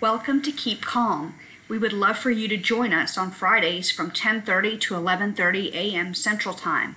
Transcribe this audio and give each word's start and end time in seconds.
Welcome 0.00 0.42
to 0.42 0.50
Keep 0.50 0.80
Calm. 0.80 1.34
We 1.68 1.76
would 1.76 1.92
love 1.92 2.18
for 2.18 2.30
you 2.30 2.48
to 2.48 2.56
join 2.56 2.94
us 2.94 3.18
on 3.18 3.30
Fridays 3.30 3.90
from 3.90 4.10
10:30 4.10 4.80
to 4.80 4.94
11:30 4.94 5.74
a.m. 5.74 6.14
Central 6.14 6.54
Time. 6.54 6.96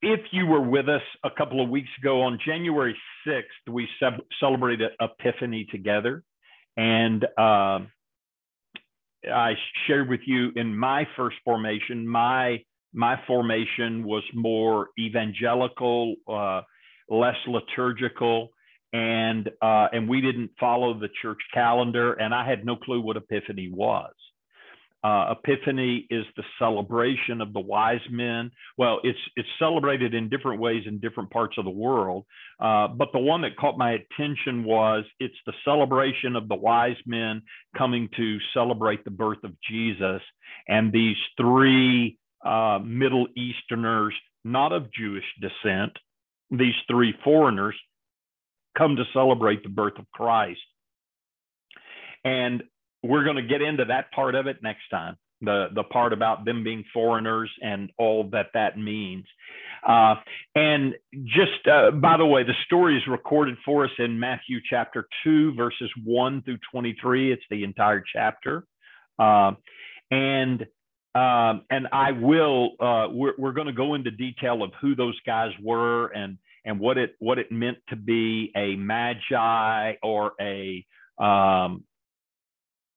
If 0.00 0.20
you 0.30 0.46
were 0.46 0.60
with 0.60 0.88
us 0.88 1.02
a 1.24 1.30
couple 1.30 1.62
of 1.62 1.70
weeks 1.70 1.88
ago 1.98 2.22
on 2.22 2.38
January 2.46 2.96
6th, 3.26 3.72
we 3.72 3.88
ce- 4.00 4.20
celebrated 4.38 4.90
Epiphany 5.00 5.66
together. 5.72 6.22
And 6.76 7.24
uh, 7.36 7.80
I 9.26 9.54
shared 9.86 10.08
with 10.08 10.20
you 10.26 10.50
in 10.54 10.76
my 10.76 11.06
first 11.16 11.36
formation, 11.44 12.06
my 12.06 12.62
my 12.94 13.16
formation 13.26 14.04
was 14.04 14.22
more 14.32 14.88
evangelical, 14.98 16.14
uh, 16.26 16.62
less 17.10 17.36
liturgical, 17.46 18.48
and 18.92 19.48
uh, 19.60 19.88
and 19.92 20.08
we 20.08 20.20
didn't 20.20 20.50
follow 20.58 20.98
the 20.98 21.08
church 21.20 21.38
calendar, 21.52 22.14
and 22.14 22.34
I 22.34 22.48
had 22.48 22.64
no 22.64 22.76
clue 22.76 23.00
what 23.00 23.16
Epiphany 23.16 23.70
was. 23.72 24.12
Uh, 25.04 25.34
Epiphany 25.38 26.06
is 26.10 26.24
the 26.36 26.42
celebration 26.58 27.40
of 27.40 27.52
the 27.52 27.60
wise 27.60 28.00
men. 28.10 28.50
Well, 28.76 28.98
it's 29.04 29.18
it's 29.36 29.48
celebrated 29.58 30.12
in 30.12 30.28
different 30.28 30.60
ways 30.60 30.84
in 30.86 30.98
different 30.98 31.30
parts 31.30 31.56
of 31.56 31.64
the 31.64 31.70
world, 31.70 32.24
uh, 32.58 32.88
but 32.88 33.12
the 33.12 33.20
one 33.20 33.42
that 33.42 33.56
caught 33.56 33.78
my 33.78 33.92
attention 33.92 34.64
was 34.64 35.04
it's 35.20 35.38
the 35.46 35.52
celebration 35.64 36.34
of 36.34 36.48
the 36.48 36.56
wise 36.56 36.96
men 37.06 37.42
coming 37.76 38.08
to 38.16 38.38
celebrate 38.52 39.04
the 39.04 39.10
birth 39.12 39.44
of 39.44 39.52
Jesus, 39.70 40.20
and 40.66 40.92
these 40.92 41.16
three 41.36 42.18
uh, 42.44 42.80
Middle 42.84 43.28
Easterners, 43.36 44.14
not 44.44 44.72
of 44.72 44.92
Jewish 44.92 45.24
descent, 45.40 45.92
these 46.50 46.74
three 46.88 47.14
foreigners 47.22 47.76
come 48.76 48.96
to 48.96 49.04
celebrate 49.12 49.62
the 49.62 49.68
birth 49.68 49.98
of 49.98 50.10
Christ. 50.12 50.60
And 52.24 52.62
we're 53.02 53.24
going 53.24 53.36
to 53.36 53.42
get 53.42 53.62
into 53.62 53.84
that 53.86 54.10
part 54.12 54.34
of 54.34 54.46
it 54.46 54.58
next 54.62 54.88
time. 54.90 55.16
The 55.40 55.68
the 55.72 55.84
part 55.84 56.12
about 56.12 56.44
them 56.44 56.64
being 56.64 56.84
foreigners 56.92 57.50
and 57.62 57.90
all 57.96 58.28
that 58.32 58.46
that 58.54 58.76
means. 58.76 59.24
Uh, 59.86 60.16
and 60.56 60.94
just 61.26 61.66
uh, 61.70 61.92
by 61.92 62.16
the 62.16 62.26
way 62.26 62.42
the 62.42 62.54
story 62.66 62.96
is 62.96 63.02
recorded 63.08 63.56
for 63.64 63.84
us 63.84 63.90
in 64.00 64.18
matthew 64.18 64.58
chapter 64.68 65.06
2 65.22 65.54
verses 65.54 65.88
1 66.04 66.42
through 66.42 66.58
23 66.72 67.32
it's 67.32 67.42
the 67.50 67.62
entire 67.62 68.02
chapter. 68.12 68.64
Uh, 69.16 69.52
and 70.10 70.62
um, 71.14 71.62
and 71.70 71.86
i 71.92 72.10
will 72.10 72.70
uh, 72.80 73.06
we're, 73.08 73.34
we're 73.38 73.52
going 73.52 73.68
to 73.68 73.72
go 73.72 73.94
into 73.94 74.10
detail 74.10 74.64
of 74.64 74.72
who 74.80 74.96
those 74.96 75.18
guys 75.24 75.52
were 75.62 76.08
and 76.08 76.36
and 76.64 76.80
what 76.80 76.98
it 76.98 77.14
what 77.20 77.38
it 77.38 77.52
meant 77.52 77.78
to 77.90 77.96
be 77.96 78.50
a 78.56 78.74
magi 78.74 79.94
or 80.02 80.32
a 80.40 80.84
um, 81.22 81.84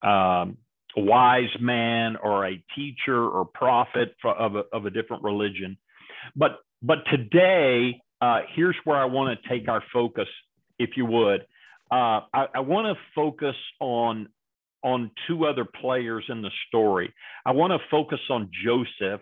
um, 0.02 0.56
wise 0.96 1.50
man 1.60 2.16
or 2.16 2.46
a 2.46 2.62
teacher 2.74 3.26
or 3.26 3.44
prophet 3.44 4.14
of 4.24 4.56
a, 4.56 4.64
of 4.72 4.86
a 4.86 4.90
different 4.90 5.22
religion. 5.22 5.76
But 6.36 6.58
but 6.82 6.98
today, 7.10 8.00
uh, 8.20 8.40
here's 8.54 8.76
where 8.84 8.96
I 8.96 9.04
want 9.04 9.38
to 9.40 9.48
take 9.48 9.68
our 9.68 9.82
focus, 9.92 10.28
if 10.78 10.90
you 10.96 11.06
would. 11.06 11.42
Uh, 11.90 12.20
I, 12.32 12.46
I 12.54 12.60
want 12.60 12.86
to 12.86 13.02
focus 13.14 13.56
on 13.80 14.28
on 14.82 15.10
two 15.28 15.46
other 15.46 15.64
players 15.64 16.24
in 16.28 16.42
the 16.42 16.50
story. 16.68 17.12
I 17.46 17.52
want 17.52 17.72
to 17.72 17.78
focus 17.90 18.18
on 18.30 18.50
Joseph, 18.64 19.20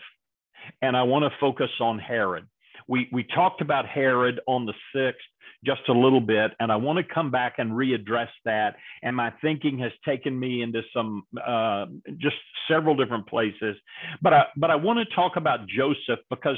and 0.80 0.96
I 0.96 1.02
want 1.02 1.24
to 1.24 1.38
focus 1.38 1.70
on 1.80 1.98
Herod. 1.98 2.46
We 2.90 3.08
we 3.12 3.22
talked 3.22 3.60
about 3.60 3.86
Herod 3.86 4.40
on 4.48 4.66
the 4.66 4.74
sixth 4.92 5.24
just 5.64 5.82
a 5.88 5.92
little 5.92 6.20
bit, 6.20 6.50
and 6.58 6.72
I 6.72 6.76
want 6.76 6.96
to 6.98 7.14
come 7.14 7.30
back 7.30 7.54
and 7.58 7.70
readdress 7.70 8.30
that. 8.44 8.76
And 9.02 9.14
my 9.14 9.32
thinking 9.40 9.78
has 9.78 9.92
taken 10.04 10.38
me 10.38 10.62
into 10.62 10.82
some 10.92 11.22
uh, 11.46 11.86
just 12.18 12.34
several 12.68 12.96
different 12.96 13.28
places, 13.28 13.76
but 14.20 14.34
I 14.34 14.44
but 14.56 14.72
I 14.72 14.76
want 14.76 14.98
to 14.98 15.14
talk 15.14 15.36
about 15.36 15.68
Joseph 15.68 16.18
because 16.30 16.56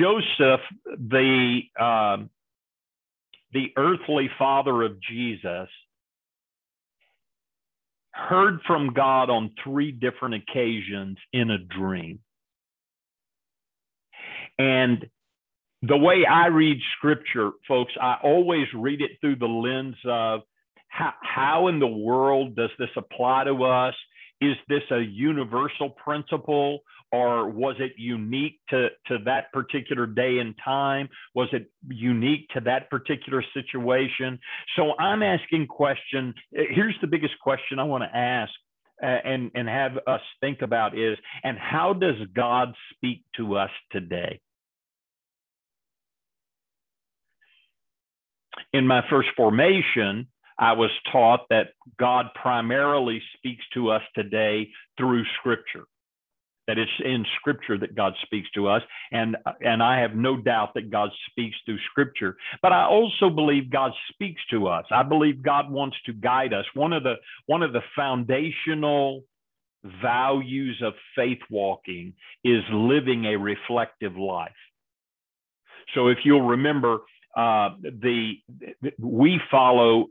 Joseph, 0.00 0.60
the 0.98 1.60
uh, 1.78 2.16
the 3.52 3.72
earthly 3.76 4.30
father 4.36 4.82
of 4.82 5.00
Jesus, 5.00 5.68
heard 8.10 8.60
from 8.66 8.94
God 8.94 9.30
on 9.30 9.52
three 9.62 9.92
different 9.92 10.34
occasions 10.34 11.18
in 11.32 11.50
a 11.50 11.58
dream. 11.58 12.18
And 14.58 15.08
the 15.82 15.96
way 15.96 16.24
I 16.30 16.46
read 16.46 16.78
scripture, 16.96 17.52
folks, 17.66 17.92
I 18.00 18.16
always 18.22 18.66
read 18.74 19.00
it 19.00 19.12
through 19.20 19.36
the 19.36 19.46
lens 19.46 19.96
of 20.04 20.40
how, 20.88 21.12
how 21.22 21.68
in 21.68 21.78
the 21.78 21.86
world 21.86 22.56
does 22.56 22.70
this 22.78 22.90
apply 22.96 23.44
to 23.44 23.64
us? 23.64 23.94
Is 24.40 24.56
this 24.68 24.82
a 24.90 25.00
universal 25.00 25.90
principle 25.90 26.80
or 27.12 27.48
was 27.48 27.76
it 27.78 27.92
unique 27.96 28.60
to, 28.70 28.88
to 29.06 29.18
that 29.24 29.52
particular 29.52 30.06
day 30.06 30.38
and 30.38 30.54
time? 30.64 31.08
Was 31.34 31.48
it 31.52 31.70
unique 31.88 32.48
to 32.54 32.60
that 32.60 32.88
particular 32.90 33.42
situation? 33.54 34.38
So 34.76 34.92
I'm 34.98 35.22
asking 35.22 35.66
question. 35.66 36.34
Here's 36.52 36.96
the 37.00 37.06
biggest 37.06 37.34
question 37.42 37.78
I 37.78 37.84
want 37.84 38.04
to 38.04 38.16
ask 38.16 38.52
and, 39.02 39.50
and 39.54 39.68
have 39.68 39.92
us 40.06 40.20
think 40.40 40.62
about 40.62 40.96
is, 40.98 41.16
and 41.42 41.58
how 41.58 41.94
does 41.94 42.16
God 42.34 42.74
speak 42.94 43.24
to 43.36 43.56
us 43.56 43.70
today? 43.90 44.40
In 48.72 48.86
my 48.86 49.02
first 49.10 49.28
formation, 49.36 50.28
I 50.58 50.72
was 50.72 50.90
taught 51.10 51.46
that 51.50 51.68
God 51.98 52.26
primarily 52.40 53.22
speaks 53.36 53.64
to 53.74 53.90
us 53.90 54.02
today 54.14 54.70
through 54.98 55.24
Scripture. 55.38 55.84
That 56.66 56.78
it's 56.78 56.90
in 57.04 57.24
Scripture 57.40 57.78
that 57.78 57.96
God 57.96 58.12
speaks 58.22 58.48
to 58.52 58.68
us, 58.68 58.82
and 59.10 59.36
and 59.60 59.82
I 59.82 60.00
have 60.00 60.14
no 60.14 60.36
doubt 60.36 60.74
that 60.74 60.90
God 60.90 61.10
speaks 61.30 61.56
through 61.64 61.78
Scripture. 61.90 62.36
But 62.62 62.72
I 62.72 62.84
also 62.84 63.28
believe 63.28 63.70
God 63.70 63.92
speaks 64.12 64.40
to 64.50 64.68
us. 64.68 64.84
I 64.92 65.02
believe 65.02 65.42
God 65.42 65.70
wants 65.70 65.96
to 66.06 66.12
guide 66.12 66.52
us. 66.52 66.66
One 66.74 66.92
of 66.92 67.02
the 67.02 67.14
one 67.46 67.62
of 67.62 67.72
the 67.72 67.82
foundational 67.96 69.24
values 70.02 70.80
of 70.84 70.92
faith 71.16 71.40
walking 71.50 72.12
is 72.44 72.62
living 72.70 73.24
a 73.24 73.36
reflective 73.36 74.16
life. 74.16 74.52
So 75.94 76.08
if 76.08 76.18
you'll 76.24 76.48
remember, 76.48 77.00
uh, 77.36 77.70
the 77.82 78.32
we 78.98 79.40
follow 79.50 80.06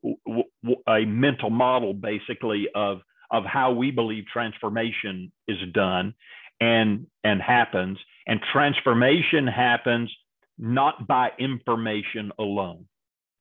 a 0.88 1.06
mental 1.06 1.50
model 1.50 1.94
basically 1.94 2.68
of 2.74 3.02
of 3.32 3.44
how 3.46 3.72
we 3.72 3.92
believe 3.92 4.26
transformation 4.32 5.32
is 5.48 5.58
done 5.74 6.14
and 6.60 7.08
and 7.24 7.42
happens. 7.42 7.98
And 8.28 8.40
transformation 8.54 9.48
happens 9.48 10.14
not 10.58 11.08
by 11.08 11.32
information 11.40 12.32
alone. 12.40 12.86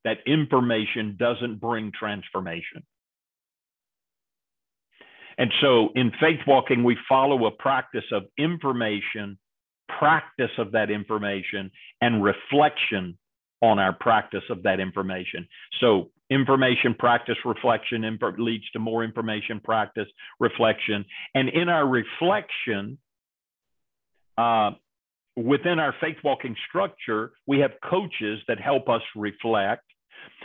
That 0.05 0.19
information 0.27 1.17
doesn't 1.19 1.61
bring 1.61 1.93
transformation. 1.93 2.85
And 5.37 5.53
so 5.61 5.91
in 5.95 6.13
faith 6.21 6.41
walking 6.47 6.83
we 6.85 6.97
follow 7.09 7.47
a 7.47 7.51
practice 7.51 8.05
of 8.13 8.25
information 8.37 9.39
practice 9.89 10.51
of 10.59 10.73
that 10.73 10.91
information 10.91 11.71
and 12.01 12.23
reflection 12.23 13.17
on 13.61 13.79
our 13.79 13.93
practice 13.93 14.45
of 14.51 14.63
that 14.63 14.81
information. 14.81 15.49
So 15.81 16.11
information 16.31 16.95
practice 16.99 17.37
reflection 17.45 18.05
imp- 18.05 18.39
leads 18.39 18.69
to 18.71 18.79
more 18.79 19.05
information 19.05 19.61
practice 19.61 20.09
reflection. 20.39 21.05
And 21.35 21.49
in 21.49 21.69
our 21.69 21.87
reflection, 21.87 22.99
uh, 24.37 24.73
within 25.37 25.79
our 25.79 25.95
faith 26.01 26.17
walking 26.23 26.57
structure, 26.69 27.33
we 27.47 27.61
have 27.61 27.73
coaches 27.89 28.41
that 28.49 28.61
help 28.61 28.89
us 28.89 29.03
reflect. 29.17 29.85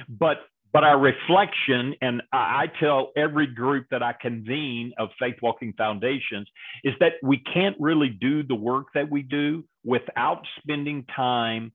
But 0.08 0.38
but 0.72 0.84
our 0.84 1.00
reflection, 1.00 1.94
and 2.02 2.24
I, 2.32 2.64
I 2.64 2.66
tell 2.80 3.12
every 3.16 3.46
group 3.46 3.86
that 3.92 4.02
I 4.02 4.16
convene 4.20 4.92
of 4.98 5.10
Faith 5.20 5.36
Walking 5.40 5.74
Foundations, 5.78 6.48
is 6.84 6.96
that 7.00 7.14
we 7.22 7.38
can't 7.38 7.76
really 7.80 8.10
do 8.10 8.42
the 8.42 8.56
work 8.56 8.88
that 8.96 9.10
we 9.10 9.22
do 9.22 9.64
without 9.86 10.42
spending 10.60 11.06
time 11.16 11.72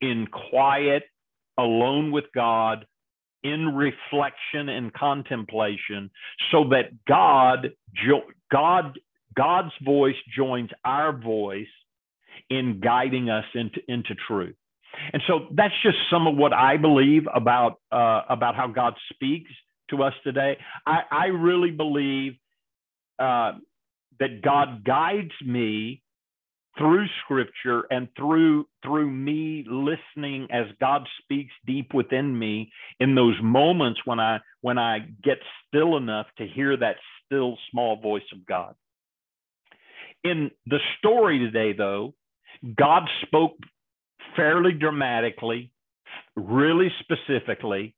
in 0.00 0.26
quiet, 0.50 1.04
alone 1.58 2.12
with 2.12 2.24
God, 2.34 2.86
in 3.42 3.74
reflection 3.74 4.68
and 4.68 4.92
contemplation, 4.92 6.10
so 6.50 6.68
that 6.70 7.04
God, 7.06 7.70
God, 8.50 8.98
God's 9.36 9.72
voice 9.84 10.16
joins 10.36 10.70
our 10.84 11.16
voice 11.16 11.66
in 12.50 12.80
guiding 12.80 13.30
us 13.30 13.44
into, 13.54 13.80
into 13.88 14.14
truth. 14.26 14.56
And 15.12 15.22
so 15.26 15.46
that's 15.52 15.74
just 15.82 15.98
some 16.10 16.26
of 16.26 16.36
what 16.36 16.52
I 16.52 16.76
believe 16.76 17.26
about 17.32 17.80
uh, 17.92 18.22
about 18.28 18.56
how 18.56 18.66
God 18.66 18.94
speaks 19.12 19.50
to 19.90 20.02
us 20.02 20.14
today. 20.24 20.58
I, 20.86 21.00
I 21.10 21.26
really 21.26 21.70
believe 21.70 22.34
uh, 23.18 23.52
that 24.18 24.42
God 24.42 24.84
guides 24.84 25.32
me 25.44 26.02
through 26.78 27.06
scripture 27.24 27.84
and 27.90 28.08
through 28.16 28.66
through 28.82 29.10
me 29.10 29.64
listening 29.68 30.46
as 30.50 30.66
god 30.80 31.06
speaks 31.22 31.52
deep 31.66 31.92
within 31.92 32.38
me 32.38 32.70
in 33.00 33.14
those 33.14 33.34
moments 33.42 34.00
when 34.04 34.20
i 34.20 34.38
when 34.60 34.78
i 34.78 35.00
get 35.22 35.38
still 35.66 35.96
enough 35.96 36.26
to 36.38 36.46
hear 36.46 36.76
that 36.76 36.96
still 37.26 37.58
small 37.70 38.00
voice 38.00 38.22
of 38.32 38.46
god. 38.46 38.74
In 40.24 40.50
the 40.66 40.78
story 40.98 41.38
today 41.38 41.72
though 41.76 42.14
god 42.76 43.02
spoke 43.26 43.56
fairly 44.36 44.72
dramatically 44.72 45.70
really 46.36 46.90
specifically 47.00 47.94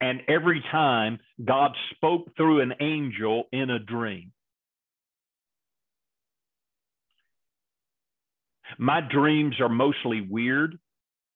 and 0.00 0.22
every 0.28 0.62
time 0.72 1.18
god 1.44 1.72
spoke 1.94 2.34
through 2.36 2.60
an 2.60 2.72
angel 2.80 3.44
in 3.52 3.70
a 3.70 3.78
dream 3.78 4.32
my 8.78 9.00
dreams 9.00 9.60
are 9.60 9.68
mostly 9.68 10.20
weird 10.20 10.78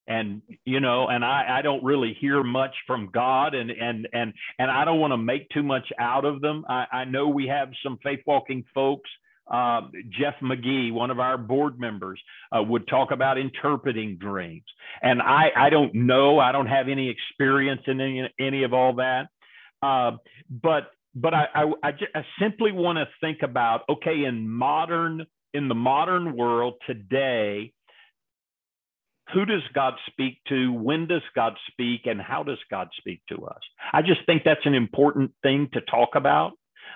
and 0.07 0.41
you 0.65 0.79
know 0.79 1.07
and 1.07 1.23
i 1.23 1.59
i 1.59 1.61
don't 1.61 1.83
really 1.83 2.17
hear 2.19 2.43
much 2.43 2.75
from 2.87 3.09
god 3.13 3.53
and 3.53 3.69
and 3.71 4.07
and 4.13 4.33
and 4.57 4.71
i 4.71 4.83
don't 4.83 4.99
want 4.99 5.11
to 5.11 5.17
make 5.17 5.47
too 5.49 5.63
much 5.63 5.87
out 5.99 6.25
of 6.25 6.41
them 6.41 6.65
i 6.67 6.85
i 6.91 7.05
know 7.05 7.27
we 7.27 7.47
have 7.47 7.69
some 7.83 7.97
faith 8.03 8.19
walking 8.25 8.63
folks 8.73 9.09
uh, 9.51 9.81
Jeff 10.09 10.35
McGee, 10.43 10.93
one 10.93 11.09
of 11.09 11.19
our 11.19 11.37
board 11.37 11.79
members, 11.79 12.21
uh, 12.55 12.61
would 12.61 12.87
talk 12.87 13.09
about 13.11 13.37
interpreting 13.39 14.15
dreams. 14.17 14.65
And 15.01 15.21
I, 15.21 15.49
I 15.55 15.69
don't 15.71 15.93
know, 15.95 16.39
I 16.39 16.51
don't 16.51 16.67
have 16.67 16.87
any 16.87 17.09
experience 17.09 17.81
in 17.87 17.99
any, 17.99 18.29
any 18.39 18.63
of 18.63 18.73
all 18.73 18.93
that. 18.97 19.29
Uh, 19.81 20.17
but 20.49 20.91
but 21.15 21.33
I, 21.33 21.47
I, 21.55 21.71
I, 21.81 21.91
just, 21.91 22.11
I 22.13 22.21
simply 22.39 22.71
want 22.71 22.97
to 22.97 23.07
think 23.19 23.39
about 23.41 23.81
okay, 23.89 24.25
in 24.25 24.47
modern 24.47 25.25
in 25.53 25.67
the 25.67 25.75
modern 25.75 26.35
world 26.35 26.75
today, 26.85 27.73
who 29.33 29.45
does 29.45 29.61
God 29.73 29.93
speak 30.07 30.39
to? 30.49 30.71
When 30.73 31.07
does 31.07 31.21
God 31.35 31.53
speak? 31.71 32.01
And 32.05 32.19
how 32.19 32.43
does 32.43 32.57
God 32.69 32.89
speak 32.97 33.21
to 33.29 33.45
us? 33.45 33.59
I 33.93 34.01
just 34.01 34.25
think 34.25 34.43
that's 34.43 34.65
an 34.65 34.73
important 34.73 35.31
thing 35.43 35.69
to 35.73 35.81
talk 35.81 36.09
about 36.15 36.53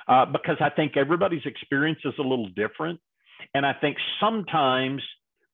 uh, 0.08 0.26
because 0.26 0.58
I 0.60 0.70
think 0.70 0.98
everybody's 0.98 1.46
experience 1.46 2.00
is 2.04 2.14
a 2.18 2.24
little 2.24 2.50
different. 2.56 3.00
And 3.54 3.66
I 3.66 3.74
think 3.74 3.98
sometimes 4.20 5.02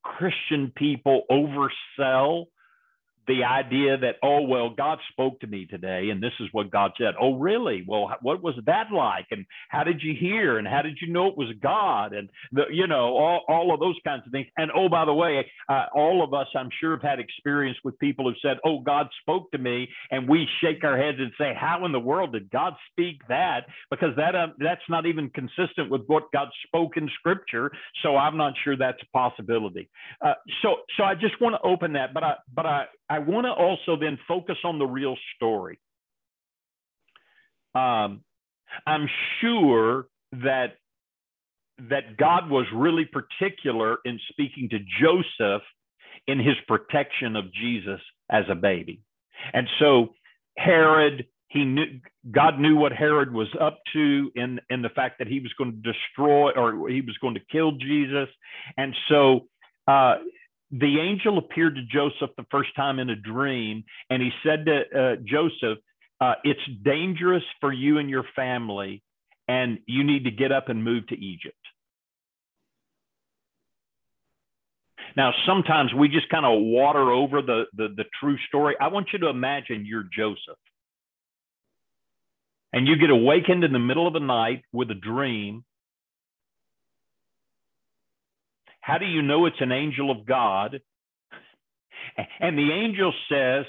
Christian 0.04 0.72
people 0.76 1.24
oversell 1.30 2.46
the 3.30 3.44
idea 3.44 3.96
that 3.96 4.16
oh 4.24 4.42
well 4.42 4.72
god 4.72 4.98
spoke 5.12 5.40
to 5.40 5.46
me 5.46 5.68
today 5.68 6.10
and 6.10 6.22
this 6.22 6.34
is 6.40 6.48
what 6.52 6.72
god 6.72 6.92
said. 6.98 7.14
Oh 7.22 7.36
really? 7.36 7.86
Well 7.88 8.12
what 8.22 8.42
was 8.42 8.56
that 8.66 8.88
like? 8.92 9.28
And 9.30 9.46
how 9.70 9.84
did 9.84 10.02
you 10.02 10.16
hear? 10.20 10.58
And 10.58 10.68
how 10.68 10.82
did 10.82 10.98
you 11.00 11.14
know 11.14 11.28
it 11.28 11.38
was 11.38 11.50
god? 11.62 12.14
And 12.14 12.30
the 12.52 12.64
you 12.72 12.88
know 12.88 13.16
all, 13.16 13.42
all 13.48 13.72
of 13.72 13.80
those 13.80 13.98
kinds 14.04 14.24
of 14.26 14.32
things. 14.32 14.48
And 14.58 14.72
oh 14.76 14.90
by 14.90 15.06
the 15.06 15.14
way 15.14 15.46
uh, 15.70 15.86
all 15.94 16.24
of 16.24 16.34
us 16.34 16.48
i'm 16.56 16.70
sure 16.82 16.92
have 16.98 17.04
had 17.04 17.20
experience 17.20 17.78
with 17.84 18.00
people 18.00 18.28
who 18.28 18.36
said 18.42 18.58
oh 18.66 18.80
god 18.80 19.08
spoke 19.22 19.52
to 19.52 19.60
me 19.60 19.88
and 20.10 20.28
we 20.28 20.48
shake 20.60 20.84
our 20.84 20.98
heads 20.98 21.20
and 21.20 21.32
say 21.38 21.54
how 21.56 21.86
in 21.86 21.92
the 21.92 22.00
world 22.00 22.34
did 22.34 22.50
god 22.50 22.74
speak 22.92 23.22
that? 23.30 23.68
Because 23.92 24.16
that 24.18 24.34
uh, 24.34 24.48
that's 24.58 24.82
not 24.90 25.06
even 25.06 25.30
consistent 25.30 25.92
with 25.92 26.02
what 26.08 26.32
god 26.34 26.48
spoke 26.66 26.98
in 26.98 27.08
scripture. 27.20 27.72
So 28.02 28.18
i'm 28.18 28.38
not 28.38 28.54
sure 28.64 28.76
that's 28.76 29.02
a 29.04 29.18
possibility. 29.18 29.88
Uh, 30.20 30.34
so 30.64 30.78
so 30.98 31.04
i 31.04 31.14
just 31.14 31.40
want 31.40 31.54
to 31.54 31.62
open 31.62 31.94
that 31.94 32.12
but 32.12 32.24
i 32.24 32.34
but 32.56 32.66
i 32.66 32.86
I 33.10 33.20
want 33.20 33.46
to 33.46 33.52
also 33.52 34.00
then 34.00 34.20
focus 34.28 34.58
on 34.64 34.80
the 34.80 34.86
real 34.86 35.16
story. 35.36 35.80
Um, 37.74 38.22
I'm 38.86 39.08
sure 39.42 40.08
that 40.32 40.78
that 41.90 42.18
God 42.18 42.50
was 42.50 42.66
really 42.76 43.06
particular 43.06 43.98
in 44.04 44.20
speaking 44.32 44.70
to 44.70 44.80
Joseph 45.02 45.62
in 46.28 46.38
his 46.38 46.56
protection 46.68 47.36
of 47.38 47.46
Jesus 47.54 48.02
as 48.30 48.44
a 48.50 48.56
baby. 48.56 49.02
And 49.54 49.68
so 49.80 50.10
Herod, 50.58 51.26
he 51.48 51.64
knew 51.64 52.02
God 52.32 52.60
knew 52.60 52.76
what 52.76 52.92
Herod 52.92 53.34
was 53.34 53.48
up 53.60 53.80
to 53.94 54.32
in 54.36 54.60
in 54.70 54.82
the 54.82 54.90
fact 54.90 55.20
that 55.20 55.28
he 55.28 55.40
was 55.40 55.52
going 55.58 55.72
to 55.72 55.94
destroy 55.94 56.52
or 56.52 56.90
he 56.90 57.02
was 57.02 57.18
going 57.22 57.36
to 57.36 57.42
kill 57.52 57.72
Jesus. 57.72 58.28
And 58.78 58.94
so 59.08 59.48
uh, 59.88 60.16
the 60.72 61.00
angel 61.00 61.38
appeared 61.38 61.76
to 61.76 61.82
Joseph 61.84 62.36
the 62.38 62.46
first 62.52 62.76
time 62.76 63.00
in 63.00 63.10
a 63.10 63.16
dream, 63.16 63.84
and 64.10 64.22
he 64.22 64.30
said 64.44 64.66
to 64.66 64.82
uh, 64.82 65.16
Joseph, 65.26 65.80
uh, 66.22 66.36
It's 66.44 66.60
dangerous 66.84 67.44
for 67.60 67.74
you 67.74 67.98
and 67.98 68.10
your 68.10 68.26
family, 68.36 69.02
and 69.48 69.80
you 69.88 70.04
need 70.04 70.26
to 70.26 70.32
get 70.32 70.52
up 70.52 70.70
and 70.70 70.84
move 70.84 71.08
to 71.08 71.16
Egypt. 71.16 71.56
Now, 75.18 75.34
sometimes 75.48 75.92
we 75.94 76.08
just 76.08 76.30
kind 76.30 76.46
of 76.46 76.62
water 76.62 77.12
over 77.12 77.42
the, 77.42 77.64
the, 77.76 77.88
the 77.96 78.06
true 78.20 78.38
story. 78.48 78.76
I 78.80 78.88
want 78.88 79.08
you 79.12 79.20
to 79.20 79.28
imagine 79.28 79.86
you're 79.86 80.08
Joseph. 80.16 80.58
And 82.72 82.88
you 82.88 82.96
get 82.98 83.10
awakened 83.10 83.64
in 83.64 83.74
the 83.74 83.80
middle 83.80 84.06
of 84.06 84.14
the 84.14 84.20
night 84.20 84.64
with 84.72 84.92
a 84.92 84.96
dream 84.96 85.66
How 88.90 88.98
do 88.98 89.06
you 89.06 89.22
know 89.22 89.46
it's 89.46 89.62
an 89.62 89.72
angel 89.72 90.10
of 90.10 90.26
God? 90.26 90.82
And 92.40 92.58
the 92.58 92.72
angel 92.72 93.14
says, 93.32 93.66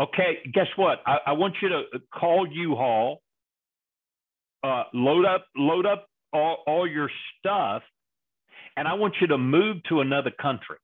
okay, 0.00 0.38
guess 0.52 0.66
what? 0.74 0.98
I, 1.06 1.18
I 1.28 1.32
want 1.34 1.54
you 1.62 1.68
to 1.68 1.82
call 2.12 2.48
U-Haul, 2.50 3.22
uh, 4.64 4.84
load 4.92 5.24
up, 5.24 5.46
load 5.56 5.86
up 5.86 6.08
all, 6.32 6.64
all 6.66 6.84
your 6.84 7.08
stuff, 7.38 7.82
and 8.76 8.88
I 8.88 8.94
want 8.94 9.14
you 9.20 9.28
to 9.28 9.38
move 9.38 9.76
to 9.88 10.00
another 10.00 10.32
country. 10.32 10.78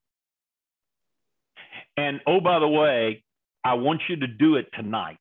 And 1.97 2.21
oh, 2.29 2.41
by 2.41 2.61
the 2.61 2.69
way, 2.69 3.25
I 3.65 3.75
want 3.75 4.03
you 4.09 4.15
to 4.15 4.29
do 4.29 4.55
it 4.55 4.67
tonight. 4.75 5.19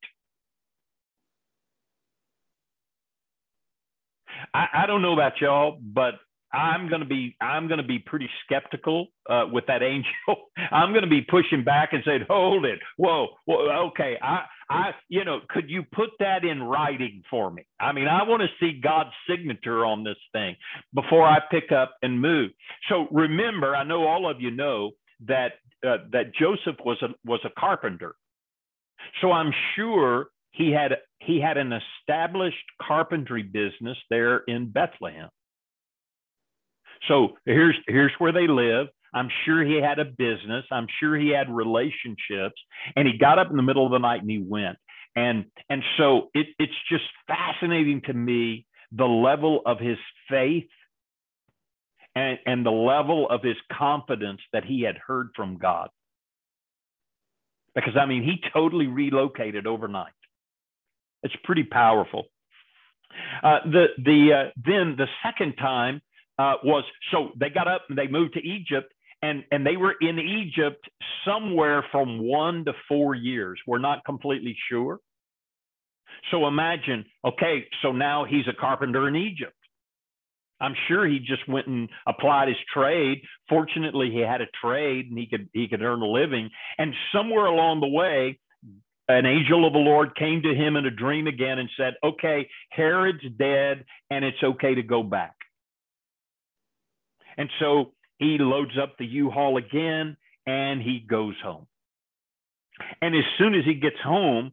I, 4.54 4.68
I 4.84 4.86
don't 4.86 5.02
know 5.02 5.14
about 5.14 5.42
y'all, 5.42 5.80
but 5.82 6.14
I'm 6.56 6.88
going 6.88 7.02
to 7.02 7.08
be 7.08 7.36
I'm 7.42 7.68
going 7.68 7.82
to 7.82 7.88
be 7.88 8.00
pretty 8.00 8.30
skeptical 8.46 9.08
uh, 9.30 9.46
with 9.52 9.66
that 9.68 9.84
angel. 9.84 10.50
I'm 10.72 10.92
going 10.92 11.04
to 11.04 11.10
be 11.10 11.22
pushing 11.22 11.64
back 11.64 11.90
and 11.92 12.02
saying, 12.06 12.26
"Hold 12.30 12.66
it, 12.66 12.80
whoa, 12.98 13.28
whoa, 13.46 13.90
okay, 13.90 14.18
I 14.22 14.46
I 14.70 14.92
you 15.10 15.26
know, 15.26 15.40
could 15.50 15.70
you 15.70 15.84
put 15.84 16.12
that 16.20 16.46
in 16.46 16.64
writing 16.64 17.24
for 17.30 17.52
me? 17.52 17.66
I 17.80 17.92
mean, 17.92 18.08
I 18.08 18.24
want 18.24 18.42
to 18.42 18.48
see 18.60 18.80
God's 18.82 19.10
signature 19.30 19.86
on 19.86 20.04
this 20.04 20.18
thing 20.32 20.56
before 20.94 21.28
I 21.28 21.40
pick 21.52 21.72
up 21.72 21.96
and 22.02 22.22
move." 22.22 22.52
So 22.90 23.08
remember, 23.12 23.76
I 23.76 23.84
know 23.84 24.08
all 24.08 24.30
of 24.30 24.40
you 24.40 24.52
know 24.52 24.92
that 25.28 25.54
uh, 25.86 25.98
that 26.14 26.34
Joseph 26.40 26.78
was 26.86 27.02
a 27.02 27.10
was 27.26 27.42
a 27.44 27.60
carpenter, 27.60 28.16
so 29.22 29.32
I'm 29.32 29.52
sure 29.76 30.28
he 30.52 30.72
had 30.72 30.94
he 31.20 31.42
had 31.42 31.58
an 31.58 31.74
established 31.74 32.66
carpentry 32.82 33.44
business 33.44 33.98
there 34.10 34.38
in 34.48 34.72
Bethlehem. 34.72 35.30
So 37.08 37.38
here's 37.46 37.76
here's 37.88 38.12
where 38.18 38.32
they 38.32 38.48
live. 38.48 38.88
I'm 39.14 39.30
sure 39.46 39.64
he 39.64 39.82
had 39.82 40.00
a 40.00 40.06
business. 40.06 40.66
I'm 40.72 40.88
sure 41.00 41.16
he 41.16 41.30
had 41.30 41.50
relationships. 41.50 42.62
And 42.96 43.08
he 43.08 43.18
got 43.18 43.40
up 43.40 43.50
in 43.50 43.56
the 43.56 43.64
middle 43.64 43.86
of 43.86 43.92
the 43.94 43.98
night 43.98 44.22
and 44.22 44.30
he 44.30 44.40
went. 44.40 44.78
And 45.16 45.46
and 45.70 45.82
so 45.98 46.30
it, 46.34 46.48
it's 46.60 46.74
just 46.90 47.06
fascinating 47.28 48.02
to 48.08 48.14
me 48.14 48.66
the 48.92 49.06
level 49.06 49.62
of 49.66 49.80
his 49.80 49.98
faith 50.30 50.68
and, 52.16 52.40
and 52.46 52.66
the 52.66 52.72
level 52.72 53.30
of 53.30 53.42
his 53.42 53.56
confidence 53.72 54.42
that 54.52 54.66
he 54.66 54.82
had 54.82 54.98
heard 54.98 55.30
from 55.36 55.58
God. 55.58 55.90
Because 57.74 57.96
I 57.98 58.06
mean, 58.06 58.24
he 58.24 58.42
totally 58.54 58.88
relocated 58.88 59.66
overnight. 59.66 60.12
It's 61.24 61.36
pretty 61.44 61.64
powerful. 61.64 62.26
Uh, 63.42 63.60
the 63.66 63.86
the 63.98 64.34
uh, 64.34 64.50
then 64.58 64.96
the 64.98 65.08
second 65.24 65.56
time 65.56 66.02
uh, 66.38 66.56
was 66.64 66.84
so 67.12 67.30
they 67.40 67.50
got 67.50 67.68
up 67.68 67.84
and 67.90 67.98
they 67.98 68.08
moved 68.08 68.34
to 68.34 68.42
Egypt 68.42 68.94
and 69.22 69.44
and 69.52 69.66
they 69.66 69.78
were 69.78 69.96
in 70.02 70.20
Egypt 70.20 70.86
somewhere 71.26 71.86
from 71.92 72.20
one 72.20 72.66
to 72.66 72.74
four 72.88 73.16
years. 73.16 73.60
We're 73.66 73.80
not 73.80 74.04
completely 74.06 74.56
sure. 74.70 75.00
So 76.32 76.48
imagine, 76.48 77.06
okay, 77.26 77.66
so 77.82 77.92
now 77.92 78.26
he's 78.26 78.48
a 78.48 78.54
carpenter 78.60 79.08
in 79.08 79.16
Egypt. 79.16 79.54
I'm 80.62 80.76
sure 80.88 81.06
he 81.06 81.20
just 81.20 81.48
went 81.48 81.68
and 81.68 81.90
applied 82.08 82.48
his 82.48 82.58
trade. 82.74 83.22
Fortunately, 83.50 84.10
he 84.10 84.20
had 84.20 84.42
a 84.42 84.48
trade 84.62 85.08
and 85.10 85.18
he 85.18 85.28
could 85.28 85.50
he 85.54 85.68
could 85.68 85.82
earn 85.82 86.02
a 86.02 86.08
living. 86.08 86.50
And 86.78 86.94
somewhere 87.14 87.46
along 87.46 87.82
the 87.82 87.88
way, 87.88 88.40
an 89.08 89.26
angel 89.26 89.68
of 89.68 89.74
the 89.74 89.80
Lord 89.80 90.16
came 90.16 90.42
to 90.44 90.56
him 90.56 90.76
in 90.78 90.86
a 90.86 90.92
dream 90.92 91.28
again 91.28 91.60
and 91.60 91.70
said, 91.78 91.96
"Okay, 92.04 92.50
Herod's 92.70 93.26
dead, 93.38 93.86
and 94.10 94.24
it's 94.24 94.42
okay 94.42 94.76
to 94.76 94.84
go 94.84 95.04
back." 95.04 95.36
And 97.38 97.50
so 97.60 97.94
he 98.18 98.38
loads 98.38 98.78
up 98.82 98.98
the 98.98 99.06
U-Haul 99.06 99.58
again 99.58 100.18
and 100.46 100.82
he 100.82 101.00
goes 101.00 101.36
home. 101.44 101.68
And 103.02 103.16
as 103.16 103.24
soon 103.38 103.56
as 103.56 103.66
he 103.66 103.76
gets 103.76 104.00
home, 104.04 104.52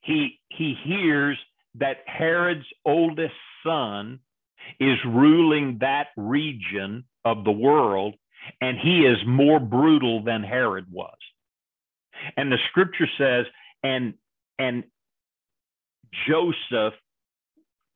he 0.00 0.38
he 0.50 0.74
hears 0.84 1.38
that 1.76 1.98
Herod's 2.06 2.66
oldest 2.84 3.34
son 3.64 4.20
is 4.78 4.98
ruling 5.06 5.78
that 5.80 6.08
region 6.16 7.04
of 7.24 7.44
the 7.44 7.52
world, 7.52 8.14
and 8.60 8.78
he 8.78 9.06
is 9.06 9.16
more 9.26 9.58
brutal 9.58 10.22
than 10.22 10.42
Herod 10.42 10.86
was. 10.90 11.16
And 12.36 12.52
the 12.52 12.58
scripture 12.68 13.08
says, 13.18 13.46
and 13.82 14.14
and 14.58 14.84
Joseph 16.28 16.94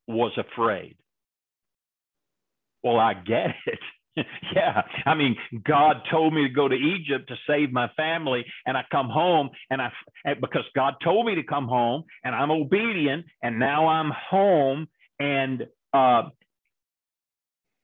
was 0.06 0.32
afraid. 0.38 0.97
Well, 2.82 2.99
I 2.99 3.14
get 3.14 3.54
it. 3.66 3.78
yeah. 4.54 4.82
I 5.06 5.14
mean, 5.14 5.37
God 5.64 5.96
told 6.10 6.34
me 6.34 6.42
to 6.42 6.48
go 6.48 6.68
to 6.68 6.75
Egypt 6.75 7.28
to 7.28 7.37
save 7.46 7.72
my 7.72 7.88
family, 7.96 8.44
and 8.66 8.76
I 8.76 8.84
come 8.90 9.08
home, 9.08 9.50
and 9.70 9.80
I 9.80 9.90
because 10.40 10.64
God 10.75 10.94
told 11.02 11.26
me 11.26 11.34
to 11.37 11.42
come 11.42 11.68
home, 11.68 12.04
and 12.25 12.34
I'm 12.34 12.50
obedient, 12.50 13.26
and 13.42 13.58
now 13.58 13.88
I'm 13.88 14.10
home, 14.30 14.88
and 15.18 15.66
uh, 15.92 16.22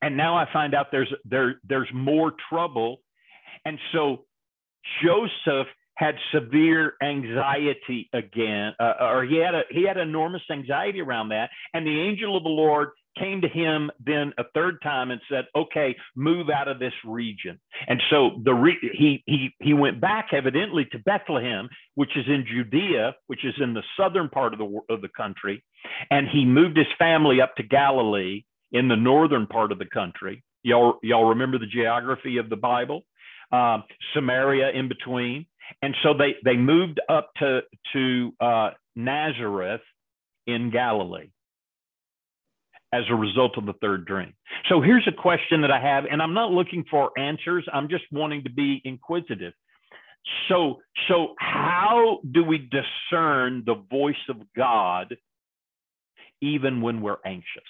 and 0.03 0.17
now 0.17 0.37
I 0.37 0.47
find 0.53 0.75
out 0.75 0.87
there's 0.93 1.13
there 1.25 1.61
there's 1.69 1.89
more 1.93 2.33
trouble, 2.51 3.01
and 3.65 3.79
so 3.93 4.25
Joseph 5.03 5.69
had 5.97 6.17
severe 6.33 6.95
anxiety 7.03 8.11
again, 8.13 8.73
uh, 8.81 8.95
or 9.01 9.25
he 9.25 9.37
had 9.37 9.55
a 9.55 9.63
he 9.71 9.87
had 9.87 9.97
enormous 9.97 10.43
anxiety 10.51 11.01
around 11.01 11.29
that, 11.29 11.51
and 11.73 11.87
the 11.87 12.01
angel 12.01 12.37
of 12.37 12.43
the 12.43 12.49
Lord 12.49 12.91
came 13.19 13.41
to 13.41 13.49
him 13.49 13.91
then 14.05 14.33
a 14.39 14.45
third 14.55 14.81
time 14.83 15.11
and 15.11 15.21
said, 15.29 15.47
"Okay, 15.55 15.97
move 16.17 16.51
out 16.51 16.69
of 16.69 16.79
this 16.79 16.93
region." 17.05 17.61
And 17.87 18.03
so 18.11 18.41
the 18.45 18.55
re- 18.55 18.91
he 18.93 19.23
he 19.27 19.55
he 19.61 19.75
went 19.75 20.01
back 20.01 20.29
evidently 20.33 20.87
to 20.93 20.99
Bethlehem, 21.01 21.69
which 21.95 22.17
is 22.17 22.27
in 22.27 22.45
Judea, 22.47 23.15
which 23.27 23.45
is 23.45 23.55
in 23.61 23.75
the 23.75 23.83
southern 23.97 24.29
part 24.29 24.53
of 24.53 24.59
the 24.59 24.81
of 24.89 25.01
the 25.01 25.09
country, 25.09 25.65
and 26.11 26.29
he 26.29 26.45
moved 26.45 26.77
his 26.77 26.87
family 26.99 27.41
up 27.41 27.55
to 27.57 27.63
Galilee 27.63 28.45
in 28.73 28.89
the 28.89 28.97
northern 28.97 29.47
part 29.47 29.73
of 29.73 29.79
the 29.79 29.87
country. 29.87 30.43
Y'all 30.63 30.99
y'all 31.03 31.27
remember 31.27 31.59
the 31.59 31.67
geography 31.67 32.39
of 32.39 32.49
the 32.51 32.57
Bible? 32.57 33.05
Um, 33.53 33.85
Samaria 34.15 34.71
in 34.71 34.89
between, 34.89 35.47
and 35.83 35.95
so 36.03 36.15
they 36.15 36.35
they 36.45 36.57
moved 36.57 37.01
up 37.09 37.31
to 37.39 37.61
to 37.93 38.33
uh, 38.41 38.71
Nazareth 38.97 39.83
in 40.47 40.71
Galilee 40.71 41.31
as 42.95 43.03
a 43.11 43.15
result 43.15 43.59
of 43.59 43.67
the 43.67 43.73
third 43.81 44.07
dream. 44.07 44.33
So 44.69 44.81
here's 44.81 45.07
a 45.09 45.13
question 45.13 45.61
that 45.63 45.71
I 45.73 45.81
have, 45.81 46.05
and 46.09 46.23
I'm 46.23 46.33
not 46.33 46.53
looking 46.53 46.85
for 46.89 47.11
answers. 47.19 47.67
I'm 47.73 47.89
just 47.89 48.05
wanting 48.13 48.45
to 48.45 48.51
be 48.51 48.81
inquisitive. 48.85 49.53
So, 50.49 50.79
so 51.09 51.35
how 51.39 52.21
do 52.31 52.45
we 52.45 52.59
discern 52.59 53.65
the 53.67 53.75
voice 53.91 54.15
of 54.29 54.37
God 54.57 55.17
even 56.41 56.81
when 56.83 57.03
we're 57.03 57.19
anxious? 57.27 57.63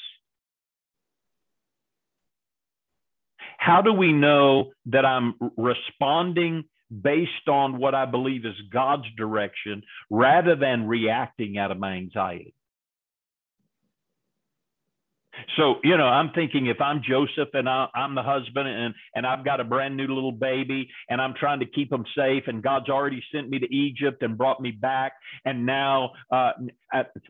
How 3.57 3.81
do 3.81 3.95
we 3.95 4.13
know 4.13 4.73
that 4.87 5.07
I'm 5.07 5.35
responding 5.57 6.65
based 7.03 7.49
on 7.49 7.79
what 7.79 7.95
I 7.95 8.05
believe 8.05 8.45
is 8.45 8.55
God's 8.71 9.07
direction 9.17 9.83
rather 10.11 10.55
than 10.55 10.87
reacting 10.87 11.57
out 11.57 11.71
of 11.71 11.79
my 11.79 11.95
anxiety? 11.95 12.55
So, 15.57 15.77
you 15.83 15.97
know, 15.97 16.07
I'm 16.07 16.31
thinking 16.33 16.67
if 16.67 16.81
I'm 16.81 17.03
Joseph 17.03 17.49
and 17.55 17.69
I, 17.69 17.89
am 17.95 18.15
the 18.15 18.23
husband 18.23 18.69
and, 18.69 18.95
and 19.15 19.27
I've 19.27 19.45
got 19.45 19.61
a 19.61 19.65
brand 19.65 19.97
new 19.97 20.07
little 20.07 20.33
baby 20.33 20.89
and 21.09 21.21
I'm 21.21 21.35
trying 21.39 21.61
to 21.61 21.67
keep 21.67 21.91
them 21.91 22.05
safe 22.17 22.45
and 22.47 22.63
God's 22.63 22.89
already 22.89 23.23
sent 23.33 23.49
me 23.49 23.59
to 23.59 23.75
Egypt 23.75 24.23
and 24.23 24.37
brought 24.37 24.61
me 24.61 24.71
back. 24.71 25.13
And 25.45 25.67
now 25.67 26.13
uh, 26.31 26.53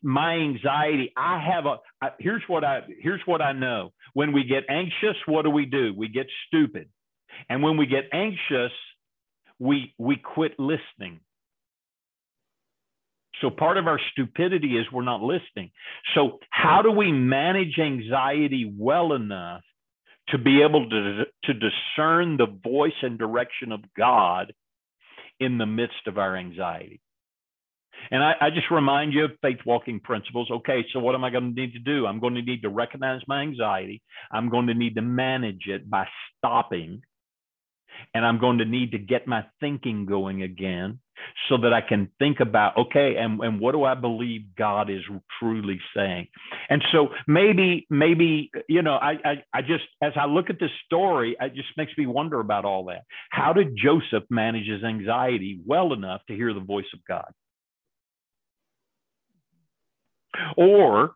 my 0.02 0.34
anxiety, 0.34 1.12
I 1.16 1.40
have 1.40 1.66
a, 1.66 1.76
I, 2.02 2.10
here's 2.18 2.42
what 2.46 2.64
I, 2.64 2.80
here's 3.00 3.22
what 3.26 3.40
I 3.40 3.52
know. 3.52 3.92
When 4.12 4.32
we 4.32 4.44
get 4.44 4.64
anxious, 4.68 5.16
what 5.26 5.42
do 5.42 5.50
we 5.50 5.66
do? 5.66 5.94
We 5.96 6.08
get 6.08 6.26
stupid. 6.46 6.88
And 7.48 7.62
when 7.62 7.76
we 7.76 7.86
get 7.86 8.04
anxious, 8.12 8.72
we, 9.58 9.94
we 9.98 10.16
quit 10.16 10.58
listening. 10.58 11.20
So 13.44 13.50
part 13.50 13.76
of 13.76 13.86
our 13.86 14.00
stupidity 14.12 14.78
is 14.78 14.86
we're 14.90 15.02
not 15.02 15.20
listening. 15.20 15.70
So 16.14 16.38
how 16.48 16.80
do 16.80 16.90
we 16.90 17.12
manage 17.12 17.78
anxiety 17.78 18.72
well 18.74 19.12
enough 19.12 19.60
to 20.30 20.38
be 20.38 20.62
able 20.62 20.88
to, 20.88 21.24
to 21.44 21.52
discern 21.52 22.38
the 22.38 22.46
voice 22.46 22.94
and 23.02 23.18
direction 23.18 23.70
of 23.70 23.80
God 23.98 24.54
in 25.38 25.58
the 25.58 25.66
midst 25.66 26.06
of 26.06 26.16
our 26.16 26.36
anxiety? 26.36 27.02
And 28.10 28.24
I, 28.24 28.32
I, 28.40 28.50
just 28.50 28.70
remind 28.70 29.12
you 29.12 29.24
of 29.26 29.32
faith 29.42 29.58
walking 29.66 30.00
principles. 30.00 30.50
Okay, 30.50 30.84
so 30.92 31.00
what 31.00 31.14
am 31.14 31.22
I 31.22 31.30
going 31.30 31.54
to 31.54 31.60
need 31.60 31.74
to 31.74 31.78
do? 31.78 32.06
I'm 32.06 32.20
going 32.20 32.34
to 32.34 32.42
need 32.42 32.62
to 32.62 32.70
recognize 32.70 33.20
my 33.28 33.42
anxiety. 33.42 34.02
I'm 34.32 34.48
going 34.48 34.66
to 34.68 34.74
need 34.74 34.94
to 34.94 35.02
manage 35.02 35.66
it 35.66 35.88
by 35.88 36.06
stopping. 36.38 37.02
And 38.12 38.24
I'm 38.24 38.38
going 38.38 38.58
to 38.58 38.64
need 38.64 38.92
to 38.92 38.98
get 38.98 39.26
my 39.26 39.44
thinking 39.60 40.06
going 40.06 40.42
again 40.42 41.00
so 41.48 41.56
that 41.58 41.72
I 41.72 41.80
can 41.80 42.10
think 42.18 42.40
about, 42.40 42.76
okay, 42.76 43.16
and, 43.16 43.40
and 43.40 43.60
what 43.60 43.72
do 43.72 43.84
I 43.84 43.94
believe 43.94 44.54
God 44.56 44.90
is 44.90 45.02
truly 45.38 45.80
saying? 45.96 46.26
And 46.68 46.82
so 46.92 47.08
maybe, 47.26 47.86
maybe, 47.88 48.50
you 48.68 48.82
know, 48.82 48.94
I, 48.94 49.12
I, 49.24 49.34
I 49.52 49.60
just, 49.62 49.84
as 50.02 50.12
I 50.16 50.26
look 50.26 50.50
at 50.50 50.60
this 50.60 50.70
story, 50.84 51.36
it 51.40 51.54
just 51.54 51.68
makes 51.76 51.92
me 51.96 52.06
wonder 52.06 52.40
about 52.40 52.64
all 52.64 52.84
that. 52.86 53.04
How 53.30 53.52
did 53.52 53.76
Joseph 53.76 54.24
manage 54.28 54.66
his 54.66 54.84
anxiety 54.84 55.60
well 55.64 55.92
enough 55.92 56.20
to 56.28 56.34
hear 56.34 56.52
the 56.52 56.60
voice 56.60 56.84
of 56.92 57.00
God? 57.08 57.30
Or 60.56 61.12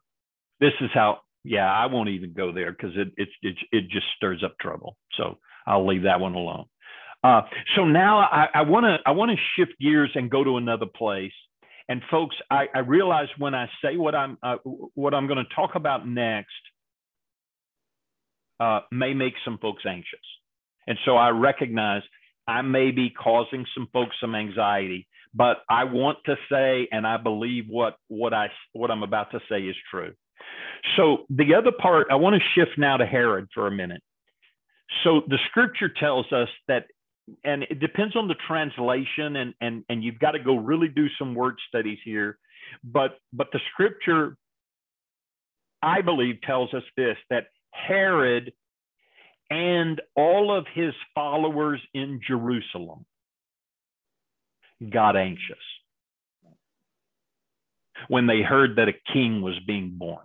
this 0.61 0.73
is 0.81 0.91
how, 0.95 1.21
yeah, 1.45 1.71
I 1.71 1.87
won't 1.87 2.09
even 2.11 2.33
go 2.33 2.53
there 2.53 2.71
because 2.73 2.97
it, 2.97 3.09
it, 3.17 3.29
it, 3.43 3.57
it 3.73 3.89
just 3.91 4.07
stirs 4.17 4.43
up 4.45 4.57
trouble. 4.61 4.97
So 5.17 5.39
I'll 5.69 5.87
leave 5.87 6.03
that 6.05 6.19
one 6.19 6.35
alone. 6.35 6.65
Uh, 7.23 7.43
so 7.77 7.85
now 7.85 8.21
I 8.55 8.63
want 8.63 8.85
to 8.85 8.97
I 9.05 9.11
want 9.11 9.33
to 9.33 9.37
shift 9.57 9.79
gears 9.81 10.11
and 10.15 10.31
go 10.31 10.45
to 10.45 10.57
another 10.57 10.87
place. 10.87 11.33
And 11.89 12.03
folks, 12.11 12.37
I, 12.51 12.67
I 12.75 12.81
realize 12.81 13.29
when 13.39 13.55
I 13.55 13.69
say 13.83 13.97
what 13.97 14.15
I'm 14.15 14.39
uh, 14.43 14.57
what 14.95 15.15
I'm 15.15 15.27
going 15.27 15.45
to 15.45 15.55
talk 15.55 15.75
about 15.75 16.07
next 16.07 16.53
uh, 18.61 18.81
may 18.93 19.15
make 19.15 19.35
some 19.45 19.59
folks 19.59 19.83
anxious, 19.87 20.21
and 20.87 20.97
so 21.05 21.17
I 21.17 21.31
recognize 21.31 22.03
I 22.47 22.63
may 22.63 22.93
be 22.93 23.11
causing 23.11 23.67
some 23.75 23.89
folks 23.93 24.17
some 24.21 24.35
anxiety. 24.35 25.07
But 25.35 25.59
I 25.69 25.85
want 25.85 26.19
to 26.27 26.37
say, 26.51 26.89
and 26.93 27.07
I 27.07 27.17
believe 27.17 27.67
what 27.69 27.97
what 28.09 28.33
I 28.33 28.49
what 28.75 28.91
I'm 28.91 29.03
about 29.03 29.33
to 29.33 29.41
say 29.51 29.61
is 29.63 29.77
true. 29.91 30.13
So 30.97 31.27
the 31.31 31.55
other 31.55 31.73
part, 31.73 32.09
I 32.11 32.15
want 32.15 32.37
to 32.37 32.49
shift 32.55 32.79
now 32.79 32.97
to 32.97 33.07
Herod 33.07 33.49
for 33.53 33.67
a 33.67 33.71
minute. 33.71 34.03
So 35.05 35.23
the 35.29 35.39
scripture 35.51 35.89
tells 35.89 36.33
us 36.33 36.49
that 36.67 36.87
and 37.45 37.65
it 37.65 37.79
depends 37.79 38.17
on 38.17 38.27
the 38.27 38.37
translation 38.47 39.37
and 39.37 39.55
and 39.61 39.85
and 39.89 40.03
you've 40.03 40.19
got 40.19 40.33
to 40.33 40.39
go 40.39 40.57
really 40.57 40.89
do 40.89 41.07
some 41.19 41.35
word 41.35 41.57
studies 41.69 41.99
here. 42.05 42.39
But 42.85 43.19
but 43.33 43.49
the 43.53 43.61
scripture 43.73 44.37
i 45.83 46.01
believe 46.01 46.41
tells 46.43 46.73
us 46.75 46.83
this 46.97 47.17
that 47.31 47.47
herod 47.73 48.53
and 49.51 50.01
all 50.17 50.57
of 50.57 50.67
his 50.75 50.93
followers 51.15 51.81
in 51.95 52.21
jerusalem 52.27 53.05
got 54.93 55.17
anxious 55.17 55.57
when 58.09 58.27
they 58.27 58.43
heard 58.43 58.77
that 58.77 58.89
a 58.89 59.13
king 59.13 59.43
was 59.43 59.55
being 59.67 59.93
born 59.95 60.25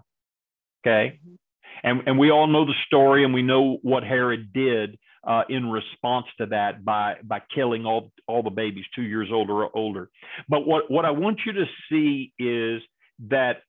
okay 0.85 1.19
mm-hmm. 1.25 1.35
And 1.83 2.01
and 2.05 2.17
we 2.17 2.31
all 2.31 2.47
know 2.47 2.65
the 2.65 2.73
story 2.85 3.23
and 3.23 3.33
we 3.33 3.41
know 3.41 3.77
what 3.81 4.03
herod 4.03 4.53
did 4.53 4.97
uh, 5.25 5.43
in 5.49 5.69
response 5.69 6.25
to 6.37 6.45
that 6.47 6.83
by 6.83 7.15
by 7.23 7.41
killing 7.53 7.85
all 7.85 8.11
all 8.27 8.43
the 8.43 8.49
babies 8.49 8.85
two 8.95 9.03
years 9.03 9.29
old 9.31 9.49
or 9.49 9.75
older. 9.75 10.09
But 10.49 10.67
what 10.67 10.91
what 10.91 11.05
I 11.05 11.11
want 11.11 11.39
you 11.45 11.53
to 11.53 11.65
see 11.89 12.33
is 12.37 12.81
that 13.29 13.61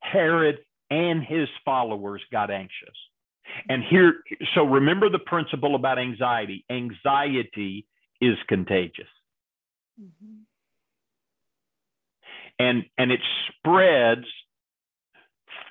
Herod 0.00 0.58
and 0.90 1.22
his 1.22 1.48
followers 1.64 2.20
got 2.30 2.50
anxious. 2.50 2.96
And 3.68 3.82
here, 3.88 4.14
so 4.54 4.64
remember 4.64 5.08
the 5.08 5.18
principle 5.18 5.74
about 5.74 5.98
anxiety. 5.98 6.64
Anxiety 6.70 7.86
is 8.20 8.36
contagious. 8.48 9.08
Mm-hmm. 10.00 10.42
And, 12.58 12.84
and 12.96 13.10
it 13.10 13.20
spreads 13.48 14.26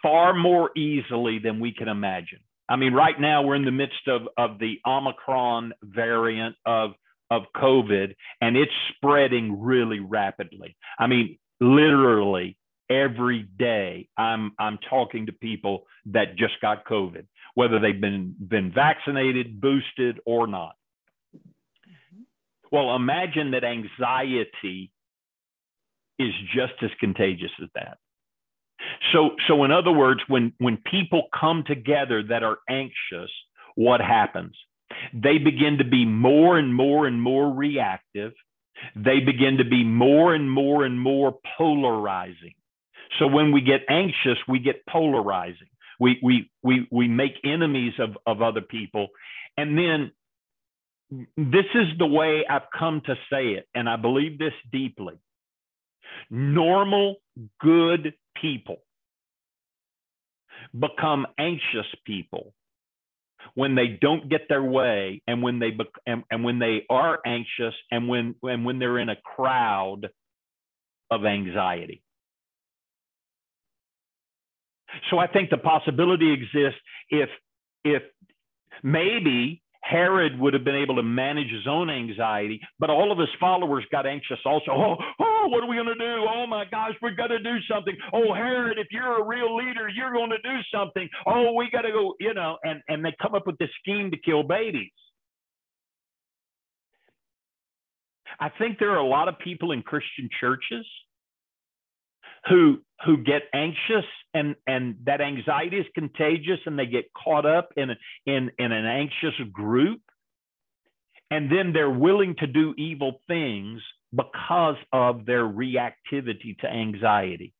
far 0.01 0.33
more 0.33 0.71
easily 0.77 1.39
than 1.39 1.59
we 1.59 1.73
can 1.73 1.87
imagine. 1.87 2.39
I 2.69 2.75
mean, 2.77 2.93
right 2.93 3.19
now 3.19 3.43
we're 3.43 3.55
in 3.55 3.65
the 3.65 3.71
midst 3.71 4.07
of, 4.07 4.21
of 4.37 4.57
the 4.59 4.79
Omicron 4.85 5.73
variant 5.83 6.55
of, 6.65 6.91
of 7.29 7.43
COVID, 7.55 8.15
and 8.39 8.55
it's 8.55 8.71
spreading 8.95 9.61
really 9.61 9.99
rapidly. 9.99 10.77
I 10.97 11.07
mean, 11.07 11.37
literally 11.59 12.57
every 12.89 13.43
day 13.43 14.07
I'm, 14.17 14.51
I'm 14.59 14.77
talking 14.89 15.25
to 15.25 15.31
people 15.33 15.83
that 16.07 16.37
just 16.37 16.53
got 16.61 16.85
COVID, 16.85 17.25
whether 17.55 17.79
they've 17.79 17.99
been, 17.99 18.35
been 18.39 18.71
vaccinated, 18.73 19.59
boosted, 19.59 20.19
or 20.25 20.47
not. 20.47 20.75
Well, 22.71 22.95
imagine 22.95 23.51
that 23.51 23.65
anxiety 23.65 24.91
is 26.17 26.33
just 26.55 26.73
as 26.83 26.89
contagious 26.99 27.51
as 27.61 27.69
that. 27.75 27.97
So, 29.13 29.31
so 29.47 29.63
in 29.63 29.71
other 29.71 29.91
words, 29.91 30.21
when, 30.27 30.53
when 30.57 30.77
people 30.77 31.23
come 31.37 31.63
together 31.65 32.23
that 32.23 32.43
are 32.43 32.59
anxious, 32.69 33.31
what 33.75 34.01
happens? 34.01 34.55
They 35.13 35.37
begin 35.37 35.77
to 35.77 35.83
be 35.83 36.05
more 36.05 36.57
and 36.57 36.73
more 36.73 37.07
and 37.07 37.21
more 37.21 37.51
reactive. 37.51 38.33
They 38.95 39.19
begin 39.19 39.57
to 39.57 39.65
be 39.65 39.83
more 39.83 40.33
and 40.33 40.49
more 40.49 40.85
and 40.85 40.99
more 40.99 41.37
polarizing. 41.57 42.53
So 43.19 43.27
when 43.27 43.51
we 43.51 43.61
get 43.61 43.81
anxious, 43.89 44.37
we 44.47 44.59
get 44.59 44.85
polarizing. 44.87 45.67
We, 45.99 46.19
we, 46.23 46.49
we, 46.63 46.87
we 46.91 47.07
make 47.07 47.33
enemies 47.43 47.93
of, 47.99 48.17
of 48.25 48.41
other 48.41 48.61
people. 48.61 49.07
And 49.57 49.77
then 49.77 50.11
this 51.37 51.65
is 51.75 51.87
the 51.99 52.07
way 52.07 52.45
I've 52.49 52.69
come 52.77 53.01
to 53.05 53.15
say 53.31 53.49
it, 53.49 53.67
and 53.75 53.87
I 53.87 53.97
believe 53.97 54.39
this 54.39 54.53
deeply. 54.71 55.15
Normal, 56.29 57.17
good 57.59 58.13
people. 58.39 58.77
Become 60.77 61.27
anxious 61.39 61.87
people. 62.05 62.53
When 63.55 63.73
they 63.75 63.97
don't 63.99 64.29
get 64.29 64.41
their 64.49 64.63
way 64.63 65.21
and 65.27 65.41
when 65.41 65.57
they 65.59 65.71
and, 66.05 66.23
and 66.29 66.43
when 66.43 66.59
they 66.59 66.85
are 66.89 67.19
anxious 67.25 67.73
and 67.89 68.07
when 68.07 68.35
and 68.43 68.65
when 68.65 68.77
they're 68.77 68.99
in 68.99 69.09
a 69.09 69.15
crowd 69.15 70.09
of 71.09 71.25
anxiety. 71.25 72.03
So 75.09 75.17
i 75.17 75.27
think 75.27 75.49
the 75.49 75.57
possibility 75.57 76.31
exists 76.31 76.79
if 77.09 77.29
if 77.83 78.03
maybe 78.83 79.61
Herod 79.91 80.39
would 80.39 80.53
have 80.53 80.63
been 80.63 80.75
able 80.75 80.95
to 80.95 81.03
manage 81.03 81.51
his 81.51 81.67
own 81.67 81.89
anxiety, 81.89 82.61
but 82.79 82.89
all 82.89 83.11
of 83.11 83.17
his 83.17 83.27
followers 83.41 83.83
got 83.91 84.05
anxious 84.05 84.39
also. 84.45 84.71
Oh, 84.71 84.95
oh 85.19 85.47
what 85.49 85.63
are 85.63 85.67
we 85.67 85.75
going 85.75 85.87
to 85.87 85.95
do? 85.95 86.25
Oh 86.33 86.47
my 86.47 86.63
gosh, 86.71 86.93
we've 87.01 87.17
got 87.17 87.27
to 87.27 87.39
do 87.39 87.57
something. 87.69 87.95
Oh, 88.13 88.33
Herod, 88.33 88.79
if 88.79 88.87
you're 88.89 89.21
a 89.21 89.27
real 89.27 89.53
leader, 89.53 89.89
you're 89.89 90.13
going 90.13 90.29
to 90.29 90.41
do 90.43 90.57
something. 90.73 91.09
Oh, 91.27 91.53
we 91.53 91.69
got 91.69 91.81
to 91.81 91.91
go, 91.91 92.15
you 92.21 92.33
know, 92.33 92.57
and, 92.63 92.81
and 92.87 93.03
they 93.03 93.13
come 93.21 93.35
up 93.35 93.45
with 93.45 93.57
this 93.57 93.69
scheme 93.81 94.11
to 94.11 94.17
kill 94.17 94.43
babies. 94.43 94.91
I 98.39 98.47
think 98.47 98.79
there 98.79 98.91
are 98.91 98.97
a 98.97 99.05
lot 99.05 99.27
of 99.27 99.37
people 99.39 99.73
in 99.73 99.81
Christian 99.81 100.29
churches 100.39 100.85
who 102.47 102.79
who 103.05 103.17
get 103.17 103.43
anxious 103.53 104.05
and 104.33 104.55
and 104.67 104.95
that 105.05 105.21
anxiety 105.21 105.77
is 105.77 105.85
contagious 105.93 106.59
and 106.65 106.77
they 106.77 106.85
get 106.85 107.05
caught 107.13 107.45
up 107.45 107.69
in 107.75 107.89
in 108.25 108.51
in 108.57 108.71
an 108.71 108.85
anxious 108.85 109.35
group. 109.51 110.01
And 111.29 111.49
then 111.49 111.71
they're 111.71 111.89
willing 111.89 112.35
to 112.39 112.47
do 112.47 112.73
evil 112.77 113.21
things 113.27 113.81
because 114.13 114.75
of 114.91 115.25
their 115.25 115.45
reactivity 115.45 116.57
to 116.59 116.67
anxiety. 116.67 117.53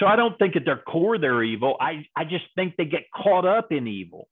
So 0.00 0.06
i 0.06 0.16
don't 0.16 0.38
think 0.38 0.56
at 0.56 0.64
their 0.64 0.78
core 0.78 1.18
they're 1.18 1.42
evil. 1.42 1.76
I 1.80 2.06
i 2.16 2.24
just 2.24 2.44
think 2.54 2.76
they 2.76 2.84
get 2.84 3.04
caught 3.14 3.46
up 3.46 3.72
in 3.72 3.86
evil. 3.86 4.28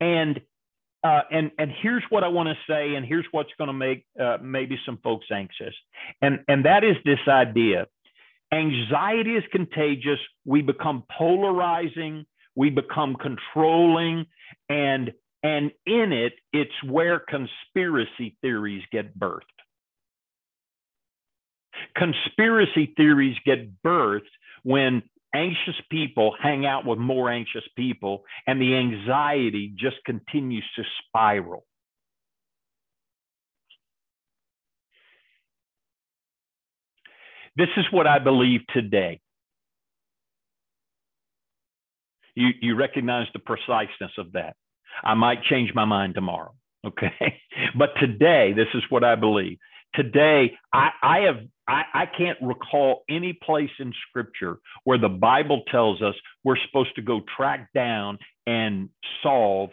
And 0.00 0.40
uh, 1.04 1.20
and 1.30 1.52
and 1.58 1.70
here's 1.80 2.02
what 2.10 2.24
I 2.24 2.28
want 2.28 2.48
to 2.48 2.56
say, 2.68 2.96
and 2.96 3.06
here's 3.06 3.26
what's 3.30 3.50
going 3.56 3.68
to 3.68 3.72
make 3.72 4.04
uh, 4.20 4.38
maybe 4.42 4.76
some 4.84 4.98
folks 5.02 5.26
anxious, 5.32 5.74
and 6.20 6.40
and 6.48 6.64
that 6.64 6.82
is 6.82 6.96
this 7.04 7.20
idea 7.28 7.86
Anxiety 8.52 9.34
is 9.36 9.44
contagious. 9.52 10.18
We 10.44 10.62
become 10.62 11.04
polarizing. 11.16 12.24
We 12.54 12.70
become 12.70 13.16
controlling. 13.16 14.26
And, 14.68 15.12
and 15.42 15.70
in 15.86 16.12
it, 16.12 16.32
it's 16.52 16.82
where 16.84 17.20
conspiracy 17.20 18.36
theories 18.40 18.82
get 18.90 19.18
birthed. 19.18 19.42
Conspiracy 21.96 22.94
theories 22.96 23.36
get 23.44 23.82
birthed 23.82 24.22
when 24.62 25.02
anxious 25.34 25.76
people 25.90 26.34
hang 26.42 26.66
out 26.66 26.86
with 26.86 26.98
more 26.98 27.30
anxious 27.30 27.64
people, 27.76 28.24
and 28.46 28.60
the 28.60 28.74
anxiety 28.74 29.72
just 29.76 29.96
continues 30.04 30.64
to 30.74 30.82
spiral. 31.06 31.67
This 37.58 37.68
is 37.76 37.84
what 37.90 38.06
I 38.06 38.20
believe 38.20 38.60
today. 38.72 39.20
You, 42.36 42.50
you 42.62 42.76
recognize 42.76 43.26
the 43.32 43.40
preciseness 43.40 44.12
of 44.16 44.32
that. 44.32 44.54
I 45.02 45.14
might 45.14 45.42
change 45.42 45.72
my 45.74 45.84
mind 45.84 46.14
tomorrow. 46.14 46.54
Okay. 46.86 47.42
but 47.76 47.90
today, 48.00 48.52
this 48.54 48.68
is 48.72 48.84
what 48.88 49.02
I 49.02 49.16
believe. 49.16 49.58
Today, 49.96 50.52
I, 50.72 50.90
I 51.02 51.18
have 51.26 51.38
I, 51.68 51.82
I 51.92 52.06
can't 52.06 52.38
recall 52.40 53.02
any 53.10 53.36
place 53.44 53.70
in 53.80 53.92
scripture 54.08 54.58
where 54.84 54.96
the 54.96 55.08
Bible 55.08 55.62
tells 55.72 56.00
us 56.00 56.14
we're 56.44 56.56
supposed 56.68 56.94
to 56.94 57.02
go 57.02 57.20
track 57.36 57.68
down 57.74 58.18
and 58.46 58.90
solve 59.24 59.70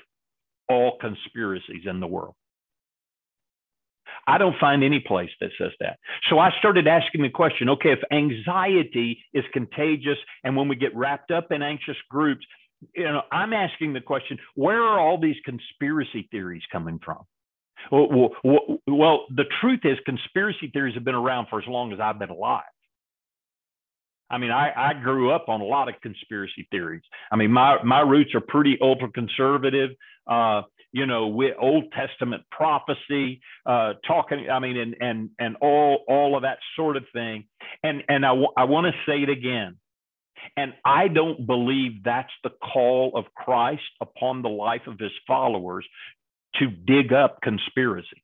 all 0.68 0.98
conspiracies 1.00 1.84
in 1.86 2.00
the 2.00 2.08
world. 2.08 2.34
I 4.28 4.38
don't 4.38 4.56
find 4.60 4.84
any 4.84 5.00
place 5.00 5.30
that 5.42 5.52
says 5.58 5.72
that. 5.80 6.00
So 6.30 6.40
I 6.40 6.52
started 6.60 6.88
asking 6.88 7.22
the 7.22 7.30
question 7.30 7.70
okay, 7.70 7.92
if 7.92 8.00
anxiety 8.12 9.24
is 9.34 9.44
contagious 9.54 10.18
and 10.44 10.56
when 10.56 10.68
we 10.68 10.76
get 10.76 10.96
wrapped 10.96 11.32
up 11.32 11.52
in 11.52 11.62
anxious 11.62 11.98
groups, 12.10 12.46
you 12.96 13.04
know, 13.04 13.22
I'm 13.32 13.54
asking 13.54 13.94
the 13.94 14.02
question 14.02 14.38
where 14.56 14.82
are 14.82 15.00
all 15.00 15.20
these 15.20 15.38
conspiracy 15.46 16.28
theories 16.32 16.64
coming 16.72 17.00
from? 17.04 17.24
Well, 17.92 18.32
well, 18.44 18.80
well, 18.88 19.26
the 19.30 19.46
truth 19.62 19.82
is, 19.84 19.98
conspiracy 20.06 20.70
theories 20.74 20.96
have 20.96 21.04
been 21.04 21.16
around 21.16 21.48
for 21.50 21.60
as 21.60 21.68
long 21.68 21.94
as 21.94 22.00
I've 22.00 22.18
been 22.18 22.30
alive. 22.30 22.64
I 24.30 24.40
mean, 24.40 24.50
I, 24.50 24.72
I 24.76 24.94
grew 24.94 25.32
up 25.32 25.50
on 25.50 25.62
a 25.62 25.66
lot 25.66 25.88
of 25.88 25.96
conspiracy 26.02 26.68
theories. 26.72 27.04
I 27.32 27.36
mean, 27.36 27.52
my, 27.52 27.82
my 27.84 28.00
roots 28.00 28.34
are 28.34 28.42
pretty 28.42 28.78
ultra 28.82 29.12
conservative. 29.12 29.92
Uh, 30.26 30.64
you 30.96 31.06
know, 31.06 31.28
with 31.28 31.56
Old 31.60 31.92
Testament 31.92 32.44
prophecy, 32.52 33.42
uh, 33.66 33.96
talking, 34.08 34.50
I 34.50 34.60
mean, 34.60 34.78
and, 34.78 34.96
and, 35.02 35.30
and 35.38 35.58
all, 35.60 36.06
all 36.08 36.38
of 36.38 36.44
that 36.44 36.60
sort 36.78 36.96
of 36.96 37.04
thing. 37.12 37.48
And, 37.84 38.02
and 38.08 38.26
I, 38.26 38.30
w- 38.30 38.54
I 38.56 38.64
want 38.64 38.88
to 38.88 38.94
say 39.06 39.22
it 39.22 39.28
again. 39.28 39.76
And 40.56 40.74
I 40.86 41.10
don't 41.10 41.46
believe 41.46 42.02
that's 42.06 42.32
the 42.46 42.52
call 42.52 43.12
of 43.14 43.26
Christ 43.36 43.82
upon 44.00 44.42
the 44.42 44.48
life 44.48 44.84
of 44.88 44.98
his 44.98 45.12
followers 45.28 45.86
to 46.60 46.68
dig 46.68 47.12
up 47.12 47.42
conspiracies. 47.42 48.22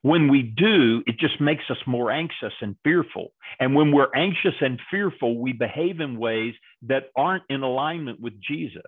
When 0.00 0.30
we 0.30 0.42
do, 0.42 1.02
it 1.06 1.18
just 1.18 1.42
makes 1.42 1.64
us 1.70 1.78
more 1.86 2.10
anxious 2.10 2.54
and 2.62 2.74
fearful. 2.84 3.34
And 3.60 3.74
when 3.74 3.92
we're 3.92 4.14
anxious 4.16 4.54
and 4.62 4.80
fearful, 4.90 5.38
we 5.38 5.52
behave 5.52 6.00
in 6.00 6.18
ways 6.18 6.54
that 6.86 7.10
aren't 7.14 7.44
in 7.50 7.62
alignment 7.62 8.18
with 8.18 8.40
Jesus. 8.40 8.82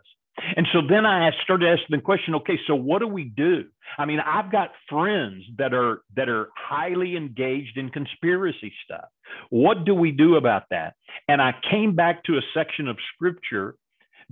And 0.55 0.67
so 0.73 0.81
then 0.89 1.05
I 1.05 1.31
started 1.43 1.69
asking 1.69 1.97
the 1.97 2.03
question, 2.03 2.35
okay, 2.37 2.59
so 2.67 2.75
what 2.75 3.01
do 3.01 3.09
we 3.09 3.25
do? 3.25 3.65
I 3.99 4.05
mean, 4.05 4.21
I've 4.21 4.53
got 4.53 4.71
friends 4.89 5.45
that 5.59 5.75
are 5.75 6.03
that 6.15 6.29
are 6.29 6.51
highly 6.57 7.17
engaged 7.17 7.77
in 7.77 7.91
conspiracy 7.91 8.73
stuff. 8.85 9.07
What 9.51 9.85
do 9.85 9.95
we 9.95 10.13
do 10.13 10.37
about 10.37 10.65
that? 10.71 10.95
And 11.29 11.41
I 11.41 11.55
came 11.71 11.95
back 11.95 12.23
to 12.25 12.37
a 12.37 12.43
section 12.55 12.89
of 12.89 12.97
scripture 13.15 13.75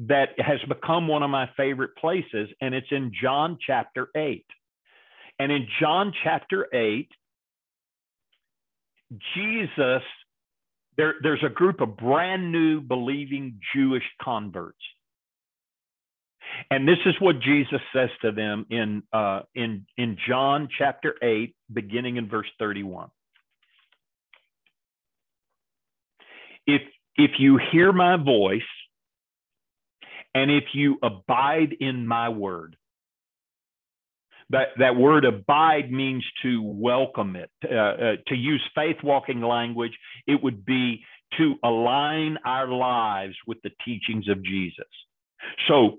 that 0.06 0.30
has 0.38 0.60
become 0.68 1.08
one 1.08 1.22
of 1.22 1.30
my 1.30 1.48
favorite 1.56 1.96
places, 1.96 2.48
and 2.60 2.74
it's 2.74 2.90
in 2.90 3.12
John 3.20 3.58
chapter 3.64 4.08
8. 4.16 4.44
And 5.38 5.50
in 5.50 5.66
John 5.80 6.12
chapter 6.22 6.66
8, 6.74 7.08
Jesus, 9.34 10.02
there, 10.96 11.14
there's 11.22 11.42
a 11.44 11.48
group 11.48 11.80
of 11.80 11.96
brand 11.96 12.50
new 12.52 12.80
believing 12.80 13.60
Jewish 13.74 14.04
converts 14.22 14.78
and 16.70 16.88
this 16.88 16.98
is 17.06 17.14
what 17.20 17.40
Jesus 17.40 17.80
says 17.94 18.10
to 18.22 18.32
them 18.32 18.66
in, 18.70 19.02
uh, 19.12 19.40
in, 19.54 19.86
in 19.96 20.16
John 20.28 20.68
chapter 20.78 21.14
8, 21.22 21.54
beginning 21.72 22.16
in 22.16 22.28
verse 22.28 22.48
31. 22.58 23.10
If, 26.66 26.82
if 27.16 27.32
you 27.38 27.58
hear 27.72 27.92
my 27.92 28.16
voice 28.16 28.62
and 30.34 30.50
if 30.50 30.64
you 30.72 30.96
abide 31.02 31.76
in 31.80 32.06
my 32.06 32.28
word, 32.28 32.76
that, 34.50 34.68
that 34.78 34.96
word 34.96 35.24
abide 35.24 35.90
means 35.90 36.24
to 36.42 36.62
welcome 36.62 37.36
it. 37.36 37.50
Uh, 37.64 37.74
uh, 37.74 38.16
to 38.28 38.34
use 38.34 38.62
faith 38.74 38.96
walking 39.02 39.40
language, 39.40 39.92
it 40.26 40.42
would 40.42 40.64
be 40.64 41.02
to 41.38 41.54
align 41.64 42.38
our 42.44 42.68
lives 42.68 43.34
with 43.46 43.58
the 43.62 43.70
teachings 43.84 44.28
of 44.28 44.42
Jesus. 44.44 44.86
So 45.68 45.98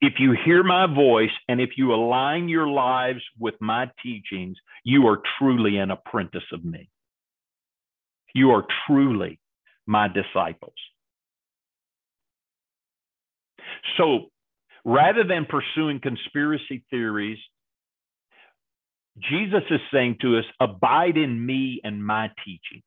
if 0.00 0.14
you 0.18 0.36
hear 0.44 0.62
my 0.62 0.86
voice 0.86 1.30
and 1.48 1.60
if 1.60 1.70
you 1.76 1.92
align 1.92 2.48
your 2.48 2.68
lives 2.68 3.20
with 3.38 3.54
my 3.60 3.90
teachings, 4.02 4.56
you 4.84 5.06
are 5.08 5.20
truly 5.38 5.78
an 5.78 5.90
apprentice 5.90 6.44
of 6.52 6.64
me. 6.64 6.88
You 8.34 8.50
are 8.52 8.64
truly 8.86 9.40
my 9.86 10.08
disciples. 10.08 10.74
So 13.96 14.30
rather 14.84 15.24
than 15.24 15.46
pursuing 15.46 16.00
conspiracy 16.00 16.84
theories, 16.90 17.38
Jesus 19.30 19.62
is 19.70 19.80
saying 19.92 20.18
to 20.20 20.38
us, 20.38 20.44
abide 20.60 21.16
in 21.16 21.44
me 21.44 21.80
and 21.82 22.04
my 22.04 22.30
teachings. 22.44 22.84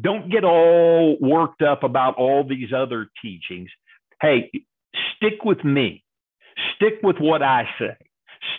Don't 0.00 0.30
get 0.30 0.44
all 0.44 1.18
worked 1.20 1.60
up 1.60 1.82
about 1.82 2.14
all 2.14 2.44
these 2.48 2.72
other 2.74 3.10
teachings. 3.20 3.68
Hey, 4.20 4.50
stick 5.16 5.44
with 5.44 5.64
me. 5.64 6.04
Stick 6.76 6.94
with 7.02 7.16
what 7.18 7.42
I 7.42 7.68
say. 7.78 7.96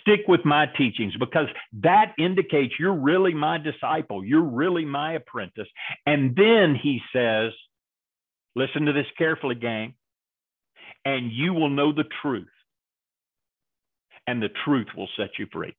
Stick 0.00 0.20
with 0.28 0.44
my 0.44 0.66
teachings 0.78 1.14
because 1.18 1.46
that 1.82 2.14
indicates 2.18 2.74
you're 2.78 2.94
really 2.94 3.34
my 3.34 3.58
disciple. 3.58 4.24
You're 4.24 4.42
really 4.42 4.84
my 4.84 5.14
apprentice. 5.14 5.68
And 6.06 6.34
then 6.36 6.78
he 6.80 7.00
says, 7.14 7.52
listen 8.56 8.86
to 8.86 8.92
this 8.92 9.06
carefully, 9.18 9.54
gang, 9.54 9.94
and 11.04 11.30
you 11.32 11.52
will 11.52 11.70
know 11.70 11.92
the 11.92 12.04
truth. 12.22 12.48
And 14.26 14.42
the 14.42 14.50
truth 14.64 14.86
will 14.96 15.08
set 15.16 15.30
you 15.38 15.46
free. 15.52 15.74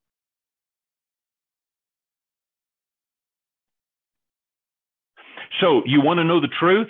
So, 5.59 5.83
you 5.85 6.01
want 6.01 6.17
to 6.19 6.23
know 6.23 6.41
the 6.41 6.49
truth? 6.59 6.89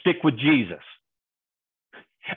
Stick 0.00 0.16
with 0.24 0.38
Jesus. 0.38 0.82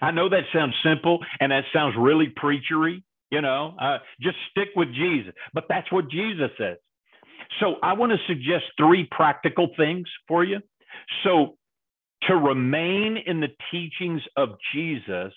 I 0.01 0.11
know 0.11 0.29
that 0.29 0.43
sounds 0.53 0.75
simple 0.83 1.19
and 1.39 1.51
that 1.51 1.63
sounds 1.73 1.95
really 1.97 2.27
preachery, 2.27 3.03
you 3.31 3.41
know, 3.41 3.75
uh, 3.79 3.97
just 4.21 4.37
stick 4.51 4.69
with 4.75 4.93
Jesus. 4.93 5.33
But 5.53 5.65
that's 5.69 5.91
what 5.91 6.09
Jesus 6.09 6.49
says. 6.57 6.77
So 7.59 7.75
I 7.81 7.93
want 7.93 8.11
to 8.11 8.17
suggest 8.27 8.65
three 8.77 9.07
practical 9.09 9.69
things 9.77 10.07
for 10.27 10.43
you. 10.43 10.59
So 11.23 11.57
to 12.23 12.35
remain 12.35 13.17
in 13.25 13.39
the 13.39 13.49
teachings 13.71 14.21
of 14.35 14.49
Jesus, 14.73 15.33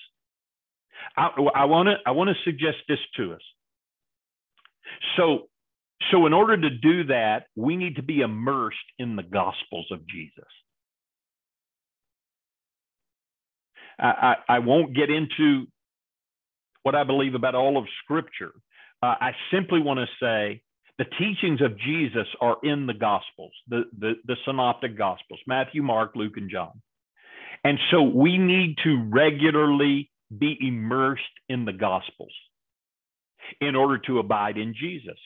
I, 1.16 1.28
I 1.54 1.64
want 1.64 1.88
to 1.88 1.94
I 2.06 2.10
want 2.10 2.28
to 2.28 2.36
suggest 2.44 2.78
this 2.88 2.98
to 3.16 3.34
us. 3.34 3.40
So 5.16 5.48
so 6.10 6.26
in 6.26 6.32
order 6.32 6.56
to 6.56 6.70
do 6.70 7.04
that, 7.04 7.44
we 7.56 7.76
need 7.76 7.96
to 7.96 8.02
be 8.02 8.20
immersed 8.20 8.76
in 8.98 9.16
the 9.16 9.22
gospels 9.22 9.86
of 9.90 10.06
Jesus. 10.08 10.48
I, 14.00 14.34
I, 14.48 14.56
I 14.56 14.58
won't 14.60 14.94
get 14.94 15.10
into 15.10 15.66
what 16.82 16.94
I 16.94 17.04
believe 17.04 17.34
about 17.34 17.54
all 17.54 17.76
of 17.76 17.84
Scripture. 18.02 18.52
Uh, 19.02 19.14
I 19.20 19.32
simply 19.52 19.80
want 19.80 20.00
to 20.00 20.06
say 20.20 20.62
the 20.98 21.04
teachings 21.18 21.60
of 21.62 21.78
Jesus 21.78 22.26
are 22.40 22.56
in 22.62 22.86
the 22.86 22.94
Gospels, 22.94 23.52
the, 23.68 23.84
the, 23.98 24.14
the 24.26 24.36
synoptic 24.44 24.96
Gospels 24.96 25.40
Matthew, 25.46 25.82
Mark, 25.82 26.12
Luke, 26.14 26.36
and 26.36 26.50
John. 26.50 26.82
And 27.64 27.78
so 27.90 28.02
we 28.02 28.38
need 28.38 28.76
to 28.84 29.04
regularly 29.10 30.10
be 30.36 30.56
immersed 30.60 31.22
in 31.48 31.64
the 31.64 31.72
Gospels 31.72 32.32
in 33.60 33.74
order 33.74 33.98
to 33.98 34.18
abide 34.18 34.56
in 34.56 34.74
Jesus 34.78 35.18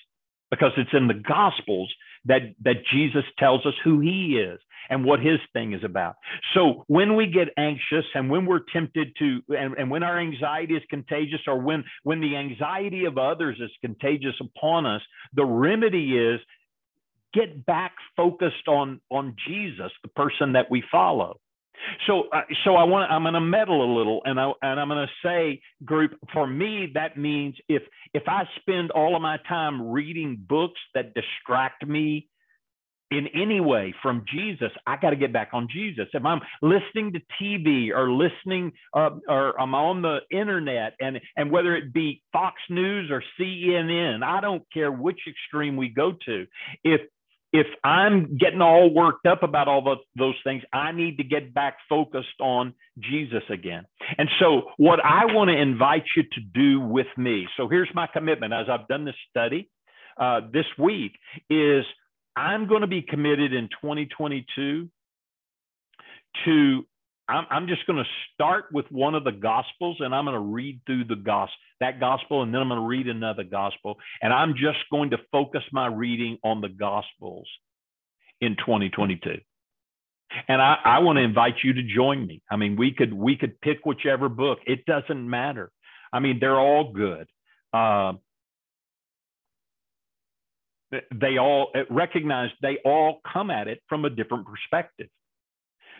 because 0.51 0.73
it's 0.77 0.93
in 0.93 1.09
the 1.09 1.15
Gospels 1.15 1.93
that, 2.27 2.55
that 2.63 2.85
Jesus 2.93 3.25
tells 3.39 3.65
us 3.67 3.75
who 3.85 4.01
he 4.01 4.39
is 4.39 4.61
and 4.91 5.05
what 5.05 5.21
his 5.21 5.39
thing 5.53 5.73
is 5.73 5.85
about. 5.85 6.17
So 6.55 6.85
when 6.87 7.17
we 7.17 7.27
get 7.27 7.49
anxious 7.57 8.05
and 8.15 8.31
when 8.31 8.47
we're 8.47 8.63
tempted 8.73 9.09
to, 9.19 9.41
and, 9.49 9.75
and 9.79 9.91
when 9.91 10.03
our 10.03 10.19
anxiety 10.19 10.75
is 10.75 10.83
contagious 10.91 11.41
or 11.47 11.61
when, 11.61 11.85
when 12.03 12.21
the 12.21 12.37
anxiety 12.37 13.05
of 13.05 13.19
others 13.19 13.59
is 13.61 13.71
contagious 13.81 14.35
upon 14.41 14.87
us, 14.87 15.03
the 15.35 15.45
remedy 15.45 16.17
is 16.17 16.41
get 17.33 17.67
back 17.67 17.93
focused 18.17 18.69
on, 18.69 19.01
on 19.11 19.35
Jesus, 19.47 19.91
the 20.03 20.09
person 20.09 20.53
that 20.53 20.71
we 20.71 20.83
follow. 20.91 21.39
So, 22.07 22.25
uh, 22.33 22.43
so 22.65 22.77
I 22.77 22.85
want. 22.85 23.11
I'm 23.11 23.23
going 23.23 23.35
to 23.35 23.41
meddle 23.41 23.85
a 23.85 23.91
little, 23.97 24.23
and 24.25 24.41
I 24.41 24.53
and 24.63 24.81
I'm 24.81 24.89
going 24.89 25.07
to 25.07 25.29
say, 25.29 25.61
group. 25.85 26.13
For 26.33 26.47
me, 26.47 26.91
that 26.95 27.19
means 27.19 27.57
if 27.69 27.83
if 28.15 28.23
I 28.27 28.45
spend 28.61 28.91
all 28.93 29.17
of 29.17 29.23
my 29.23 29.39
time 29.49 29.91
reading 29.91 30.43
books 30.49 30.81
that 30.95 31.15
distract 31.15 31.87
me 31.87 32.29
in 33.17 33.29
any 33.29 33.61
way 33.61 33.95
from 34.03 34.25
Jesus, 34.33 34.71
I 34.87 34.97
got 34.97 35.11
to 35.11 35.17
get 35.17 35.33
back 35.33 35.51
on 35.53 35.69
Jesus. 35.73 36.07
If 36.13 36.25
I'm 36.25 36.41
listening 36.63 37.13
to 37.13 37.21
TV 37.41 37.91
or 37.95 38.11
listening 38.11 38.73
uh, 38.95 39.11
or 39.29 39.61
I'm 39.61 39.75
on 39.75 40.03
the 40.03 40.19
internet, 40.31 40.95
and 41.01 41.21
and 41.37 41.51
whether 41.51 41.77
it 41.77 41.93
be 41.93 42.23
Fox 42.33 42.57
News 42.69 43.11
or 43.11 43.23
CNN, 43.39 44.23
I 44.23 44.41
don't 44.41 44.63
care 44.73 44.91
which 44.91 45.21
extreme 45.29 45.77
we 45.77 45.89
go 45.89 46.13
to. 46.27 46.47
If 46.83 47.03
if 47.53 47.69
I'm 47.85 48.37
getting 48.37 48.61
all 48.61 48.93
worked 48.93 49.27
up 49.27 49.45
about 49.45 49.69
all 49.69 49.81
the, 49.81 49.95
those 50.19 50.35
things, 50.43 50.65
I 50.73 50.91
need 50.91 51.19
to 51.19 51.25
get 51.25 51.55
back 51.55 51.77
focused 51.89 52.41
on 52.41 52.75
Jesus 52.99 53.45
again. 53.49 53.85
And 54.19 54.29
so, 54.41 54.73
what 54.77 54.99
I 55.05 55.27
want 55.27 55.51
to 55.51 55.57
invite 55.57 56.03
you 56.17 56.25
to 56.25 56.41
do 56.53 56.81
with 56.81 57.07
me, 57.17 57.47
so 57.57 57.69
here's 57.69 57.89
my 57.95 58.09
commitment 58.09 58.53
as 58.53 58.67
I've 58.69 58.89
done 58.89 59.05
this 59.05 59.15
study 59.31 59.71
uh, 60.21 60.41
this 60.53 60.67
week, 60.77 61.13
is 61.49 61.85
I'm 62.37 62.67
going 62.67 62.81
to 62.81 62.87
be 62.87 63.03
committed 63.03 63.53
in 63.53 63.69
2022 63.69 64.89
to 66.45 66.87
I'm, 67.29 67.47
I'm 67.51 67.69
just 67.69 67.87
going 67.87 68.03
to 68.03 68.11
start 68.35 68.67
with 68.73 68.87
one 68.91 69.15
of 69.15 69.25
the 69.25 69.33
gospels 69.33 69.97
and 70.01 70.15
I'm 70.15 70.25
going 70.25 70.35
to 70.35 70.41
read 70.41 70.81
through 70.87 71.05
the 71.05 71.17
gospel, 71.17 71.57
that 71.81 72.01
gospel, 72.01 72.43
and 72.43 72.53
then 72.53 72.61
I'm 72.61 72.69
going 72.69 72.81
to 72.81 72.87
read 72.87 73.09
another 73.09 73.45
gospel. 73.45 73.97
And 74.21 74.33
I'm 74.33 74.55
just 74.55 74.79
going 74.91 75.11
to 75.11 75.19
focus 75.33 75.63
my 75.73 75.87
reading 75.87 76.39
on 76.45 76.61
the 76.61 76.69
gospels 76.69 77.49
in 78.41 78.57
2022. 78.57 79.39
And 80.49 80.61
I, 80.61 80.77
I 80.85 80.99
want 80.99 81.17
to 81.17 81.23
invite 81.23 81.57
you 81.63 81.73
to 81.75 81.83
join 81.83 82.27
me. 82.27 82.43
I 82.51 82.57
mean, 82.57 82.77
we 82.77 82.93
could 82.93 83.13
we 83.13 83.37
could 83.37 83.61
pick 83.61 83.85
whichever 83.85 84.29
book. 84.29 84.59
It 84.67 84.85
doesn't 84.85 85.31
matter. 85.31 85.71
I 86.13 86.19
mean, 86.19 86.39
they're 86.41 86.59
all 86.59 86.93
good. 86.93 87.29
Uh, 87.73 88.15
they 91.15 91.39
all 91.39 91.73
recognize 91.91 92.51
they 92.63 92.79
all 92.85 93.21
come 93.33 93.51
at 93.51 93.69
it 93.69 93.83
from 93.89 94.05
a 94.05 94.11
different 94.11 94.47
perspective. 94.47 95.09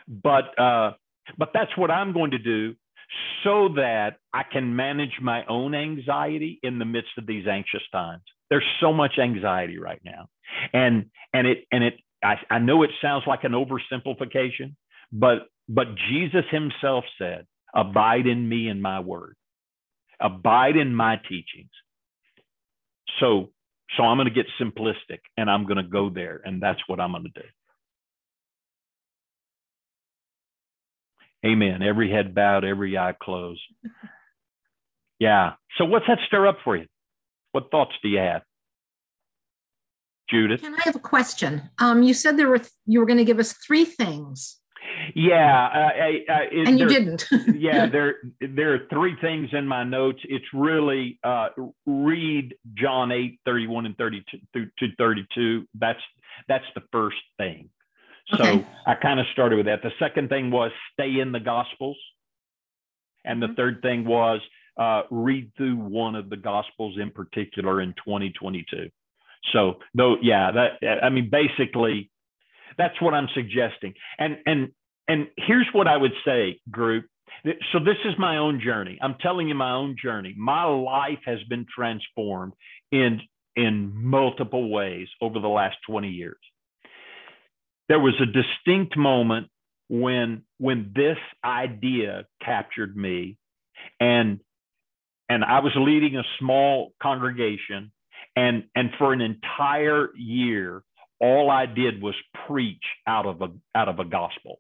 But 0.09 0.59
uh, 0.59 0.93
but 1.39 1.51
that's 1.55 1.77
what 1.77 1.91
I'm 1.91 2.13
going 2.13 2.33
to 2.33 2.39
do 2.39 2.75
so 3.43 3.69
that 3.77 4.17
I 4.33 4.43
can 4.51 4.75
manage 4.77 5.19
my 5.21 5.45
own 5.47 5.75
anxiety 5.75 6.59
in 6.63 6.79
the 6.79 6.85
midst 6.85 7.11
of 7.19 7.27
these 7.27 7.47
anxious 7.47 7.83
times. 7.93 8.23
There's 8.51 8.65
so 8.81 8.93
much 8.93 9.19
anxiety 9.19 9.79
right 9.79 10.01
now. 10.05 10.29
And 10.73 11.07
and 11.33 11.47
it 11.47 11.65
and 11.73 11.85
it 11.85 11.95
I, 12.23 12.37
I 12.51 12.59
know 12.59 12.83
it 12.83 12.91
sounds 13.03 13.25
like 13.27 13.45
an 13.45 13.53
oversimplification, 13.53 14.75
but 15.13 15.49
but 15.69 15.87
Jesus 16.11 16.45
himself 16.51 17.05
said, 17.19 17.47
abide 17.75 18.27
in 18.27 18.49
me 18.49 18.69
and 18.69 18.83
my 18.83 19.01
word. 19.01 19.37
Abide 20.21 20.77
in 20.77 20.95
my 20.95 21.17
teachings. 21.17 21.71
So 23.21 23.51
so 23.97 24.03
I'm 24.03 24.17
going 24.17 24.29
to 24.29 24.35
get 24.35 24.47
simplistic 24.61 25.21
and 25.37 25.51
I'm 25.51 25.65
going 25.67 25.77
to 25.77 25.83
go 25.83 26.11
there 26.11 26.41
and 26.45 26.63
that's 26.63 26.81
what 26.87 27.01
I'm 27.01 27.13
going 27.13 27.25
to 27.25 27.41
do. 27.43 27.47
Amen. 31.47 31.83
Every 31.83 32.11
head 32.11 32.35
bowed, 32.35 32.65
every 32.65 32.97
eye 32.97 33.15
closed. 33.21 33.63
Yeah. 35.21 35.53
So 35.79 35.85
what's 35.85 36.07
that 36.09 36.19
stir 36.27 36.47
up 36.47 36.59
for 36.65 36.77
you? 36.77 36.87
What 37.53 37.71
thoughts 37.71 37.93
do 38.03 38.09
you 38.09 38.19
have? 38.19 38.43
Judith? 40.29 40.61
Can 40.61 40.75
I 40.75 40.83
have 40.85 40.97
a 40.97 41.01
question? 41.01 41.71
Um, 41.79 42.03
you 42.03 42.15
said 42.15 42.37
there 42.37 42.49
were 42.49 42.59
th- 42.59 42.71
you 42.87 42.99
were 42.99 43.07
going 43.07 43.19
to 43.19 43.25
give 43.25 43.39
us 43.39 43.53
three 43.53 43.85
things. 43.85 44.59
Yeah, 45.15 45.67
uh, 45.67 46.33
uh, 46.33 46.39
and 46.67 46.79
you 46.79 46.89
didn't. 46.89 47.27
yeah, 47.55 47.87
there 47.87 48.17
there 48.41 48.75
are 48.75 48.81
three 48.91 49.17
things 49.21 49.51
in 49.53 49.67
my 49.67 49.85
notes. 49.85 50.21
It's 50.25 50.45
really 50.53 51.19
uh, 51.25 51.49
read 51.87 52.55
John 52.75 53.13
eight 53.13 53.41
thirty 53.45 53.67
one 53.67 53.87
and 53.87 53.97
thirty 53.97 54.25
two 54.31 54.39
through 54.53 54.71
to 54.79 54.95
thirty 54.97 55.27
two. 55.35 55.67
That's 55.79 56.01
that's 56.49 56.65
the 56.75 56.83
first 56.93 57.17
thing. 57.39 57.69
So 58.29 58.43
okay. 58.43 58.67
I 58.87 58.95
kind 58.95 59.21
of 59.21 59.27
started 59.33 59.57
with 59.57 59.67
that. 59.67 59.83
The 59.83 59.93
second 59.99 60.29
thing 60.29 60.51
was 60.51 60.71
stay 60.95 61.21
in 61.21 61.33
the 61.33 61.41
Gospels. 61.41 61.99
And 63.25 63.41
the 63.41 63.47
mm-hmm. 63.47 63.55
third 63.55 63.83
thing 63.83 64.05
was 64.05 64.41
uh, 64.79 65.03
read 65.11 65.53
through 65.57 65.77
one 65.77 66.15
of 66.15 66.31
the 66.31 66.37
Gospels 66.37 66.97
in 67.01 67.11
particular 67.11 67.81
in 67.81 67.95
2022. 68.05 68.91
So, 69.53 69.75
though, 69.95 70.17
yeah, 70.23 70.51
that 70.53 71.03
I 71.03 71.11
mean, 71.11 71.31
basically, 71.31 72.11
that's 72.79 73.01
what 73.01 73.15
I'm 73.15 73.29
suggesting. 73.35 73.95
And 74.19 74.39
and 74.47 74.73
and 75.09 75.29
here's 75.37 75.69
what 75.73 75.89
I 75.89 75.97
would 75.97 76.15
say, 76.25 76.61
group. 76.71 77.07
So 77.73 77.79
this 77.79 77.99
is 78.05 78.15
my 78.19 78.39
own 78.39 78.61
journey. 78.65 78.99
I'm 79.03 79.17
telling 79.21 79.49
you 79.49 79.55
my 79.55 79.73
own 79.73 79.97
journey. 80.03 80.35
My 80.37 80.65
life 80.65 81.19
has 81.27 81.39
been 81.49 81.67
transformed 81.75 82.55
in 82.91 83.21
in 83.57 83.93
multiple 83.95 84.71
ways 84.71 85.09
over 85.21 85.39
the 85.39 85.49
last 85.49 85.77
20 85.87 86.09
years 86.09 86.39
there 87.89 88.01
was 88.01 88.15
a 88.21 88.27
distinct 88.27 88.97
moment 88.97 89.49
when 89.89 90.43
when 90.59 90.93
this 90.95 91.19
idea 91.45 92.25
captured 92.43 92.97
me 92.97 93.37
and 94.01 94.41
and 95.29 95.45
I 95.45 95.61
was 95.61 95.73
leading 95.77 96.17
a 96.17 96.23
small 96.39 96.93
congregation 97.03 97.93
and 98.37 98.65
and 98.75 98.91
for 98.99 99.13
an 99.13 99.21
entire 99.21 100.09
year 100.17 100.83
all 101.21 101.51
I 101.51 101.67
did 101.67 102.03
was 102.03 102.15
preach 102.47 102.83
out 103.07 103.27
of 103.27 103.43
a 103.43 103.49
out 103.75 103.89
of 103.89 103.99
a 103.99 104.05
gospel 104.05 104.59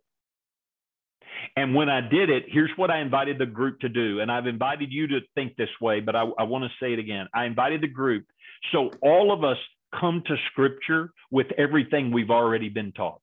And 1.57 1.75
when 1.75 1.88
I 1.88 2.01
did 2.01 2.31
it, 2.31 2.44
here's 2.49 2.70
what 2.77 2.90
I 2.90 3.01
invited 3.01 3.38
the 3.38 3.47
group 3.47 3.81
to 3.81 3.88
do. 3.88 4.20
And 4.20 4.31
I've 4.31 4.47
invited 4.47 4.92
you 4.92 5.07
to 5.09 5.20
think 5.35 5.57
this 5.57 5.68
way, 5.81 6.01
but 6.01 6.16
I, 6.16 6.25
I 6.38 6.44
want 6.44 6.64
to 6.64 6.70
say 6.81 6.92
it 6.92 6.99
again. 6.99 7.27
I 7.35 7.44
invited 7.44 7.81
the 7.81 7.88
group. 7.88 8.25
So 8.73 8.90
all 9.03 9.33
of 9.33 9.44
us 9.44 9.59
come 9.99 10.23
to 10.27 10.37
scripture 10.51 11.11
with 11.31 11.47
everything 11.59 12.12
we've 12.12 12.31
already 12.31 12.68
been 12.68 12.92
taught. 12.92 13.20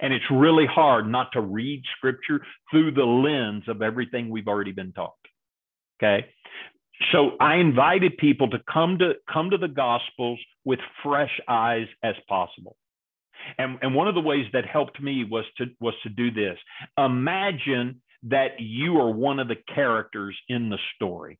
And 0.00 0.12
it's 0.12 0.24
really 0.30 0.66
hard 0.66 1.08
not 1.08 1.32
to 1.32 1.40
read 1.40 1.82
scripture 1.96 2.40
through 2.70 2.92
the 2.92 3.04
lens 3.04 3.64
of 3.68 3.82
everything 3.82 4.30
we've 4.30 4.48
already 4.48 4.72
been 4.72 4.92
taught. 4.92 5.14
Okay. 6.02 6.26
So 7.12 7.32
I 7.40 7.56
invited 7.56 8.16
people 8.18 8.48
to 8.50 8.58
come 8.70 8.98
to 8.98 9.14
come 9.30 9.50
to 9.50 9.58
the 9.58 9.68
gospels 9.68 10.38
with 10.64 10.80
fresh 11.02 11.40
eyes 11.48 11.86
as 12.02 12.14
possible. 12.28 12.76
And, 13.58 13.78
and 13.82 13.94
one 13.94 14.08
of 14.08 14.14
the 14.14 14.20
ways 14.20 14.46
that 14.52 14.66
helped 14.66 15.00
me 15.00 15.24
was 15.24 15.44
to 15.58 15.66
was 15.80 15.94
to 16.02 16.08
do 16.08 16.30
this. 16.30 16.58
Imagine 16.98 18.00
that 18.24 18.60
you 18.60 18.98
are 18.98 19.10
one 19.10 19.38
of 19.38 19.48
the 19.48 19.56
characters 19.74 20.36
in 20.48 20.68
the 20.70 20.78
story. 20.94 21.38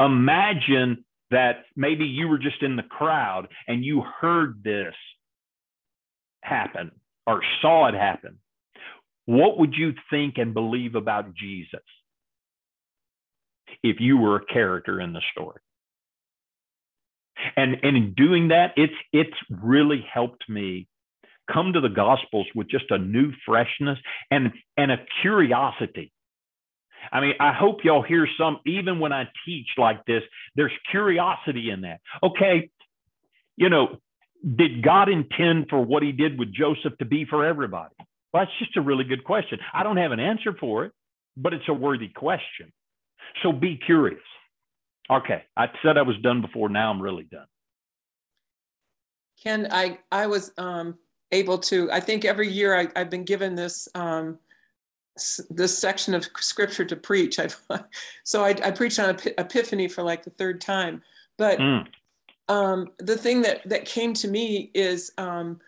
Imagine 0.00 1.04
that 1.30 1.64
maybe 1.76 2.04
you 2.04 2.28
were 2.28 2.38
just 2.38 2.62
in 2.62 2.76
the 2.76 2.82
crowd 2.82 3.48
and 3.66 3.84
you 3.84 4.02
heard 4.20 4.62
this 4.64 4.94
happen 6.42 6.90
or 7.26 7.42
saw 7.60 7.88
it 7.88 7.94
happen. 7.94 8.38
What 9.26 9.58
would 9.58 9.74
you 9.74 9.92
think 10.10 10.38
and 10.38 10.54
believe 10.54 10.94
about 10.94 11.34
Jesus 11.34 11.84
if 13.82 14.00
you 14.00 14.16
were 14.16 14.36
a 14.36 14.46
character 14.46 15.00
in 15.00 15.12
the 15.12 15.20
story? 15.32 15.60
And, 17.56 17.76
and 17.82 17.96
in 17.96 18.14
doing 18.14 18.48
that, 18.48 18.72
it's 18.76 18.94
it's 19.12 19.36
really 19.50 20.04
helped 20.12 20.48
me 20.48 20.88
come 21.52 21.72
to 21.72 21.80
the 21.80 21.88
gospels 21.88 22.46
with 22.54 22.68
just 22.68 22.90
a 22.90 22.98
new 22.98 23.32
freshness 23.46 23.98
and 24.30 24.52
and 24.76 24.92
a 24.92 24.98
curiosity. 25.22 26.12
I 27.12 27.20
mean, 27.20 27.34
I 27.40 27.52
hope 27.52 27.84
y'all 27.84 28.02
hear 28.02 28.26
some, 28.38 28.58
even 28.66 28.98
when 28.98 29.12
I 29.12 29.28
teach 29.46 29.68
like 29.76 30.04
this, 30.04 30.22
there's 30.56 30.72
curiosity 30.90 31.70
in 31.70 31.82
that. 31.82 32.00
Okay, 32.22 32.70
you 33.56 33.68
know, 33.68 33.98
did 34.56 34.82
God 34.82 35.08
intend 35.08 35.66
for 35.70 35.80
what 35.80 36.02
he 36.02 36.12
did 36.12 36.38
with 36.38 36.52
Joseph 36.52 36.98
to 36.98 37.04
be 37.04 37.24
for 37.24 37.44
everybody? 37.44 37.94
Well, 38.32 38.44
that's 38.44 38.58
just 38.58 38.76
a 38.76 38.80
really 38.80 39.04
good 39.04 39.24
question. 39.24 39.58
I 39.72 39.82
don't 39.82 39.96
have 39.96 40.12
an 40.12 40.20
answer 40.20 40.52
for 40.58 40.84
it, 40.84 40.92
but 41.36 41.54
it's 41.54 41.68
a 41.68 41.72
worthy 41.72 42.08
question. 42.08 42.72
So 43.42 43.52
be 43.52 43.78
curious. 43.84 44.20
Okay, 45.10 45.44
I 45.56 45.68
said 45.82 45.96
I 45.96 46.02
was 46.02 46.16
done 46.18 46.42
before. 46.42 46.68
Now 46.68 46.90
I'm 46.90 47.00
really 47.00 47.24
done. 47.24 47.46
Ken, 49.42 49.68
I 49.70 49.98
I 50.12 50.26
was 50.26 50.52
um, 50.58 50.98
able 51.32 51.58
to. 51.58 51.90
I 51.90 52.00
think 52.00 52.24
every 52.24 52.48
year 52.48 52.76
I, 52.76 52.98
have 52.98 53.10
been 53.10 53.24
given 53.24 53.54
this 53.54 53.88
um, 53.94 54.38
this 55.50 55.78
section 55.78 56.14
of 56.14 56.28
scripture 56.38 56.84
to 56.84 56.96
preach. 56.96 57.38
I've 57.38 57.56
so 58.24 58.44
I, 58.44 58.50
I 58.62 58.70
preached 58.70 58.98
on 58.98 59.16
Epiphany 59.38 59.88
for 59.88 60.02
like 60.02 60.24
the 60.24 60.30
third 60.30 60.60
time. 60.60 61.02
But 61.36 61.58
mm. 61.58 61.86
um, 62.48 62.88
the 62.98 63.16
thing 63.16 63.42
that 63.42 63.68
that 63.68 63.84
came 63.84 64.12
to 64.14 64.28
me 64.28 64.70
is 64.74 65.12
um, 65.18 65.60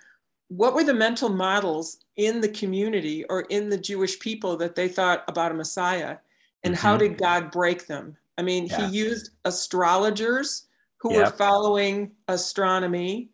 what 0.48 0.74
were 0.74 0.84
the 0.84 0.94
mental 0.94 1.28
models 1.28 1.98
in 2.16 2.40
the 2.40 2.48
community 2.48 3.24
or 3.24 3.42
in 3.42 3.68
the 3.68 3.78
Jewish 3.78 4.18
people 4.18 4.56
that 4.58 4.74
they 4.74 4.88
thought 4.88 5.24
about 5.28 5.52
a 5.52 5.54
Messiah, 5.54 6.18
and 6.64 6.74
mm-hmm. 6.74 6.82
how 6.82 6.96
did 6.96 7.18
God 7.18 7.50
break 7.50 7.86
them? 7.86 8.16
I 8.40 8.42
mean, 8.42 8.68
yeah. 8.68 8.88
he 8.88 8.96
used 8.96 9.32
astrologers 9.44 10.66
who 10.96 11.12
yep. 11.12 11.26
were 11.26 11.30
following 11.32 12.12
astronomy. 12.26 13.28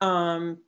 Um, 0.00 0.58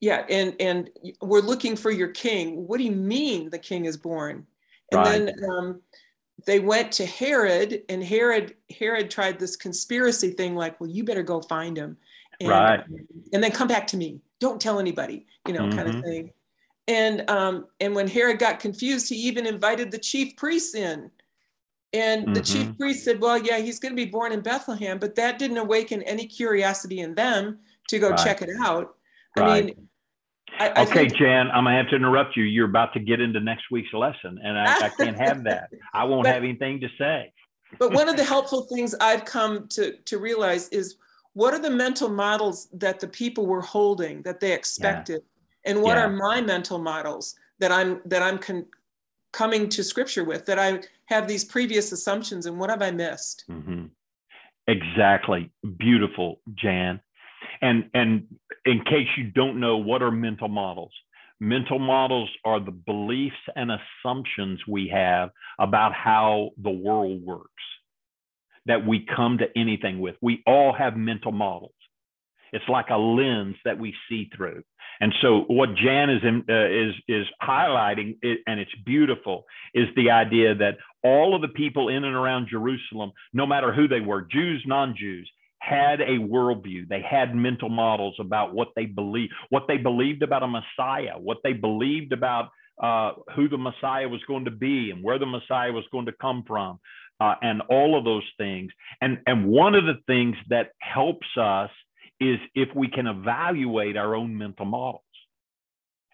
yeah, 0.00 0.24
and 0.28 0.56
and 0.58 0.90
we're 1.20 1.38
looking 1.38 1.76
for 1.76 1.92
your 1.92 2.08
king. 2.08 2.66
What 2.66 2.78
do 2.78 2.84
you 2.84 2.90
mean 2.90 3.48
the 3.48 3.60
king 3.60 3.84
is 3.84 3.96
born? 3.96 4.44
And 4.90 4.98
right. 4.98 5.24
then 5.26 5.44
um, 5.48 5.80
they 6.46 6.58
went 6.58 6.90
to 6.92 7.06
Herod, 7.06 7.82
and 7.88 8.02
Herod 8.02 8.56
Herod 8.76 9.08
tried 9.08 9.38
this 9.38 9.54
conspiracy 9.54 10.30
thing, 10.30 10.56
like, 10.56 10.80
well, 10.80 10.90
you 10.90 11.04
better 11.04 11.22
go 11.22 11.40
find 11.42 11.76
him, 11.76 11.96
and, 12.40 12.48
right. 12.48 12.80
and 13.32 13.40
then 13.40 13.52
come 13.52 13.68
back 13.68 13.86
to 13.88 13.96
me. 13.96 14.20
Don't 14.40 14.60
tell 14.60 14.80
anybody, 14.80 15.26
you 15.46 15.54
know, 15.54 15.60
mm-hmm. 15.60 15.78
kind 15.78 15.88
of 15.94 16.02
thing. 16.02 16.32
And 16.88 17.30
um, 17.30 17.66
and 17.78 17.94
when 17.94 18.08
Herod 18.08 18.40
got 18.40 18.58
confused, 18.58 19.08
he 19.08 19.14
even 19.14 19.46
invited 19.46 19.92
the 19.92 19.98
chief 19.98 20.34
priests 20.36 20.74
in 20.74 21.08
and 21.92 22.24
mm-hmm. 22.24 22.34
the 22.34 22.40
chief 22.40 22.68
mm-hmm. 22.68 22.76
priest 22.76 23.04
said, 23.04 23.20
Well, 23.20 23.38
yeah, 23.38 23.58
he's 23.58 23.78
going 23.78 23.92
to 23.92 23.96
be 23.96 24.10
born 24.10 24.32
in 24.32 24.40
Bethlehem, 24.40 24.98
but 24.98 25.14
that 25.16 25.38
didn't 25.38 25.58
awaken 25.58 26.02
any 26.02 26.26
curiosity 26.26 27.00
in 27.00 27.14
them 27.14 27.58
to 27.88 27.98
go 27.98 28.10
right. 28.10 28.18
check 28.18 28.42
it 28.42 28.50
out. 28.60 28.94
Right. 29.36 29.48
I 29.48 29.66
mean, 29.66 29.88
I, 30.58 30.68
I 30.68 30.82
okay, 30.82 31.08
think, 31.08 31.16
Jan, 31.16 31.50
I'm 31.50 31.64
gonna 31.64 31.76
have 31.76 31.88
to 31.88 31.96
interrupt 31.96 32.36
you. 32.36 32.44
You're 32.44 32.68
about 32.68 32.92
to 32.94 33.00
get 33.00 33.20
into 33.20 33.40
next 33.40 33.70
week's 33.70 33.92
lesson, 33.92 34.38
and 34.42 34.58
I, 34.58 34.86
I 34.86 34.88
can't 34.90 35.18
have 35.18 35.44
that. 35.44 35.70
I 35.94 36.04
won't 36.04 36.24
but, 36.24 36.34
have 36.34 36.44
anything 36.44 36.80
to 36.80 36.88
say. 36.98 37.32
but 37.78 37.92
one 37.92 38.08
of 38.08 38.16
the 38.16 38.24
helpful 38.34 38.62
things 38.62 38.94
I've 39.00 39.24
come 39.24 39.66
to 39.68 39.96
to 39.96 40.18
realize 40.18 40.68
is 40.68 40.96
what 41.32 41.54
are 41.54 41.58
the 41.58 41.70
mental 41.70 42.08
models 42.08 42.68
that 42.74 43.00
the 43.00 43.08
people 43.08 43.46
were 43.46 43.62
holding 43.62 44.22
that 44.22 44.40
they 44.40 44.52
expected, 44.52 45.22
yeah. 45.64 45.70
and 45.70 45.82
what 45.82 45.96
yeah. 45.96 46.04
are 46.04 46.10
my 46.10 46.42
mental 46.42 46.78
models 46.78 47.34
that 47.58 47.72
I'm 47.72 48.02
that 48.06 48.22
I'm 48.22 48.38
con- 48.38 48.66
coming 49.32 49.68
to 49.70 49.82
Scripture 49.82 50.24
with 50.24 50.46
that 50.46 50.58
I 50.58 50.80
have 51.06 51.26
these 51.26 51.44
previous 51.44 51.92
assumptions 51.92 52.46
and 52.46 52.58
what 52.58 52.70
have 52.70 52.82
I 52.82 52.90
missed? 52.90 53.44
Mm-hmm. 53.50 53.86
Exactly. 54.68 55.50
Beautiful, 55.78 56.40
Jan. 56.54 57.00
And 57.60 57.90
and 57.94 58.26
in 58.64 58.84
case 58.84 59.08
you 59.16 59.24
don't 59.24 59.58
know, 59.58 59.76
what 59.76 60.02
are 60.02 60.10
mental 60.10 60.48
models? 60.48 60.92
Mental 61.40 61.80
models 61.80 62.30
are 62.44 62.60
the 62.60 62.70
beliefs 62.70 63.34
and 63.56 63.72
assumptions 63.72 64.60
we 64.68 64.88
have 64.88 65.30
about 65.58 65.92
how 65.92 66.50
the 66.62 66.70
world 66.70 67.20
works 67.24 67.48
that 68.66 68.86
we 68.86 69.04
come 69.16 69.38
to 69.38 69.46
anything 69.56 69.98
with. 69.98 70.14
We 70.22 70.42
all 70.46 70.72
have 70.72 70.96
mental 70.96 71.32
models. 71.32 71.74
It's 72.52 72.68
like 72.68 72.90
a 72.90 72.96
lens 72.96 73.56
that 73.64 73.78
we 73.78 73.94
see 74.08 74.30
through. 74.36 74.62
And 75.00 75.12
so, 75.20 75.44
what 75.48 75.74
Jan 75.74 76.10
is 76.10 76.22
in, 76.22 76.44
uh, 76.48 76.68
is 76.68 76.94
is 77.08 77.26
highlighting, 77.42 78.16
and 78.46 78.60
it's 78.60 78.74
beautiful, 78.84 79.44
is 79.74 79.88
the 79.96 80.10
idea 80.10 80.54
that 80.54 80.76
all 81.02 81.34
of 81.34 81.42
the 81.42 81.48
people 81.48 81.88
in 81.88 82.04
and 82.04 82.14
around 82.14 82.48
Jerusalem, 82.48 83.12
no 83.32 83.46
matter 83.46 83.72
who 83.72 83.88
they 83.88 84.00
were, 84.00 84.22
Jews, 84.22 84.62
non-Jews, 84.66 85.30
had 85.58 86.00
a 86.00 86.18
worldview. 86.18 86.88
They 86.88 87.02
had 87.02 87.34
mental 87.34 87.68
models 87.68 88.16
about 88.18 88.52
what 88.54 88.68
they 88.74 88.86
believed, 88.86 89.32
what 89.50 89.64
they 89.68 89.76
believed 89.76 90.22
about 90.22 90.42
a 90.42 90.48
Messiah, 90.48 91.18
what 91.18 91.38
they 91.44 91.52
believed 91.52 92.12
about 92.12 92.50
uh, 92.82 93.12
who 93.36 93.48
the 93.48 93.58
Messiah 93.58 94.08
was 94.08 94.20
going 94.26 94.44
to 94.46 94.50
be, 94.50 94.90
and 94.90 95.02
where 95.02 95.18
the 95.18 95.26
Messiah 95.26 95.72
was 95.72 95.84
going 95.92 96.06
to 96.06 96.12
come 96.20 96.42
from, 96.46 96.80
uh, 97.20 97.34
and 97.42 97.62
all 97.70 97.96
of 97.96 98.04
those 98.04 98.28
things. 98.38 98.72
And 99.00 99.18
and 99.26 99.46
one 99.46 99.74
of 99.74 99.84
the 99.84 99.98
things 100.06 100.36
that 100.48 100.70
helps 100.80 101.26
us 101.36 101.70
is 102.30 102.38
if 102.54 102.68
we 102.74 102.88
can 102.88 103.06
evaluate 103.06 103.96
our 103.96 104.14
own 104.14 104.36
mental 104.36 104.66
models 104.66 105.02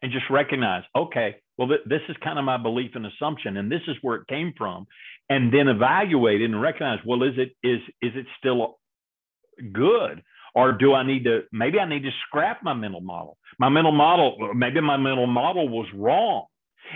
and 0.03 0.12
just 0.12 0.25
recognize, 0.31 0.85
okay, 0.97 1.37
well, 1.57 1.68
th- 1.68 1.81
this 1.87 2.03
is 2.09 2.16
kind 2.23 2.38
of 2.38 2.44
my 2.44 2.57
belief 2.57 2.92
and 2.94 3.07
assumption, 3.07 3.57
and 3.57 3.71
this 3.71 3.83
is 3.88 3.97
where 4.03 4.16
it 4.16 4.29
came 4.29 4.55
from, 4.57 4.87
and 5.29 5.53
then 5.53 5.68
evaluate 5.68 6.40
it 6.40 6.47
and 6.47 6.61
recognize, 6.61 7.01
well, 7.05 7.23
is 7.23 7.35
it 7.37 7.51
is 7.62 7.81
is 8.01 8.12
it 8.14 8.27
still 8.38 8.79
good, 9.73 10.23
or 10.55 10.73
do 10.73 10.94
I 10.94 11.05
need 11.05 11.25
to 11.25 11.42
maybe 11.53 11.79
I 11.79 11.88
need 11.88 12.05
to 12.05 12.11
scrap 12.27 12.62
my 12.62 12.75
mental 12.75 13.01
model? 13.01 13.37
My 13.59 13.68
mental 13.68 13.92
model, 13.92 14.53
maybe 14.55 14.81
my 14.81 14.97
mental 14.97 15.27
model 15.27 15.68
was 15.68 15.87
wrong. 15.94 16.47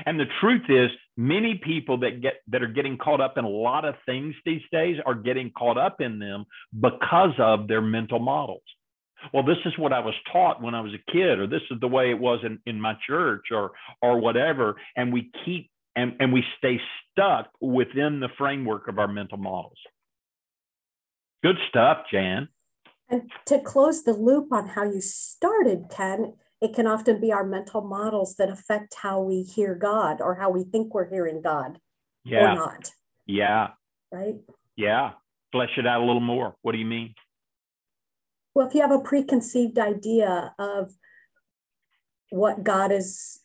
And 0.06 0.18
the 0.18 0.24
truth 0.40 0.62
is, 0.70 0.90
many 1.16 1.60
people 1.62 1.98
that 1.98 2.22
get 2.22 2.34
that 2.48 2.62
are 2.62 2.68
getting 2.68 2.96
caught 2.96 3.20
up 3.20 3.36
in 3.36 3.44
a 3.44 3.48
lot 3.48 3.84
of 3.84 3.94
things 4.06 4.34
these 4.46 4.62
days 4.70 4.96
are 5.04 5.14
getting 5.14 5.50
caught 5.50 5.76
up 5.76 6.00
in 6.00 6.18
them 6.18 6.46
because 6.78 7.34
of 7.38 7.68
their 7.68 7.82
mental 7.82 8.18
models 8.18 8.62
well 9.32 9.42
this 9.42 9.58
is 9.64 9.72
what 9.78 9.92
i 9.92 10.00
was 10.00 10.14
taught 10.32 10.62
when 10.62 10.74
i 10.74 10.80
was 10.80 10.92
a 10.92 11.12
kid 11.12 11.38
or 11.38 11.46
this 11.46 11.62
is 11.70 11.78
the 11.80 11.88
way 11.88 12.10
it 12.10 12.18
was 12.18 12.40
in, 12.44 12.58
in 12.66 12.80
my 12.80 12.94
church 13.06 13.46
or 13.50 13.72
or 14.00 14.18
whatever. 14.20 14.76
And 14.96 15.12
we 15.12 15.30
keep 15.44 15.70
and, 15.94 16.14
and 16.20 16.32
we 16.32 16.42
stay 16.58 16.80
stuck 17.10 17.50
within 17.60 18.20
the 18.20 18.30
framework 18.38 18.88
of 18.88 18.98
our 18.98 19.08
mental 19.08 19.38
models. 19.38 19.78
Good 21.42 21.56
stuff 21.68 21.98
jan. 22.10 22.48
And 23.08 23.30
to 23.46 23.60
close 23.60 24.04
the 24.04 24.14
loop 24.14 24.52
on 24.52 24.68
how 24.68 24.84
you 24.84 25.00
started 25.00 25.86
ken 25.90 26.34
it 26.60 26.74
can 26.74 26.86
often 26.86 27.20
be 27.20 27.32
our 27.32 27.44
mental 27.44 27.80
models 27.80 28.36
that 28.36 28.48
affect 28.48 28.94
how 29.02 29.20
we 29.20 29.42
hear 29.42 29.74
god 29.74 30.20
or 30.20 30.36
how 30.36 30.48
we 30.48 30.62
think 30.64 30.94
we're 30.94 31.10
hearing 31.10 31.42
god 31.42 31.78
yeah. 32.24 32.52
or 32.52 32.54
not. 32.54 32.90
Yeah. 33.26 33.68
Right? 34.12 34.36
Yeah. 34.76 35.10
Flesh 35.50 35.70
it 35.76 35.86
out 35.86 36.00
a 36.00 36.04
little 36.04 36.20
more. 36.20 36.54
What 36.62 36.72
do 36.72 36.78
you 36.78 36.86
mean 36.86 37.14
well, 38.54 38.66
if 38.66 38.74
you 38.74 38.80
have 38.80 38.92
a 38.92 38.98
preconceived 38.98 39.78
idea 39.78 40.54
of 40.58 40.90
what 42.30 42.64
God 42.64 42.92
is 42.92 43.40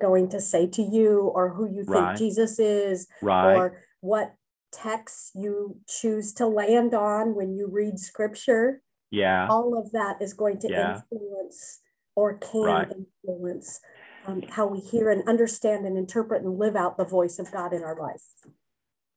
going 0.00 0.28
to 0.30 0.40
say 0.40 0.66
to 0.66 0.82
you, 0.82 1.30
or 1.34 1.54
who 1.54 1.66
you 1.68 1.84
think 1.84 1.96
right. 1.96 2.16
Jesus 2.16 2.58
is, 2.58 3.06
right. 3.22 3.54
or 3.54 3.82
what 4.00 4.34
texts 4.72 5.30
you 5.34 5.78
choose 5.88 6.32
to 6.34 6.46
land 6.46 6.94
on 6.94 7.34
when 7.34 7.54
you 7.54 7.68
read 7.70 7.98
scripture, 7.98 8.82
yeah, 9.10 9.46
all 9.48 9.78
of 9.78 9.92
that 9.92 10.20
is 10.20 10.32
going 10.32 10.58
to 10.60 10.68
yeah. 10.68 11.00
influence 11.10 11.80
or 12.14 12.38
can 12.38 12.62
right. 12.62 12.88
influence 13.24 13.80
um, 14.26 14.42
how 14.50 14.66
we 14.66 14.80
hear 14.80 15.10
and 15.10 15.26
understand 15.28 15.86
and 15.86 15.96
interpret 15.96 16.42
and 16.42 16.58
live 16.58 16.74
out 16.74 16.96
the 16.96 17.04
voice 17.04 17.38
of 17.38 17.52
God 17.52 17.72
in 17.72 17.82
our 17.82 17.98
life. 17.98 18.22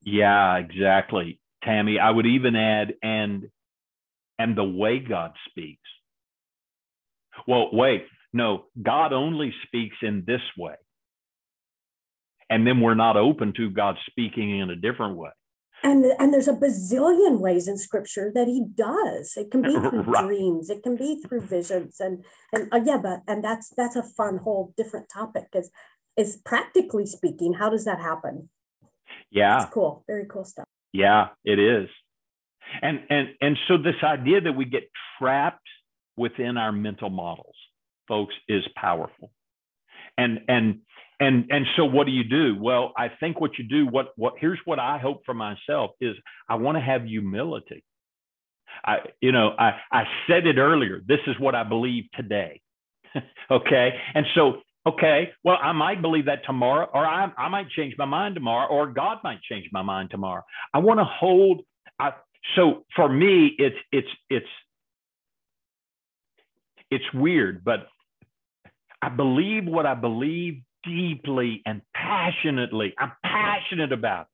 Yeah, 0.04 0.58
exactly. 0.58 1.40
Tammy, 1.64 2.00
I 2.00 2.12
would 2.12 2.26
even 2.26 2.56
add 2.56 2.94
and 3.02 3.50
and 4.40 4.58
the 4.58 4.64
way 4.64 5.00
God 5.00 5.34
speaks. 5.50 5.82
Well, 7.48 7.70
wait, 7.74 8.06
no, 8.34 8.66
God 8.82 9.14
only 9.14 9.54
speaks 9.68 9.98
in 10.02 10.24
this 10.26 10.42
way. 10.58 10.76
And 12.50 12.66
then 12.66 12.82
we're 12.82 12.96
not 12.96 13.18
open 13.18 13.54
to 13.58 13.70
God 13.70 13.98
speaking 14.10 14.60
in 14.60 14.72
a 14.72 14.76
different 14.76 15.18
way. 15.18 15.30
And, 15.84 16.04
and 16.04 16.34
there's 16.34 16.48
a 16.48 16.54
bazillion 16.54 17.40
ways 17.40 17.68
in 17.68 17.78
scripture 17.78 18.32
that 18.34 18.48
he 18.48 18.66
does. 18.74 19.34
It 19.38 19.52
can 19.52 19.62
be 19.62 19.74
through 19.90 20.02
right. 20.02 20.26
dreams, 20.26 20.70
it 20.70 20.84
can 20.84 20.98
be 20.98 21.22
through 21.22 21.42
visions, 21.42 22.02
and 22.02 22.26
and 22.52 22.68
uh, 22.74 22.82
yeah, 22.84 22.98
but 22.98 23.22
and 23.28 23.42
that's 23.42 23.72
that's 23.78 23.96
a 23.96 24.04
fun 24.04 24.40
whole 24.44 24.74
different 24.76 25.08
topic. 25.14 25.46
Is 25.54 25.72
is 26.18 26.42
practically 26.44 27.06
speaking, 27.06 27.54
how 27.54 27.70
does 27.70 27.86
that 27.86 28.00
happen? 28.00 28.50
Yeah, 29.32 29.64
it's 29.64 29.74
cool, 29.74 30.04
very 30.06 30.26
cool 30.26 30.44
stuff. 30.44 30.66
Yeah, 30.92 31.28
it 31.46 31.60
is, 31.60 31.88
and 32.82 33.02
and 33.10 33.30
and 33.42 33.58
so 33.68 33.78
this 33.78 33.96
idea 34.04 34.42
that 34.42 34.54
we 34.54 34.66
get 34.66 34.90
trapped 35.18 35.68
within 36.18 36.58
our 36.58 36.72
mental 36.72 37.10
models, 37.10 37.56
folks, 38.08 38.34
is 38.48 38.64
powerful, 38.76 39.32
and 40.18 40.40
and 40.48 40.80
and 41.20 41.46
and 41.50 41.66
so 41.76 41.86
what 41.86 42.06
do 42.06 42.12
you 42.12 42.24
do? 42.24 42.56
Well 42.60 42.94
i 42.98 43.10
think 43.20 43.40
what 43.40 43.58
you 43.58 43.66
do 43.66 43.86
what 43.88 44.10
what 44.16 44.34
here's 44.40 44.60
what 44.66 44.80
i 44.80 44.98
hope 44.98 45.22
for 45.26 45.34
myself 45.34 45.92
is 46.02 46.16
i 46.48 46.56
want 46.56 46.78
to 46.78 46.82
have 46.82 47.04
humility. 47.06 47.84
I 48.86 48.98
you 49.22 49.32
know 49.32 49.56
i 49.58 49.72
i 49.92 50.04
said 50.28 50.48
it 50.48 50.58
earlier 50.58 51.02
this 51.06 51.20
is 51.28 51.36
what 51.40 51.56
i 51.56 51.64
believe 51.64 52.06
today. 52.14 52.62
Okay? 53.52 53.90
And 54.14 54.28
so 54.36 54.62
okay 54.86 55.32
well 55.44 55.58
i 55.62 55.72
might 55.72 56.02
believe 56.02 56.26
that 56.26 56.46
tomorrow 56.46 56.88
or 56.94 57.06
I, 57.06 57.32
I 57.38 57.50
might 57.50 57.70
change 57.72 57.96
my 57.98 58.06
mind 58.06 58.36
tomorrow 58.36 58.68
or 58.70 58.88
god 58.88 59.18
might 59.24 59.42
change 59.42 59.68
my 59.74 59.82
mind 59.82 60.12
tomorrow. 60.12 60.44
I 60.74 60.78
want 60.80 61.00
to 61.00 61.04
hold 61.04 61.62
I, 62.00 62.14
so 62.56 62.86
for 62.96 63.10
me 63.10 63.56
it's 63.58 63.76
it's 63.92 64.08
it's 64.30 64.46
it's 66.92 67.14
weird 67.14 67.64
but 67.64 67.88
i 69.02 69.10
believe 69.10 69.66
what 69.66 69.86
i 69.86 69.94
believe 69.94 70.62
deeply 70.84 71.62
and 71.66 71.82
passionately. 71.94 72.94
I'm 72.98 73.12
passionate 73.24 73.92
about 73.92 74.22
it. 74.22 74.28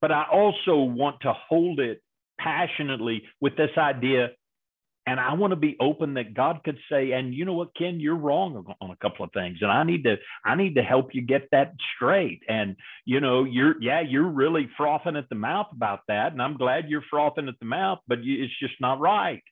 But 0.00 0.12
I 0.12 0.24
also 0.30 0.76
want 0.76 1.20
to 1.22 1.32
hold 1.32 1.80
it 1.80 2.02
passionately 2.38 3.22
with 3.40 3.56
this 3.56 3.70
idea. 3.76 4.30
And 5.06 5.20
I 5.20 5.34
want 5.34 5.52
to 5.52 5.56
be 5.56 5.76
open 5.80 6.14
that 6.14 6.34
God 6.34 6.62
could 6.64 6.78
say, 6.90 7.12
and 7.12 7.32
you 7.32 7.44
know 7.44 7.52
what, 7.52 7.76
Ken, 7.76 8.00
you're 8.00 8.16
wrong 8.16 8.74
on 8.80 8.90
a 8.90 8.96
couple 8.96 9.24
of 9.24 9.32
things. 9.32 9.58
And 9.60 9.70
I 9.70 9.84
need 9.84 10.02
to, 10.04 10.16
I 10.44 10.56
need 10.56 10.74
to 10.74 10.82
help 10.82 11.14
you 11.14 11.22
get 11.22 11.48
that 11.52 11.74
straight. 11.94 12.42
And 12.48 12.76
you 13.04 13.20
know, 13.20 13.44
you're, 13.44 13.80
yeah, 13.80 14.00
you're 14.00 14.28
really 14.28 14.68
frothing 14.76 15.16
at 15.16 15.28
the 15.28 15.36
mouth 15.36 15.68
about 15.72 16.00
that. 16.08 16.32
And 16.32 16.42
I'm 16.42 16.56
glad 16.56 16.88
you're 16.88 17.04
frothing 17.08 17.48
at 17.48 17.58
the 17.60 17.66
mouth, 17.66 18.00
but 18.08 18.18
it's 18.22 18.58
just 18.60 18.74
not 18.80 19.00
right. 19.00 19.42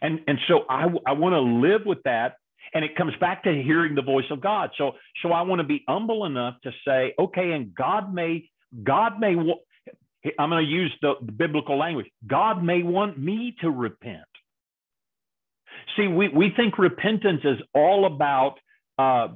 And 0.00 0.20
and 0.26 0.38
so 0.48 0.64
I 0.68 0.86
I 1.06 1.12
want 1.12 1.34
to 1.34 1.40
live 1.40 1.82
with 1.84 2.02
that 2.04 2.36
and 2.74 2.84
it 2.84 2.96
comes 2.96 3.14
back 3.20 3.44
to 3.44 3.62
hearing 3.62 3.94
the 3.94 4.02
voice 4.02 4.24
of 4.30 4.40
God. 4.40 4.70
So, 4.76 4.92
so 5.22 5.32
I 5.32 5.42
want 5.42 5.60
to 5.60 5.66
be 5.66 5.84
humble 5.88 6.24
enough 6.24 6.56
to 6.62 6.72
say, 6.86 7.14
okay, 7.18 7.52
and 7.52 7.74
God 7.74 8.12
may, 8.12 8.50
God 8.82 9.20
may, 9.20 9.30
I'm 10.38 10.50
going 10.50 10.64
to 10.64 10.70
use 10.70 10.92
the, 11.02 11.14
the 11.22 11.32
biblical 11.32 11.78
language. 11.78 12.06
God 12.26 12.62
may 12.62 12.82
want 12.82 13.18
me 13.18 13.54
to 13.60 13.70
repent. 13.70 14.24
See, 15.96 16.06
we, 16.08 16.28
we 16.28 16.52
think 16.54 16.78
repentance 16.78 17.40
is 17.44 17.58
all 17.74 18.06
about, 18.06 18.56
uh, 18.98 19.28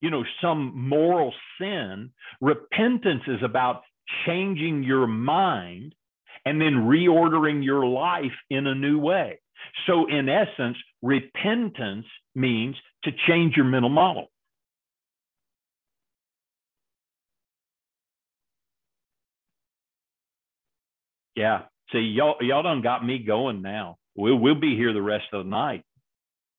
you 0.00 0.10
know, 0.10 0.24
some 0.40 0.72
moral 0.88 1.34
sin. 1.60 2.10
Repentance 2.40 3.22
is 3.26 3.42
about 3.44 3.82
changing 4.26 4.84
your 4.84 5.06
mind 5.06 5.94
and 6.44 6.60
then 6.60 6.86
reordering 6.88 7.64
your 7.64 7.86
life 7.86 8.32
in 8.48 8.66
a 8.66 8.74
new 8.74 8.98
way. 8.98 9.40
So, 9.86 10.06
in 10.08 10.28
essence, 10.28 10.76
repentance 11.02 12.06
means 12.34 12.76
to 13.04 13.10
change 13.26 13.54
your 13.56 13.66
mental 13.66 13.90
model. 13.90 14.28
Yeah. 21.34 21.62
See, 21.92 22.00
y'all, 22.00 22.36
y'all 22.40 22.62
done 22.62 22.82
got 22.82 23.04
me 23.04 23.18
going 23.18 23.62
now. 23.62 23.98
We'll, 24.16 24.36
we'll 24.36 24.60
be 24.60 24.74
here 24.74 24.92
the 24.92 25.02
rest 25.02 25.26
of 25.32 25.44
the 25.44 25.50
night. 25.50 25.84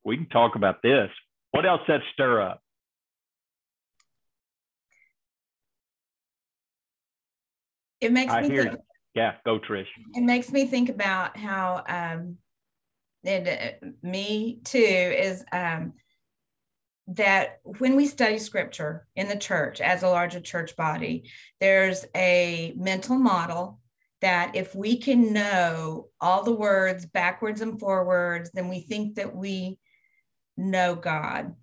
We 0.03 0.17
can 0.17 0.27
talk 0.29 0.55
about 0.55 0.81
this. 0.81 1.09
What 1.51 1.65
else 1.65 1.81
that 1.87 2.01
stir 2.13 2.41
up? 2.41 2.61
It 8.01 8.11
makes 8.11 8.31
I 8.31 8.41
me 8.41 8.49
hear 8.49 8.63
think. 8.63 8.75
You. 8.75 8.79
Yeah, 9.15 9.33
go 9.45 9.59
Trish. 9.59 9.87
It 10.13 10.23
makes 10.23 10.51
me 10.51 10.65
think 10.65 10.89
about 10.89 11.35
how 11.35 11.83
um, 11.87 12.37
and 13.25 13.47
uh, 13.47 13.87
me 14.01 14.59
too 14.63 14.77
is 14.77 15.43
um, 15.51 15.93
that 17.07 17.59
when 17.63 17.95
we 17.95 18.05
study 18.05 18.37
scripture 18.37 19.07
in 19.15 19.27
the 19.27 19.35
church 19.35 19.81
as 19.81 20.03
a 20.03 20.09
larger 20.09 20.39
church 20.39 20.75
body, 20.75 21.29
there's 21.59 22.05
a 22.15 22.73
mental 22.77 23.17
model 23.17 23.79
that 24.21 24.55
if 24.55 24.75
we 24.75 24.97
can 24.97 25.33
know 25.33 26.07
all 26.21 26.43
the 26.43 26.53
words 26.53 27.05
backwards 27.05 27.61
and 27.61 27.79
forwards, 27.79 28.51
then 28.53 28.67
we 28.69 28.81
think 28.81 29.15
that 29.15 29.35
we 29.35 29.79
know 30.59 30.95
God. 30.95 31.55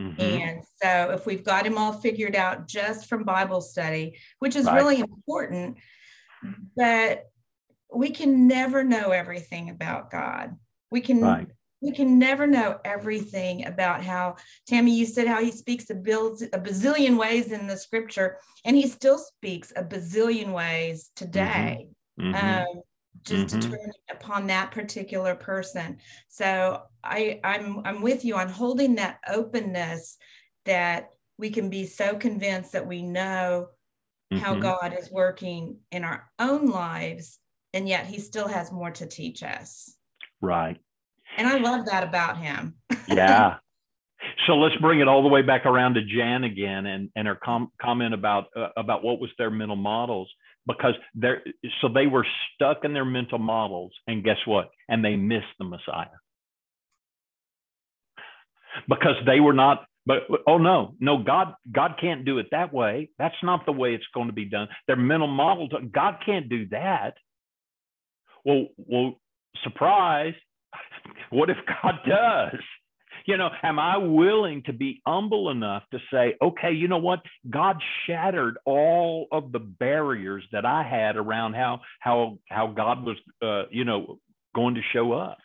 Mm-hmm. 0.00 0.20
And 0.20 0.64
so 0.82 1.10
if 1.12 1.26
we've 1.26 1.44
got 1.44 1.66
him 1.66 1.78
all 1.78 1.92
figured 1.92 2.34
out 2.34 2.66
just 2.66 3.08
from 3.08 3.24
Bible 3.24 3.60
study, 3.60 4.18
which 4.38 4.56
is 4.56 4.66
right. 4.66 4.74
really 4.74 5.00
important, 5.00 5.78
but 6.76 7.26
we 7.94 8.10
can 8.10 8.48
never 8.48 8.82
know 8.82 9.10
everything 9.10 9.70
about 9.70 10.10
God. 10.10 10.56
We 10.90 11.00
can 11.00 11.20
right. 11.20 11.46
we 11.80 11.92
can 11.92 12.18
never 12.18 12.46
know 12.46 12.80
everything 12.84 13.66
about 13.66 14.02
how 14.02 14.36
Tammy. 14.66 14.96
You 14.96 15.06
said 15.06 15.26
how 15.26 15.42
he 15.42 15.52
speaks 15.52 15.90
a, 15.90 15.94
bills, 15.94 16.42
a 16.42 16.58
bazillion 16.58 17.16
ways 17.16 17.52
in 17.52 17.66
the 17.66 17.76
scripture, 17.76 18.38
and 18.64 18.76
he 18.76 18.88
still 18.88 19.18
speaks 19.18 19.72
a 19.76 19.84
bazillion 19.84 20.52
ways 20.52 21.10
today. 21.14 21.88
Mm-hmm. 22.18 22.34
Mm-hmm. 22.34 22.78
Um, 22.78 22.82
just 23.24 23.48
mm-hmm. 23.48 23.60
determined 23.60 23.94
upon 24.10 24.46
that 24.46 24.70
particular 24.70 25.34
person. 25.34 25.98
So 26.28 26.82
I, 27.04 27.40
I'm 27.44 27.82
I'm 27.84 28.02
with 28.02 28.24
you 28.24 28.36
on 28.36 28.48
holding 28.48 28.96
that 28.96 29.18
openness 29.28 30.16
that 30.64 31.10
we 31.38 31.50
can 31.50 31.70
be 31.70 31.86
so 31.86 32.16
convinced 32.16 32.72
that 32.72 32.86
we 32.86 33.02
know 33.02 33.68
how 34.32 34.52
mm-hmm. 34.52 34.62
God 34.62 34.96
is 34.98 35.10
working 35.10 35.78
in 35.90 36.04
our 36.04 36.30
own 36.38 36.66
lives, 36.66 37.38
and 37.74 37.88
yet 37.88 38.06
He 38.06 38.18
still 38.18 38.48
has 38.48 38.72
more 38.72 38.90
to 38.92 39.06
teach 39.06 39.42
us. 39.42 39.96
Right. 40.40 40.78
And 41.38 41.48
I 41.48 41.58
love 41.58 41.86
that 41.86 42.04
about 42.04 42.36
him. 42.38 42.74
yeah. 43.08 43.56
So 44.46 44.54
let's 44.54 44.76
bring 44.76 45.00
it 45.00 45.08
all 45.08 45.22
the 45.22 45.28
way 45.28 45.42
back 45.42 45.66
around 45.66 45.94
to 45.94 46.04
Jan 46.04 46.44
again 46.44 46.86
and, 46.86 47.10
and 47.16 47.26
her 47.26 47.34
com- 47.34 47.72
comment 47.80 48.14
about 48.14 48.46
uh, 48.56 48.68
about 48.76 49.02
what 49.02 49.20
was 49.20 49.30
their 49.36 49.50
mental 49.50 49.74
models 49.74 50.30
because 50.66 50.94
they're 51.14 51.42
so 51.80 51.88
they 51.88 52.06
were 52.06 52.26
stuck 52.54 52.84
in 52.84 52.92
their 52.92 53.04
mental 53.04 53.38
models 53.38 53.92
and 54.06 54.24
guess 54.24 54.38
what? 54.46 54.70
And 54.88 55.04
they 55.04 55.16
missed 55.16 55.46
the 55.58 55.64
Messiah 55.64 56.06
because 58.88 59.16
they 59.26 59.40
were 59.40 59.52
not 59.52 59.84
but 60.06 60.22
oh 60.46 60.56
no 60.56 60.94
no 60.98 61.22
god 61.22 61.54
god 61.70 61.92
can't 62.00 62.24
do 62.24 62.38
it 62.38 62.46
that 62.50 62.72
way 62.72 63.10
that's 63.18 63.34
not 63.42 63.66
the 63.66 63.72
way 63.72 63.94
it's 63.94 64.06
going 64.14 64.28
to 64.28 64.32
be 64.32 64.46
done 64.46 64.66
their 64.86 64.96
mental 64.96 65.28
model 65.28 65.68
god 65.92 66.16
can't 66.24 66.48
do 66.48 66.66
that 66.68 67.12
well 68.46 68.64
well 68.78 69.14
surprise, 69.62 70.34
what 71.30 71.50
if 71.50 71.56
God 71.82 71.94
does? 72.06 72.60
You 73.26 73.36
know, 73.36 73.50
am 73.62 73.78
I 73.78 73.96
willing 73.96 74.62
to 74.64 74.72
be 74.72 75.00
humble 75.06 75.50
enough 75.50 75.84
to 75.92 75.98
say, 76.12 76.36
okay, 76.42 76.72
you 76.72 76.88
know 76.88 76.98
what? 76.98 77.20
God 77.48 77.82
shattered 78.06 78.58
all 78.64 79.26
of 79.30 79.52
the 79.52 79.58
barriers 79.58 80.44
that 80.52 80.64
I 80.64 80.82
had 80.82 81.16
around 81.16 81.54
how 81.54 81.80
how 82.00 82.38
how 82.48 82.68
God 82.68 83.04
was, 83.04 83.16
uh, 83.42 83.64
you 83.70 83.84
know, 83.84 84.18
going 84.54 84.74
to 84.74 84.82
show 84.92 85.12
up. 85.12 85.38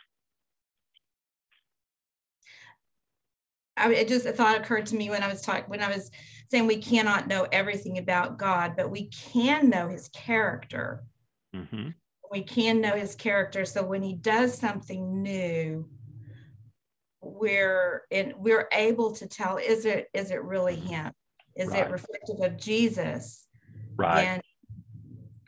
I 3.76 3.92
it 3.94 4.08
just 4.08 4.26
a 4.26 4.32
thought 4.32 4.58
occurred 4.58 4.88
to 4.88 4.96
me 4.96 5.10
when 5.10 5.24
I 5.24 5.28
was 5.28 5.42
talking 5.42 5.70
when 5.70 5.82
I 5.82 5.90
was 5.90 6.10
saying 6.50 6.66
we 6.66 6.78
cannot 6.78 7.28
know 7.28 7.48
everything 7.52 7.98
about 7.98 8.38
God, 8.38 8.74
but 8.76 8.90
we 8.90 9.10
can 9.10 9.70
know 9.70 9.88
His 9.88 10.10
character. 10.10 11.04
Mm-hmm 11.56 11.90
we 12.32 12.44
can 12.44 12.82
know 12.82 12.96
his 12.96 13.16
character. 13.16 13.66
So 13.66 13.84
when 13.84 14.02
he 14.02 14.14
does 14.14 14.58
something 14.58 15.22
new, 15.22 15.88
we're 17.22 18.04
in, 18.12 18.34
we're 18.38 18.68
able 18.72 19.12
to 19.14 19.28
tell 19.28 19.58
is 19.58 19.86
it 19.86 20.08
is 20.14 20.32
it 20.32 20.44
really 20.44 20.76
him? 20.76 21.12
Is 21.56 21.70
right. 21.70 21.86
it 21.86 21.92
reflective 21.92 22.40
of 22.42 22.58
Jesus? 22.58 23.48
Right. 23.96 24.24
And 24.24 24.42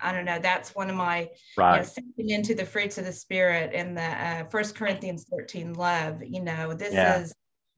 I 0.01 0.13
don't 0.13 0.25
know. 0.25 0.39
That's 0.39 0.73
one 0.73 0.89
of 0.89 0.95
my 0.95 1.29
right. 1.57 1.87
you 2.17 2.25
know, 2.25 2.35
into 2.35 2.55
the 2.55 2.65
fruits 2.65 2.97
of 2.97 3.05
the 3.05 3.11
spirit 3.11 3.73
in 3.73 3.95
the 3.95 4.01
uh, 4.01 4.45
First 4.45 4.75
Corinthians 4.75 5.25
thirteen 5.29 5.73
love. 5.73 6.23
You 6.23 6.41
know, 6.41 6.73
this 6.73 6.93
yeah. 6.93 7.19
is 7.19 7.33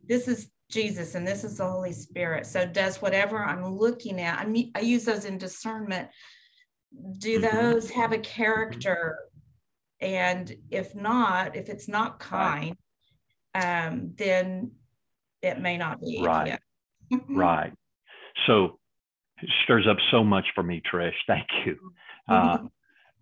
this 0.08 0.28
is 0.28 0.50
Jesus 0.70 1.16
and 1.16 1.28
this 1.28 1.44
is 1.44 1.58
the 1.58 1.68
Holy 1.68 1.94
Spirit. 1.94 2.46
So 2.46 2.66
does 2.66 3.02
whatever 3.02 3.44
I'm 3.44 3.76
looking 3.76 4.22
at, 4.22 4.40
I 4.40 4.46
mean, 4.46 4.72
I 4.76 4.80
use 4.82 5.04
those 5.04 5.26
in 5.26 5.38
discernment. 5.38 6.10
Do 7.18 7.40
Mhm. 7.40 7.52
those 7.52 7.90
have 7.92 8.12
a 8.12 8.20
character? 8.20 9.20
And 10.00 10.56
if 10.70 10.96
not, 10.96 11.56
if 11.56 11.70
it's 11.70 11.88
not 11.88 12.20
kind, 12.20 12.76
um, 13.56 14.14
then 14.18 14.72
it 15.42 15.60
may 15.60 15.78
not 15.78 16.02
be. 16.02 16.22
Right. 16.24 16.60
Right. 17.28 17.74
So 18.48 18.80
it 19.42 19.50
stirs 19.66 19.86
up 19.86 19.98
so 20.12 20.24
much 20.24 20.46
for 20.56 20.64
me, 20.64 20.82
Trish. 20.82 21.12
Thank 21.28 21.48
you. 21.66 21.78
Uh, 22.30 22.60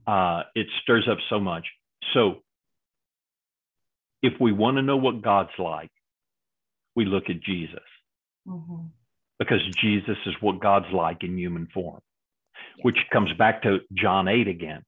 uh, 0.06 0.44
it 0.54 0.68
stirs 0.84 1.08
up 1.10 1.18
so 1.28 1.40
much. 1.40 1.66
So 2.14 2.44
if 4.22 4.34
we 4.40 4.52
want 4.52 4.78
to 4.78 4.84
know 4.84 4.98
what 4.98 5.24
God's 5.24 5.58
like, 5.58 5.90
we 6.96 7.06
look 7.06 7.30
at 7.30 7.42
Jesus 7.42 7.80
Mhm. 8.48 8.92
because 9.40 9.62
Jesus 9.82 10.18
is 10.28 10.36
what 10.42 10.60
God's 10.60 10.92
like 10.94 11.24
in 11.24 11.36
human 11.38 11.66
form, 11.74 12.02
which 12.84 12.98
comes 13.12 13.32
back 13.34 13.64
to 13.64 13.80
John 13.94 14.28
8 14.28 14.48
again. 14.48 14.84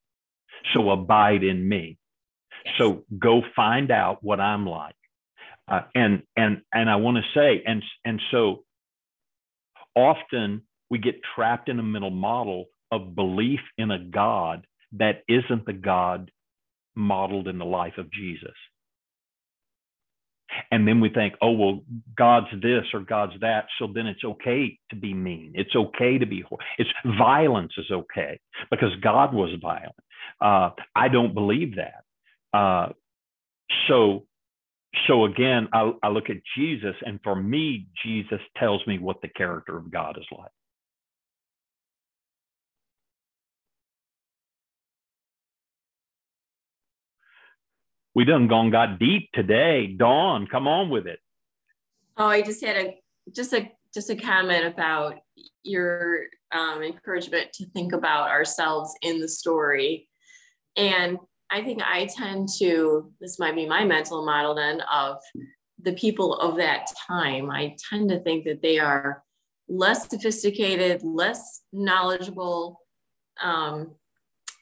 So 0.73 0.91
abide 0.91 1.43
in 1.43 1.67
me. 1.67 1.97
Yes. 2.65 2.75
So 2.77 3.05
go 3.17 3.41
find 3.55 3.89
out 3.89 4.23
what 4.23 4.39
I'm 4.39 4.67
like. 4.67 4.95
Uh, 5.71 5.81
and 5.95 6.23
and 6.35 6.61
and 6.73 6.89
I 6.89 6.97
want 6.97 7.17
to 7.17 7.39
say, 7.39 7.63
and 7.65 7.81
and 8.03 8.21
so 8.31 8.63
often 9.95 10.63
we 10.89 10.99
get 10.99 11.15
trapped 11.35 11.69
in 11.69 11.79
a 11.79 11.83
mental 11.83 12.11
model 12.11 12.65
of 12.91 13.15
belief 13.15 13.61
in 13.77 13.91
a 13.91 13.99
God 13.99 14.67
that 14.93 15.23
isn't 15.29 15.65
the 15.65 15.73
God 15.73 16.29
modeled 16.95 17.47
in 17.47 17.57
the 17.57 17.65
life 17.65 17.97
of 17.97 18.11
Jesus. 18.11 18.53
And 20.69 20.85
then 20.87 20.99
we 20.99 21.09
think, 21.09 21.35
oh, 21.41 21.51
well, 21.51 21.79
God's 22.17 22.47
this 22.61 22.83
or 22.93 22.99
God's 22.99 23.39
that. 23.39 23.65
So 23.79 23.87
then 23.93 24.07
it's 24.07 24.23
okay 24.23 24.77
to 24.89 24.97
be 24.97 25.13
mean. 25.13 25.53
It's 25.55 25.75
okay 25.75 26.17
to 26.17 26.25
be, 26.25 26.43
it's 26.77 26.89
violence 27.17 27.71
is 27.77 27.89
okay 27.89 28.39
because 28.69 28.91
God 29.01 29.33
was 29.33 29.57
violent. 29.61 29.95
Uh, 30.41 30.71
I 30.95 31.07
don't 31.07 31.33
believe 31.33 31.75
that. 31.77 32.03
Uh, 32.57 32.89
so, 33.87 34.25
so 35.07 35.25
again, 35.25 35.67
I, 35.73 35.91
I 36.03 36.09
look 36.09 36.29
at 36.29 36.37
Jesus, 36.57 36.95
and 37.05 37.19
for 37.23 37.35
me, 37.35 37.87
Jesus 38.03 38.39
tells 38.57 38.85
me 38.85 38.99
what 38.99 39.21
the 39.21 39.29
character 39.29 39.77
of 39.77 39.91
God 39.91 40.17
is 40.17 40.25
like. 40.37 40.51
We 48.13 48.25
done 48.25 48.47
gone 48.47 48.71
got 48.71 48.99
deep 48.99 49.29
today. 49.33 49.87
Dawn, 49.87 50.45
come 50.51 50.67
on 50.67 50.89
with 50.89 51.07
it. 51.07 51.19
Oh, 52.17 52.27
I 52.27 52.41
just 52.41 52.63
had 52.63 52.75
a 52.75 52.99
just 53.33 53.53
a 53.53 53.71
just 53.93 54.09
a 54.09 54.15
comment 54.15 54.65
about 54.65 55.15
your 55.63 56.23
um, 56.51 56.83
encouragement 56.83 57.53
to 57.53 57.65
think 57.67 57.93
about 57.93 58.29
ourselves 58.29 58.93
in 59.01 59.21
the 59.21 59.29
story, 59.29 60.09
and 60.75 61.17
I 61.51 61.61
think 61.61 61.81
I 61.83 62.05
tend 62.05 62.47
to 62.59 63.11
this 63.19 63.37
might 63.37 63.55
be 63.55 63.67
my 63.67 63.83
mental 63.83 64.25
model 64.25 64.55
then 64.55 64.81
of 64.81 65.17
the 65.81 65.93
people 65.93 66.35
of 66.35 66.55
that 66.57 66.87
time. 67.07 67.51
I 67.51 67.75
tend 67.89 68.09
to 68.09 68.19
think 68.19 68.45
that 68.45 68.61
they 68.61 68.79
are 68.79 69.23
less 69.67 70.09
sophisticated, 70.09 71.03
less 71.03 71.61
knowledgeable. 71.73 72.79
Um, 73.41 73.95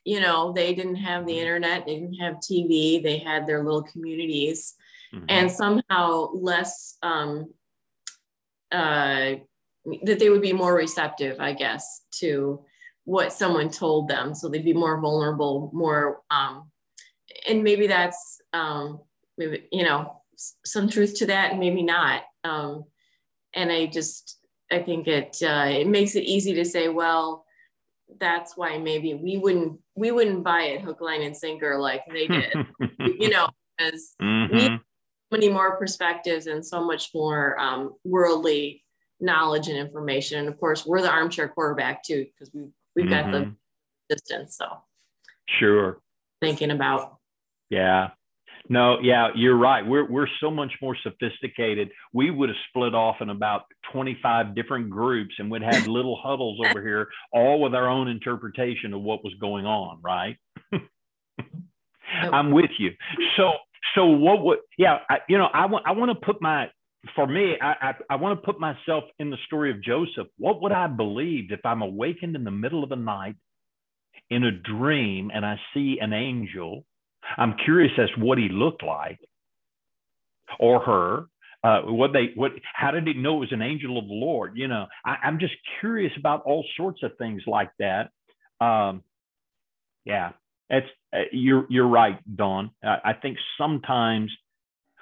you 0.05 0.19
know, 0.19 0.51
they 0.53 0.73
didn't 0.73 0.95
have 0.95 1.25
the 1.25 1.39
internet, 1.39 1.85
they 1.85 1.99
didn't 1.99 2.15
have 2.15 2.35
TV, 2.37 3.01
they 3.03 3.17
had 3.19 3.45
their 3.45 3.63
little 3.63 3.83
communities 3.83 4.75
Mhm. 5.13 5.25
and 5.29 5.51
somehow 5.51 6.29
less 6.33 6.97
um, 7.01 7.53
uh, 8.71 9.35
that 10.03 10.19
they 10.19 10.29
would 10.29 10.41
be 10.41 10.53
more 10.53 10.73
receptive, 10.75 11.39
I 11.39 11.53
guess, 11.53 12.05
to 12.19 12.63
what 13.05 13.33
someone 13.33 13.69
told 13.69 14.07
them. 14.07 14.35
So 14.35 14.47
they'd 14.47 14.63
be 14.63 14.73
more 14.73 14.99
vulnerable, 15.01 15.71
more, 15.73 16.21
um, 16.29 16.71
and 17.47 17.63
maybe 17.63 17.87
that's 17.87 18.41
um, 18.53 19.01
maybe 19.37 19.67
you 19.71 19.83
know 19.83 20.21
some 20.65 20.89
truth 20.89 21.15
to 21.15 21.25
that, 21.27 21.51
and 21.51 21.59
maybe 21.59 21.83
not. 21.83 22.23
Um, 22.43 22.85
and 23.53 23.71
I 23.71 23.87
just 23.87 24.39
I 24.71 24.79
think 24.79 25.07
it 25.07 25.37
uh, 25.43 25.67
it 25.69 25.87
makes 25.87 26.15
it 26.15 26.23
easy 26.23 26.53
to 26.55 26.65
say, 26.65 26.89
well, 26.89 27.45
that's 28.19 28.55
why 28.55 28.77
maybe 28.77 29.13
we 29.13 29.37
wouldn't 29.37 29.79
we 29.95 30.11
wouldn't 30.11 30.43
buy 30.43 30.63
it 30.63 30.81
hook, 30.81 31.01
line, 31.01 31.21
and 31.21 31.35
sinker 31.35 31.77
like 31.79 32.03
they 32.11 32.27
did, 32.27 32.65
you 32.99 33.29
know, 33.29 33.49
because 33.77 34.15
Mhm. 34.21 34.79
many 35.31 35.49
more 35.49 35.77
perspectives 35.77 36.47
and 36.47 36.65
so 36.65 36.83
much 36.83 37.11
more 37.13 37.59
um, 37.59 37.93
worldly 38.03 38.83
knowledge 39.19 39.67
and 39.67 39.77
information. 39.77 40.39
And 40.39 40.47
of 40.47 40.57
course, 40.57 40.85
we're 40.85 41.01
the 41.01 41.11
armchair 41.11 41.49
quarterback 41.49 42.03
too, 42.03 42.25
because 42.25 42.53
we 42.53 42.69
we've 42.95 43.09
got 43.09 43.31
the 43.31 43.39
Mhm. 43.39 43.55
distance. 44.09 44.57
So 44.57 44.65
Sure. 45.47 46.01
thinking 46.41 46.71
about 46.71 47.18
Yeah. 47.69 48.09
No, 48.69 48.99
yeah, 49.01 49.29
you're 49.35 49.57
right. 49.57 49.85
We're 49.85 50.09
we're 50.09 50.27
so 50.41 50.51
much 50.51 50.71
more 50.81 50.95
sophisticated. 51.03 51.89
We 52.13 52.31
would 52.31 52.49
have 52.49 52.57
split 52.69 52.93
off 52.95 53.17
in 53.21 53.29
about 53.29 53.63
25 53.93 54.55
different 54.55 54.89
groups 54.91 55.33
and 55.39 55.49
would 55.51 55.63
have 55.63 55.87
little 55.87 56.19
huddles 56.21 56.59
over 56.63 56.81
here, 56.83 57.07
all 57.33 57.61
with 57.61 57.73
our 57.75 57.89
own 57.89 58.07
interpretation 58.07 58.93
of 58.93 59.01
what 59.01 59.23
was 59.23 59.33
going 59.41 59.65
on, 59.65 59.99
right? 60.03 60.37
I'm 62.33 62.51
with 62.51 62.71
you. 62.79 62.91
So 63.37 63.53
so 63.95 64.05
what 64.05 64.43
would 64.43 64.59
yeah, 64.77 64.99
I, 65.09 65.19
you 65.29 65.37
know, 65.37 65.47
I 65.53 65.65
want 65.67 65.85
I 65.87 65.91
want 65.93 66.11
to 66.11 66.25
put 66.25 66.41
my 66.41 66.69
for 67.15 67.27
me, 67.27 67.55
I, 67.61 67.73
I, 67.89 67.93
I 68.11 68.15
want 68.17 68.39
to 68.39 68.45
put 68.45 68.59
myself 68.59 69.05
in 69.19 69.29
the 69.29 69.37
story 69.47 69.71
of 69.71 69.81
Joseph. 69.83 70.27
What 70.37 70.61
would 70.61 70.71
I 70.73 70.87
believe 70.87 71.51
if 71.51 71.61
I'm 71.65 71.81
awakened 71.81 72.35
in 72.35 72.43
the 72.43 72.51
middle 72.51 72.83
of 72.83 72.89
the 72.89 72.97
night 72.97 73.35
in 74.29 74.43
a 74.43 74.51
dream 74.51 75.31
and 75.33 75.45
I 75.45 75.59
see 75.73 75.99
an 76.01 76.13
angel? 76.13 76.85
I'm 77.37 77.55
curious 77.63 77.91
as 77.97 78.09
to 78.15 78.21
what 78.21 78.37
he 78.37 78.49
looked 78.49 78.83
like 78.83 79.19
or 80.59 80.79
her. 80.81 81.25
Uh, 81.61 81.81
what 81.91 82.13
they 82.13 82.31
what 82.35 82.53
how 82.73 82.91
did 82.91 83.05
he 83.05 83.13
know 83.13 83.37
it 83.37 83.39
was 83.39 83.51
an 83.51 83.61
angel 83.61 83.97
of 83.97 84.07
the 84.07 84.13
Lord? 84.13 84.53
You 84.55 84.69
know, 84.69 84.87
I, 85.05 85.17
I'm 85.23 85.39
just 85.39 85.53
curious 85.81 86.13
about 86.17 86.43
all 86.45 86.65
sorts 86.77 87.03
of 87.03 87.11
things 87.17 87.43
like 87.45 87.69
that. 87.79 88.11
Um, 88.61 89.03
yeah, 90.05 90.31
it's 90.69 90.87
uh, 91.13 91.23
you're 91.33 91.65
you're 91.69 91.87
right, 91.87 92.17
Dawn. 92.35 92.71
I, 92.83 92.97
I 93.05 93.13
think 93.13 93.37
sometimes 93.57 94.31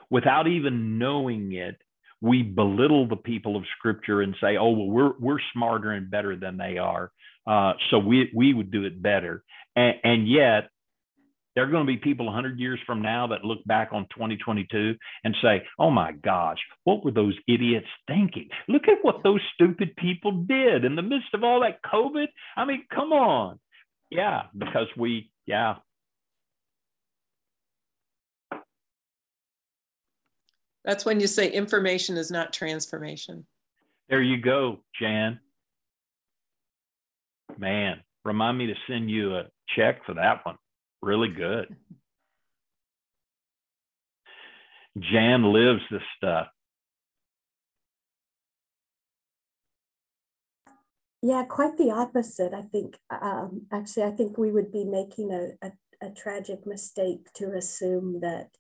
without 0.10 0.48
even 0.48 0.98
knowing 0.98 1.54
it, 1.54 1.78
we 2.22 2.42
belittle 2.42 3.08
the 3.08 3.16
people 3.16 3.56
of 3.56 3.64
Scripture 3.78 4.22
and 4.22 4.36
say, 4.42 4.58
"Oh, 4.58 4.72
well, 4.72 4.88
we're 4.88 5.14
we're 5.20 5.40
smarter 5.54 5.92
and 5.92 6.10
better 6.10 6.36
than 6.36 6.58
they 6.58 6.78
are, 6.80 7.12
uh, 7.46 7.74
so 7.92 8.00
we 8.00 8.32
we 8.34 8.54
would 8.54 8.72
do 8.72 8.86
it 8.86 9.00
better." 9.02 9.44
And, 9.76 9.96
and 10.04 10.28
yet, 10.28 10.70
there 11.58 11.66
are 11.66 11.72
going 11.72 11.88
to 11.88 11.92
be 11.92 11.98
people 11.98 12.28
100 12.28 12.60
years 12.60 12.80
from 12.86 13.02
now 13.02 13.26
that 13.26 13.44
look 13.44 13.66
back 13.66 13.90
on 13.92 14.04
2022 14.12 14.96
and 15.24 15.36
say, 15.42 15.66
"Oh 15.80 15.90
my 15.90 16.12
gosh, 16.12 16.60
what 16.84 17.04
were 17.04 17.10
those 17.10 17.36
idiots 17.48 17.88
thinking? 18.06 18.48
Look 18.68 18.88
at 18.88 19.00
what 19.02 19.24
those 19.24 19.42
stupid 19.56 19.96
people 19.96 20.32
did 20.32 20.86
in 20.86 20.96
the 20.96 21.02
midst 21.02 21.34
of 21.34 21.44
all 21.44 21.62
that 21.62 21.82
COVID. 21.82 22.28
I 22.56 22.66
mean, 22.66 22.86
come 22.94 23.12
on." 23.12 23.60
Yeah, 24.12 24.44
because 24.56 24.86
we, 24.96 25.32
yeah, 25.48 25.78
That's 30.86 31.06
when 31.06 31.20
you 31.20 31.28
say 31.28 31.52
information 31.52 32.18
is 32.18 32.32
not 32.32 32.54
transformation. 32.54 33.48
There 34.10 34.22
you 34.22 34.38
go, 34.38 34.84
Jan. 35.02 35.40
Man, 37.58 38.02
remind 38.24 38.58
me 38.60 38.68
to 38.68 38.76
send 38.88 39.10
you 39.10 39.36
a 39.36 39.48
check 39.76 40.06
for 40.06 40.14
that 40.14 40.46
one. 40.46 40.58
Really 41.02 41.30
good. 41.30 41.76
Jan 45.00 45.44
lives 45.54 45.82
this 45.92 46.02
stuff. 46.18 46.48
Yeah, 51.22 51.44
quite 51.50 51.78
the 51.78 51.92
opposite. 51.92 52.54
I 52.54 52.62
think, 52.62 52.98
um, 53.10 53.64
actually, 53.72 54.04
I 54.04 54.12
think 54.12 54.38
we 54.38 54.52
would 54.52 54.72
be 54.72 54.86
making 54.86 55.32
a, 55.32 55.68
a, 55.68 56.08
a 56.08 56.12
tragic 56.12 56.66
mistake 56.66 57.34
to 57.36 57.54
assume 57.54 58.22
that 58.22 58.52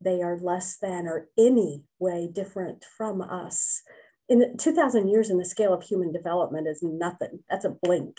they 0.00 0.22
are 0.22 0.38
less 0.38 0.76
than 0.76 1.06
or 1.06 1.28
any 1.38 1.84
way 1.98 2.28
different 2.32 2.84
from 2.96 3.20
us. 3.22 3.82
In 4.28 4.56
2000 4.58 5.08
years 5.08 5.30
in 5.30 5.38
the 5.38 5.44
scale 5.44 5.72
of 5.72 5.84
human 5.84 6.12
development 6.12 6.68
is 6.68 6.82
nothing. 6.82 7.40
That's 7.48 7.64
a 7.64 7.76
blink. 7.82 8.18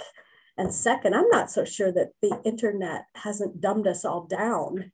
And 0.57 0.73
second, 0.73 1.13
I'm 1.13 1.29
not 1.29 1.51
so 1.51 1.63
sure 1.65 1.91
that 1.91 2.13
the 2.21 2.41
internet 2.43 3.05
hasn't 3.15 3.61
dumbed 3.61 3.87
us 3.87 4.03
all 4.03 4.25
down 4.25 4.91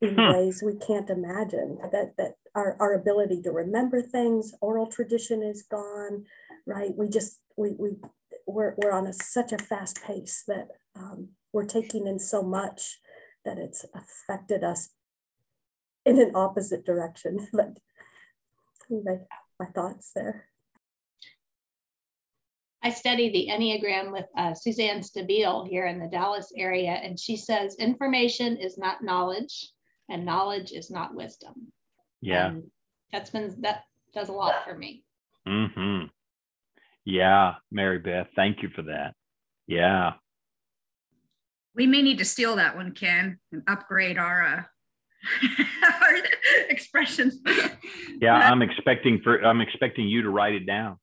in 0.00 0.14
Hmm. 0.14 0.32
ways 0.32 0.62
we 0.64 0.76
can't 0.76 1.10
imagine. 1.10 1.78
That 1.90 2.16
that 2.18 2.34
our, 2.54 2.76
our 2.80 2.94
ability 2.94 3.42
to 3.42 3.50
remember 3.50 4.02
things, 4.02 4.54
oral 4.60 4.86
tradition 4.86 5.42
is 5.42 5.62
gone, 5.62 6.24
right? 6.66 6.96
We 6.96 7.08
just 7.08 7.40
we 7.56 7.74
we 7.78 7.96
we're 8.46 8.74
we're 8.76 8.92
on 8.92 9.06
a, 9.06 9.12
such 9.12 9.52
a 9.52 9.58
fast 9.58 10.02
pace 10.02 10.44
that 10.46 10.68
um, 10.96 11.30
we're 11.52 11.66
taking 11.66 12.06
in 12.06 12.18
so 12.18 12.42
much 12.42 13.00
that 13.44 13.58
it's 13.58 13.84
affected 13.94 14.62
us 14.64 14.90
in 16.04 16.20
an 16.20 16.32
opposite 16.34 16.84
direction. 16.84 17.48
But 17.52 17.78
anyway, 18.90 19.26
my 19.58 19.66
thoughts 19.66 20.12
there. 20.14 20.46
I 22.84 22.90
study 22.90 23.30
the 23.30 23.48
Enneagram 23.50 24.12
with 24.12 24.26
uh, 24.36 24.54
Suzanne 24.54 25.00
Stabile 25.00 25.68
here 25.68 25.86
in 25.86 26.00
the 26.00 26.08
Dallas 26.08 26.52
area, 26.56 26.90
and 26.90 27.18
she 27.18 27.36
says 27.36 27.76
information 27.76 28.56
is 28.56 28.76
not 28.76 29.04
knowledge, 29.04 29.70
and 30.08 30.24
knowledge 30.24 30.72
is 30.72 30.90
not 30.90 31.14
wisdom. 31.14 31.72
Yeah. 32.20 32.48
And 32.48 32.64
that's 33.12 33.30
been 33.30 33.54
that 33.60 33.84
does 34.12 34.28
a 34.28 34.32
lot 34.32 34.64
for 34.64 34.76
me. 34.76 35.04
Mm-hmm. 35.46 36.06
Yeah, 37.04 37.54
Mary 37.70 37.98
Beth, 37.98 38.28
thank 38.36 38.62
you 38.62 38.68
for 38.74 38.82
that. 38.82 39.14
Yeah. 39.66 40.14
We 41.74 41.86
may 41.86 42.02
need 42.02 42.18
to 42.18 42.24
steal 42.24 42.56
that 42.56 42.76
one, 42.76 42.92
Ken, 42.92 43.38
and 43.50 43.62
upgrade 43.66 44.18
our 44.18 44.42
uh, 44.42 44.62
our 45.84 46.16
expressions. 46.68 47.40
Yeah, 48.20 48.34
I'm 48.50 48.62
expecting 48.62 49.20
for 49.22 49.44
I'm 49.44 49.60
expecting 49.60 50.08
you 50.08 50.22
to 50.22 50.30
write 50.30 50.54
it 50.54 50.66
down. 50.66 50.98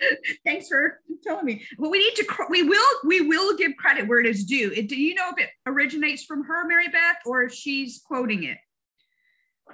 Thanks 0.44 0.68
for 0.68 1.00
telling 1.22 1.44
me. 1.44 1.64
Well, 1.78 1.90
we 1.90 1.98
need 1.98 2.14
to. 2.16 2.26
We 2.48 2.62
will. 2.62 2.88
We 3.04 3.20
will 3.22 3.56
give 3.56 3.72
credit 3.78 4.08
where 4.08 4.20
it 4.20 4.26
is 4.26 4.44
due. 4.44 4.72
It, 4.74 4.88
do 4.88 5.00
you 5.00 5.14
know 5.14 5.30
if 5.36 5.44
it 5.44 5.50
originates 5.66 6.24
from 6.24 6.44
her, 6.44 6.66
Mary 6.66 6.88
Beth, 6.88 7.16
or 7.26 7.42
if 7.42 7.52
she's 7.52 8.00
quoting 8.06 8.44
it? 8.44 8.58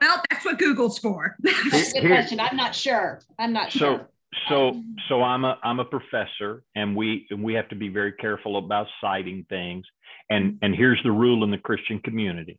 Well, 0.00 0.22
that's 0.30 0.44
what 0.44 0.58
Google's 0.58 0.98
for. 0.98 1.36
That's 1.70 1.94
a 1.94 2.00
good 2.00 2.08
question. 2.08 2.40
I'm 2.40 2.56
not 2.56 2.74
sure. 2.74 3.20
I'm 3.38 3.52
not 3.52 3.72
So 3.72 3.78
sure. 3.78 4.08
so 4.48 4.82
so 5.08 5.22
I'm 5.22 5.44
a 5.44 5.58
I'm 5.62 5.80
a 5.80 5.84
professor 5.84 6.62
and 6.74 6.94
we 6.94 7.26
and 7.30 7.42
we 7.42 7.54
have 7.54 7.68
to 7.70 7.76
be 7.76 7.88
very 7.88 8.12
careful 8.12 8.58
about 8.58 8.86
citing 9.00 9.46
things. 9.48 9.86
And 10.28 10.52
mm-hmm. 10.52 10.64
and 10.64 10.74
here's 10.74 11.02
the 11.02 11.12
rule 11.12 11.44
in 11.44 11.50
the 11.50 11.58
Christian 11.58 12.00
community. 12.00 12.58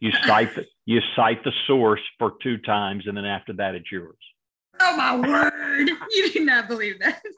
You 0.00 0.10
cite 0.26 0.54
the, 0.54 0.66
you 0.84 1.00
cite 1.14 1.44
the 1.44 1.52
source 1.66 2.02
for 2.18 2.34
two 2.42 2.58
times 2.58 3.04
and 3.06 3.16
then 3.16 3.24
after 3.24 3.52
that 3.54 3.74
it's 3.74 3.90
yours. 3.90 4.16
oh 4.80 4.96
my 4.96 5.16
word! 5.16 5.52
You 6.10 6.32
do 6.32 6.44
not 6.44 6.68
believe 6.68 6.98
that. 7.00 7.22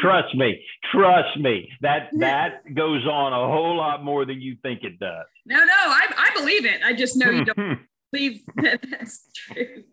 Trust 0.00 0.34
me, 0.34 0.64
trust 0.92 1.38
me. 1.38 1.68
That 1.82 2.08
that 2.20 2.74
goes 2.74 3.06
on 3.06 3.34
a 3.34 3.52
whole 3.52 3.76
lot 3.76 4.02
more 4.02 4.24
than 4.24 4.40
you 4.40 4.56
think 4.62 4.82
it 4.82 4.98
does. 4.98 5.26
No, 5.44 5.58
no, 5.58 5.66
I, 5.66 6.06
I 6.16 6.30
believe 6.40 6.64
it. 6.64 6.80
I 6.82 6.94
just 6.94 7.16
know 7.18 7.28
you 7.30 7.44
don't 7.44 7.80
believe 8.10 8.40
that 8.56 8.82
that's 8.90 9.28
true. 9.34 9.84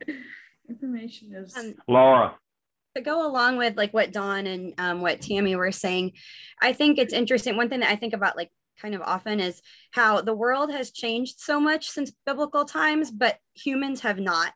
Information 0.69 1.33
is. 1.33 1.57
Um, 1.57 1.75
Laura, 1.89 2.35
to 2.95 3.01
go 3.01 3.27
along 3.27 3.57
with 3.57 3.75
like 3.75 3.93
what 3.93 4.13
Dawn 4.13 4.47
and 4.47 4.73
um, 4.77 5.01
what 5.01 5.19
Tammy 5.19 5.57
were 5.57 5.73
saying, 5.73 6.13
I 6.61 6.71
think 6.71 6.97
it's 6.97 7.13
interesting. 7.13 7.57
One 7.57 7.67
thing 7.67 7.81
that 7.81 7.91
I 7.91 7.97
think 7.97 8.13
about 8.13 8.37
like 8.37 8.51
kind 8.81 8.95
of 8.95 9.01
often 9.01 9.41
is 9.41 9.61
how 9.91 10.21
the 10.21 10.33
world 10.33 10.71
has 10.71 10.91
changed 10.91 11.39
so 11.39 11.59
much 11.59 11.89
since 11.89 12.13
biblical 12.25 12.63
times, 12.63 13.11
but 13.11 13.39
humans 13.53 14.01
have 14.01 14.19
not. 14.19 14.53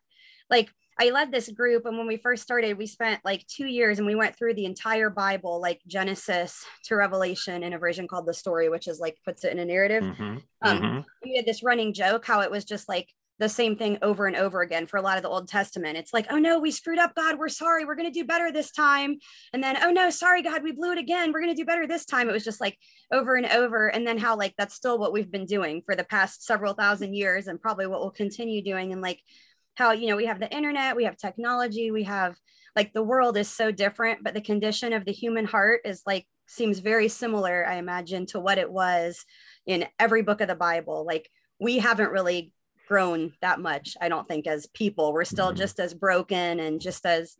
Like 0.49 0.71
I 0.99 1.11
led 1.11 1.31
this 1.31 1.49
group, 1.49 1.85
and 1.85 1.97
when 1.97 2.07
we 2.07 2.17
first 2.17 2.43
started, 2.43 2.77
we 2.77 2.85
spent 2.85 3.21
like 3.23 3.47
two 3.47 3.67
years 3.67 3.99
and 3.99 4.07
we 4.07 4.15
went 4.15 4.35
through 4.35 4.55
the 4.55 4.65
entire 4.65 5.09
Bible, 5.09 5.61
like 5.61 5.79
Genesis 5.87 6.65
to 6.85 6.95
Revelation, 6.95 7.63
in 7.63 7.71
a 7.73 7.79
version 7.79 8.07
called 8.07 8.25
the 8.25 8.33
story, 8.33 8.67
which 8.67 8.87
is 8.87 8.99
like 8.99 9.17
puts 9.23 9.45
it 9.45 9.53
in 9.53 9.59
a 9.59 9.65
narrative. 9.65 10.03
Mhm, 10.03 10.43
Um, 10.61 10.79
mhm. 10.81 11.05
we 11.23 11.37
had 11.37 11.45
this 11.45 11.63
running 11.63 11.93
joke 11.93 12.25
how 12.25 12.41
it 12.41 12.51
was 12.51 12.65
just 12.65 12.89
like 12.89 13.07
the 13.37 13.47
same 13.47 13.77
thing 13.77 13.97
over 14.01 14.27
and 14.27 14.35
over 14.35 14.61
again 14.61 14.85
for 14.85 14.97
a 14.97 15.01
lot 15.01 15.15
of 15.15 15.23
the 15.23 15.29
Old 15.29 15.47
Testament. 15.47 15.97
It's 15.97 16.13
like, 16.13 16.27
oh 16.29 16.37
no, 16.37 16.59
we 16.59 16.71
screwed 16.71 16.99
up, 16.99 17.15
God, 17.15 17.39
we're 17.39 17.47
sorry, 17.47 17.85
we're 17.85 17.95
gonna 17.95 18.11
do 18.11 18.25
better 18.25 18.51
this 18.51 18.69
time. 18.69 19.17
And 19.53 19.63
then, 19.63 19.77
oh 19.81 19.91
no, 19.91 20.09
sorry, 20.09 20.41
God, 20.41 20.61
we 20.61 20.73
blew 20.73 20.91
it 20.91 20.97
again, 20.97 21.31
we're 21.31 21.39
gonna 21.39 21.55
do 21.55 21.63
better 21.63 21.87
this 21.87 22.03
time. 22.05 22.27
It 22.27 22.33
was 22.33 22.43
just 22.43 22.59
like 22.59 22.77
over 23.13 23.35
and 23.35 23.45
over. 23.45 23.87
And 23.87 24.05
then 24.05 24.17
how 24.17 24.35
like 24.35 24.55
that's 24.57 24.75
still 24.75 24.99
what 24.99 25.13
we've 25.13 25.31
been 25.31 25.45
doing 25.45 25.81
for 25.85 25.95
the 25.95 26.03
past 26.03 26.43
several 26.43 26.73
thousand 26.73 27.13
years 27.13 27.47
and 27.47 27.61
probably 27.61 27.87
what 27.87 28.01
we'll 28.01 28.11
continue 28.11 28.61
doing. 28.61 28.91
And 28.91 29.01
like 29.01 29.21
how, 29.79 29.91
you 29.93 30.07
know, 30.07 30.17
we 30.17 30.25
have 30.25 30.39
the 30.39 30.53
internet, 30.53 30.95
we 30.95 31.05
have 31.05 31.17
technology, 31.17 31.89
we 31.89 32.03
have 32.03 32.35
like 32.75 32.93
the 32.93 33.01
world 33.01 33.37
is 33.37 33.47
so 33.49 33.71
different, 33.71 34.23
but 34.23 34.33
the 34.33 34.41
condition 34.41 34.91
of 34.93 35.05
the 35.05 35.13
human 35.13 35.45
heart 35.45 35.81
is 35.85 36.03
like 36.05 36.27
seems 36.47 36.79
very 36.79 37.07
similar, 37.07 37.65
I 37.65 37.75
imagine, 37.75 38.25
to 38.27 38.39
what 38.41 38.57
it 38.57 38.69
was 38.69 39.25
in 39.65 39.87
every 39.97 40.21
book 40.21 40.41
of 40.41 40.49
the 40.49 40.55
Bible. 40.55 41.05
Like 41.05 41.31
we 41.59 41.79
haven't 41.79 42.11
really 42.11 42.51
grown 42.87 43.33
that 43.41 43.59
much, 43.61 43.95
I 44.01 44.09
don't 44.09 44.27
think, 44.27 44.47
as 44.47 44.67
people. 44.67 45.13
We're 45.13 45.23
still 45.23 45.53
Mhm. 45.53 45.57
just 45.57 45.79
as 45.79 45.93
broken 45.93 46.59
and 46.59 46.81
just 46.81 47.05
as 47.05 47.37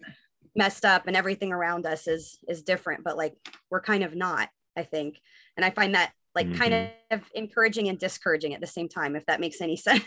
messed 0.56 0.86
up 0.86 1.08
and 1.08 1.18
everything 1.18 1.52
around 1.52 1.86
us 1.86 2.08
is 2.08 2.40
is 2.48 2.64
different, 2.64 3.04
but 3.04 3.18
like 3.18 3.34
we're 3.70 3.82
kind 3.82 4.04
of 4.04 4.16
not, 4.16 4.50
I 4.78 4.84
think. 4.84 5.20
And 5.58 5.66
I 5.66 5.72
find 5.72 5.94
that 5.94 6.14
like 6.36 6.54
kind 6.54 6.92
of 7.12 7.30
encouraging 7.36 7.90
and 7.90 8.00
discouraging 8.00 8.54
at 8.54 8.62
the 8.62 8.68
same 8.68 8.88
time, 8.88 9.18
if 9.18 9.26
that 9.26 9.42
makes 9.42 9.60
any 9.60 9.76
sense. 9.88 10.06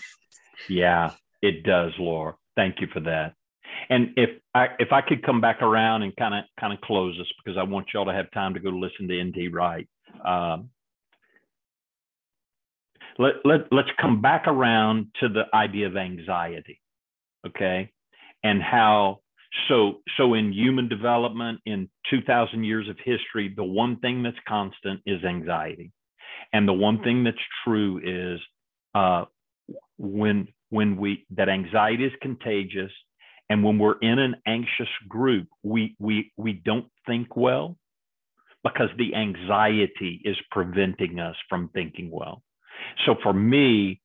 Yeah, 0.68 1.10
it 1.42 1.64
does, 1.64 1.92
Laura. 1.98 2.34
Thank 2.56 2.80
you 2.80 2.86
for 2.92 3.00
that. 3.00 3.34
And 3.88 4.10
if 4.16 4.30
I 4.54 4.68
if 4.78 4.92
I 4.92 5.00
could 5.00 5.24
come 5.24 5.40
back 5.40 5.62
around 5.62 6.02
and 6.02 6.14
kind 6.16 6.34
of 6.34 6.44
kind 6.60 6.72
of 6.72 6.80
close 6.82 7.16
this 7.18 7.26
because 7.42 7.58
I 7.58 7.62
want 7.64 7.88
y'all 7.92 8.04
to 8.04 8.12
have 8.12 8.30
time 8.32 8.54
to 8.54 8.60
go 8.60 8.70
listen 8.70 9.08
to 9.08 9.24
NT 9.24 9.52
Wright. 9.52 9.88
Um, 10.24 10.70
let, 13.18 13.34
let, 13.44 13.60
let's 13.70 13.90
come 14.00 14.22
back 14.22 14.44
around 14.46 15.08
to 15.20 15.28
the 15.28 15.44
idea 15.54 15.86
of 15.86 15.96
anxiety, 15.96 16.80
okay? 17.46 17.90
And 18.42 18.62
how 18.62 19.20
so 19.68 20.00
so 20.16 20.34
in 20.34 20.52
human 20.52 20.88
development 20.88 21.60
in 21.66 21.88
2000 22.08 22.64
years 22.64 22.88
of 22.88 22.96
history 23.04 23.52
the 23.54 23.62
one 23.62 23.98
thing 23.98 24.22
that's 24.22 24.36
constant 24.48 25.00
is 25.04 25.22
anxiety 25.24 25.92
and 26.54 26.66
the 26.66 26.72
one 26.72 27.02
thing 27.02 27.22
that's 27.22 27.36
true 27.62 28.00
is 28.02 28.40
uh, 28.94 29.24
when 29.98 30.48
when 30.72 30.96
we 30.96 31.26
that 31.30 31.50
anxiety 31.50 32.06
is 32.06 32.12
contagious 32.22 32.90
and 33.50 33.62
when 33.62 33.78
we're 33.78 33.98
in 34.00 34.18
an 34.18 34.34
anxious 34.46 34.88
group 35.06 35.46
we 35.62 35.94
we 35.98 36.32
we 36.38 36.54
don't 36.54 36.86
think 37.06 37.36
well 37.36 37.76
because 38.64 38.88
the 38.96 39.14
anxiety 39.14 40.22
is 40.24 40.36
preventing 40.50 41.18
us 41.18 41.36
from 41.50 41.68
thinking 41.74 42.10
well. 42.10 42.42
So 43.04 43.16
for 43.22 43.34
me 43.34 44.00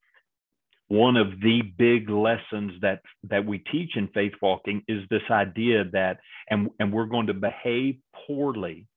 one 0.90 1.16
of 1.16 1.40
the 1.42 1.62
big 1.78 2.10
lessons 2.10 2.74
that 2.82 3.00
that 3.30 3.46
we 3.46 3.60
teach 3.60 3.96
in 3.96 4.10
faith 4.10 4.34
walking 4.42 4.84
is 4.90 5.04
this 5.10 5.28
idea 5.32 5.86
that 5.94 6.18
and 6.50 6.70
and 6.82 6.92
we're 6.92 7.06
going 7.06 7.28
to 7.28 7.34
behave 7.34 7.96
poorly 8.28 8.88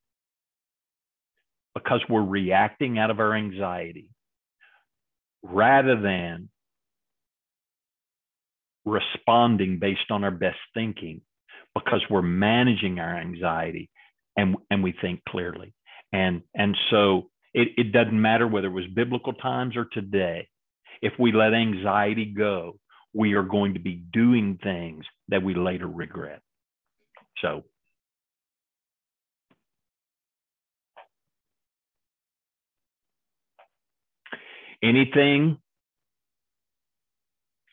because 1.75 2.01
we're 2.09 2.21
reacting 2.41 2.99
out 2.99 3.11
of 3.11 3.21
our 3.21 3.35
anxiety 3.35 4.09
rather 5.43 6.01
than 6.01 6.49
responding 8.85 9.79
based 9.79 10.11
on 10.11 10.25
our 10.25 10.31
best 10.31 10.59
thinking 10.75 11.21
because 11.75 12.03
we're 12.11 12.23
managing 12.23 12.99
our 12.99 13.17
anxiety 13.17 13.91
and 14.37 14.57
and 14.71 14.83
we 14.83 14.95
think 15.01 15.21
clearly. 15.29 15.75
And 16.13 16.43
and 16.55 16.77
so 16.91 17.31
it, 17.55 17.69
it 17.77 17.93
doesn't 17.93 18.21
matter 18.21 18.47
whether 18.47 18.69
it 18.69 18.73
was 18.73 18.87
biblical 18.95 19.33
times 19.35 19.77
or 19.77 19.87
today. 19.87 20.49
If 21.03 21.15
we 21.19 21.33
let 21.33 21.55
anxiety 21.55 22.27
go 22.27 22.79
we 23.13 23.35
are 23.35 23.43
going 23.43 23.75
to 23.75 23.81
be 23.81 24.03
doing 24.13 24.59
things 24.63 25.05
that 25.29 25.43
we 25.43 25.55
later 25.55 25.87
regret. 25.87 26.41
So. 27.43 27.65
Anything 34.83 35.59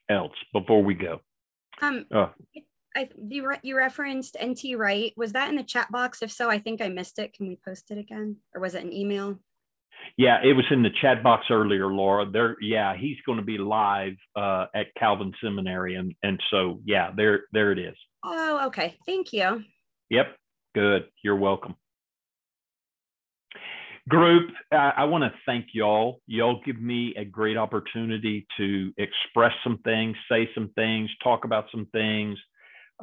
else 0.10 0.34
before 0.54 0.84
we 0.84 0.94
go 0.94 1.20
Um, 1.82 2.06
Oh. 2.14 2.32
I 2.96 3.08
you, 3.30 3.48
re- 3.48 3.60
you 3.62 3.78
referenced 3.78 4.38
NT 4.44 4.76
Wright. 4.76 5.14
Was 5.16 5.34
that 5.34 5.50
in 5.50 5.56
the 5.56 5.64
chat 5.64 5.92
box? 5.92 6.24
If 6.24 6.32
so, 6.32 6.50
I 6.50 6.58
think 6.58 6.82
I 6.82 6.90
missed 6.90 7.20
it. 7.20 7.34
Can 7.34 7.48
we 7.48 7.60
post 7.64 7.92
it 7.92 7.98
again, 8.00 8.38
or 8.56 8.62
was 8.62 8.74
it 8.74 8.84
an 8.84 8.92
email? 8.92 9.38
Yeah, 10.18 10.40
it 10.44 10.54
was 10.54 10.66
in 10.72 10.82
the 10.82 10.90
chat 11.02 11.22
box 11.22 11.46
earlier, 11.52 11.88
Laura. 11.88 12.26
There, 12.30 12.56
yeah, 12.62 12.96
he's 12.98 13.18
going 13.26 13.38
to 13.38 13.46
be 13.46 13.58
live 13.60 14.16
uh, 14.36 14.66
at 14.74 14.88
Calvin 14.98 15.32
Seminary, 15.44 15.96
and 15.96 16.14
and 16.24 16.42
so 16.50 16.82
yeah, 16.86 17.12
there 17.16 17.42
there 17.52 17.72
it 17.72 17.78
is. 17.78 17.96
Oh, 18.24 18.66
okay. 18.68 18.98
Thank 19.06 19.32
you. 19.32 19.64
Yep, 20.10 20.36
good. 20.74 21.06
You're 21.24 21.36
welcome. 21.36 21.76
Group, 24.08 24.52
I, 24.72 24.94
I 24.98 25.04
want 25.06 25.24
to 25.24 25.32
thank 25.46 25.68
y'all. 25.74 26.22
Y'all 26.28 26.62
give 26.66 26.80
me 26.82 27.14
a 27.18 27.26
great 27.26 27.58
opportunity 27.58 28.48
to 28.58 28.94
express 28.98 29.52
some 29.64 29.80
things, 29.84 30.16
say 30.32 30.50
some 30.56 30.70
things, 30.76 31.10
talk 31.22 31.44
about 31.44 31.66
some 31.72 31.88
things. 31.92 32.38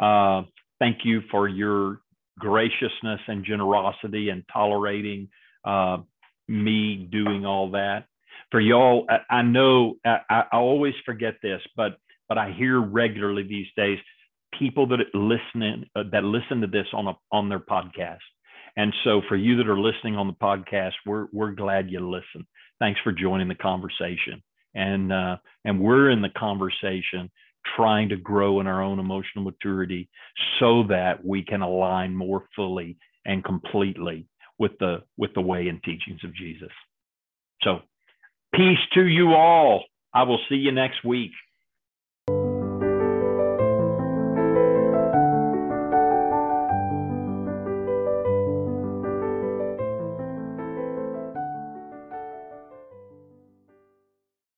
Uh, 0.00 0.42
thank 0.78 0.98
you 1.04 1.20
for 1.30 1.46
your 1.46 2.00
graciousness 2.38 3.20
and 3.28 3.44
generosity 3.44 4.30
and 4.30 4.44
tolerating 4.52 5.28
uh, 5.64 5.98
me 6.48 7.08
doing 7.10 7.44
all 7.44 7.70
that. 7.72 8.06
For 8.50 8.60
y'all, 8.60 9.06
I, 9.08 9.38
I 9.38 9.42
know 9.42 9.96
I, 10.04 10.18
I 10.30 10.44
always 10.52 10.94
forget 11.04 11.34
this, 11.42 11.60
but 11.76 11.98
but 12.28 12.38
I 12.38 12.52
hear 12.52 12.80
regularly 12.80 13.42
these 13.42 13.66
days 13.76 13.98
people 14.58 14.86
that 14.88 15.00
listen 15.12 15.86
uh, 15.96 16.04
that 16.12 16.24
listen 16.24 16.60
to 16.60 16.66
this 16.66 16.86
on 16.92 17.08
a 17.08 17.14
on 17.32 17.48
their 17.48 17.60
podcast. 17.60 18.18
And 18.76 18.92
so 19.04 19.22
for 19.28 19.36
you 19.36 19.56
that 19.56 19.68
are 19.68 19.78
listening 19.78 20.16
on 20.16 20.26
the 20.26 20.32
podcast, 20.32 20.92
we're 21.06 21.26
we're 21.32 21.52
glad 21.52 21.90
you 21.90 22.00
listen. 22.00 22.46
Thanks 22.78 23.00
for 23.04 23.12
joining 23.12 23.48
the 23.48 23.54
conversation. 23.54 24.42
And 24.74 25.12
uh, 25.12 25.36
and 25.64 25.80
we're 25.80 26.10
in 26.10 26.22
the 26.22 26.30
conversation 26.36 27.30
trying 27.76 28.08
to 28.10 28.16
grow 28.16 28.60
in 28.60 28.66
our 28.66 28.82
own 28.82 28.98
emotional 28.98 29.44
maturity 29.44 30.08
so 30.60 30.84
that 30.88 31.24
we 31.24 31.42
can 31.42 31.62
align 31.62 32.14
more 32.14 32.44
fully 32.54 32.96
and 33.24 33.44
completely 33.44 34.26
with 34.58 34.72
the 34.80 35.02
with 35.16 35.32
the 35.34 35.40
way 35.40 35.68
and 35.68 35.82
teachings 35.82 36.20
of 36.24 36.34
Jesus. 36.34 36.70
So, 37.62 37.78
peace 38.54 38.78
to 38.94 39.04
you 39.04 39.28
all. 39.34 39.84
I 40.12 40.24
will 40.24 40.40
see 40.48 40.56
you 40.56 40.72
next 40.72 41.04
week. 41.04 41.32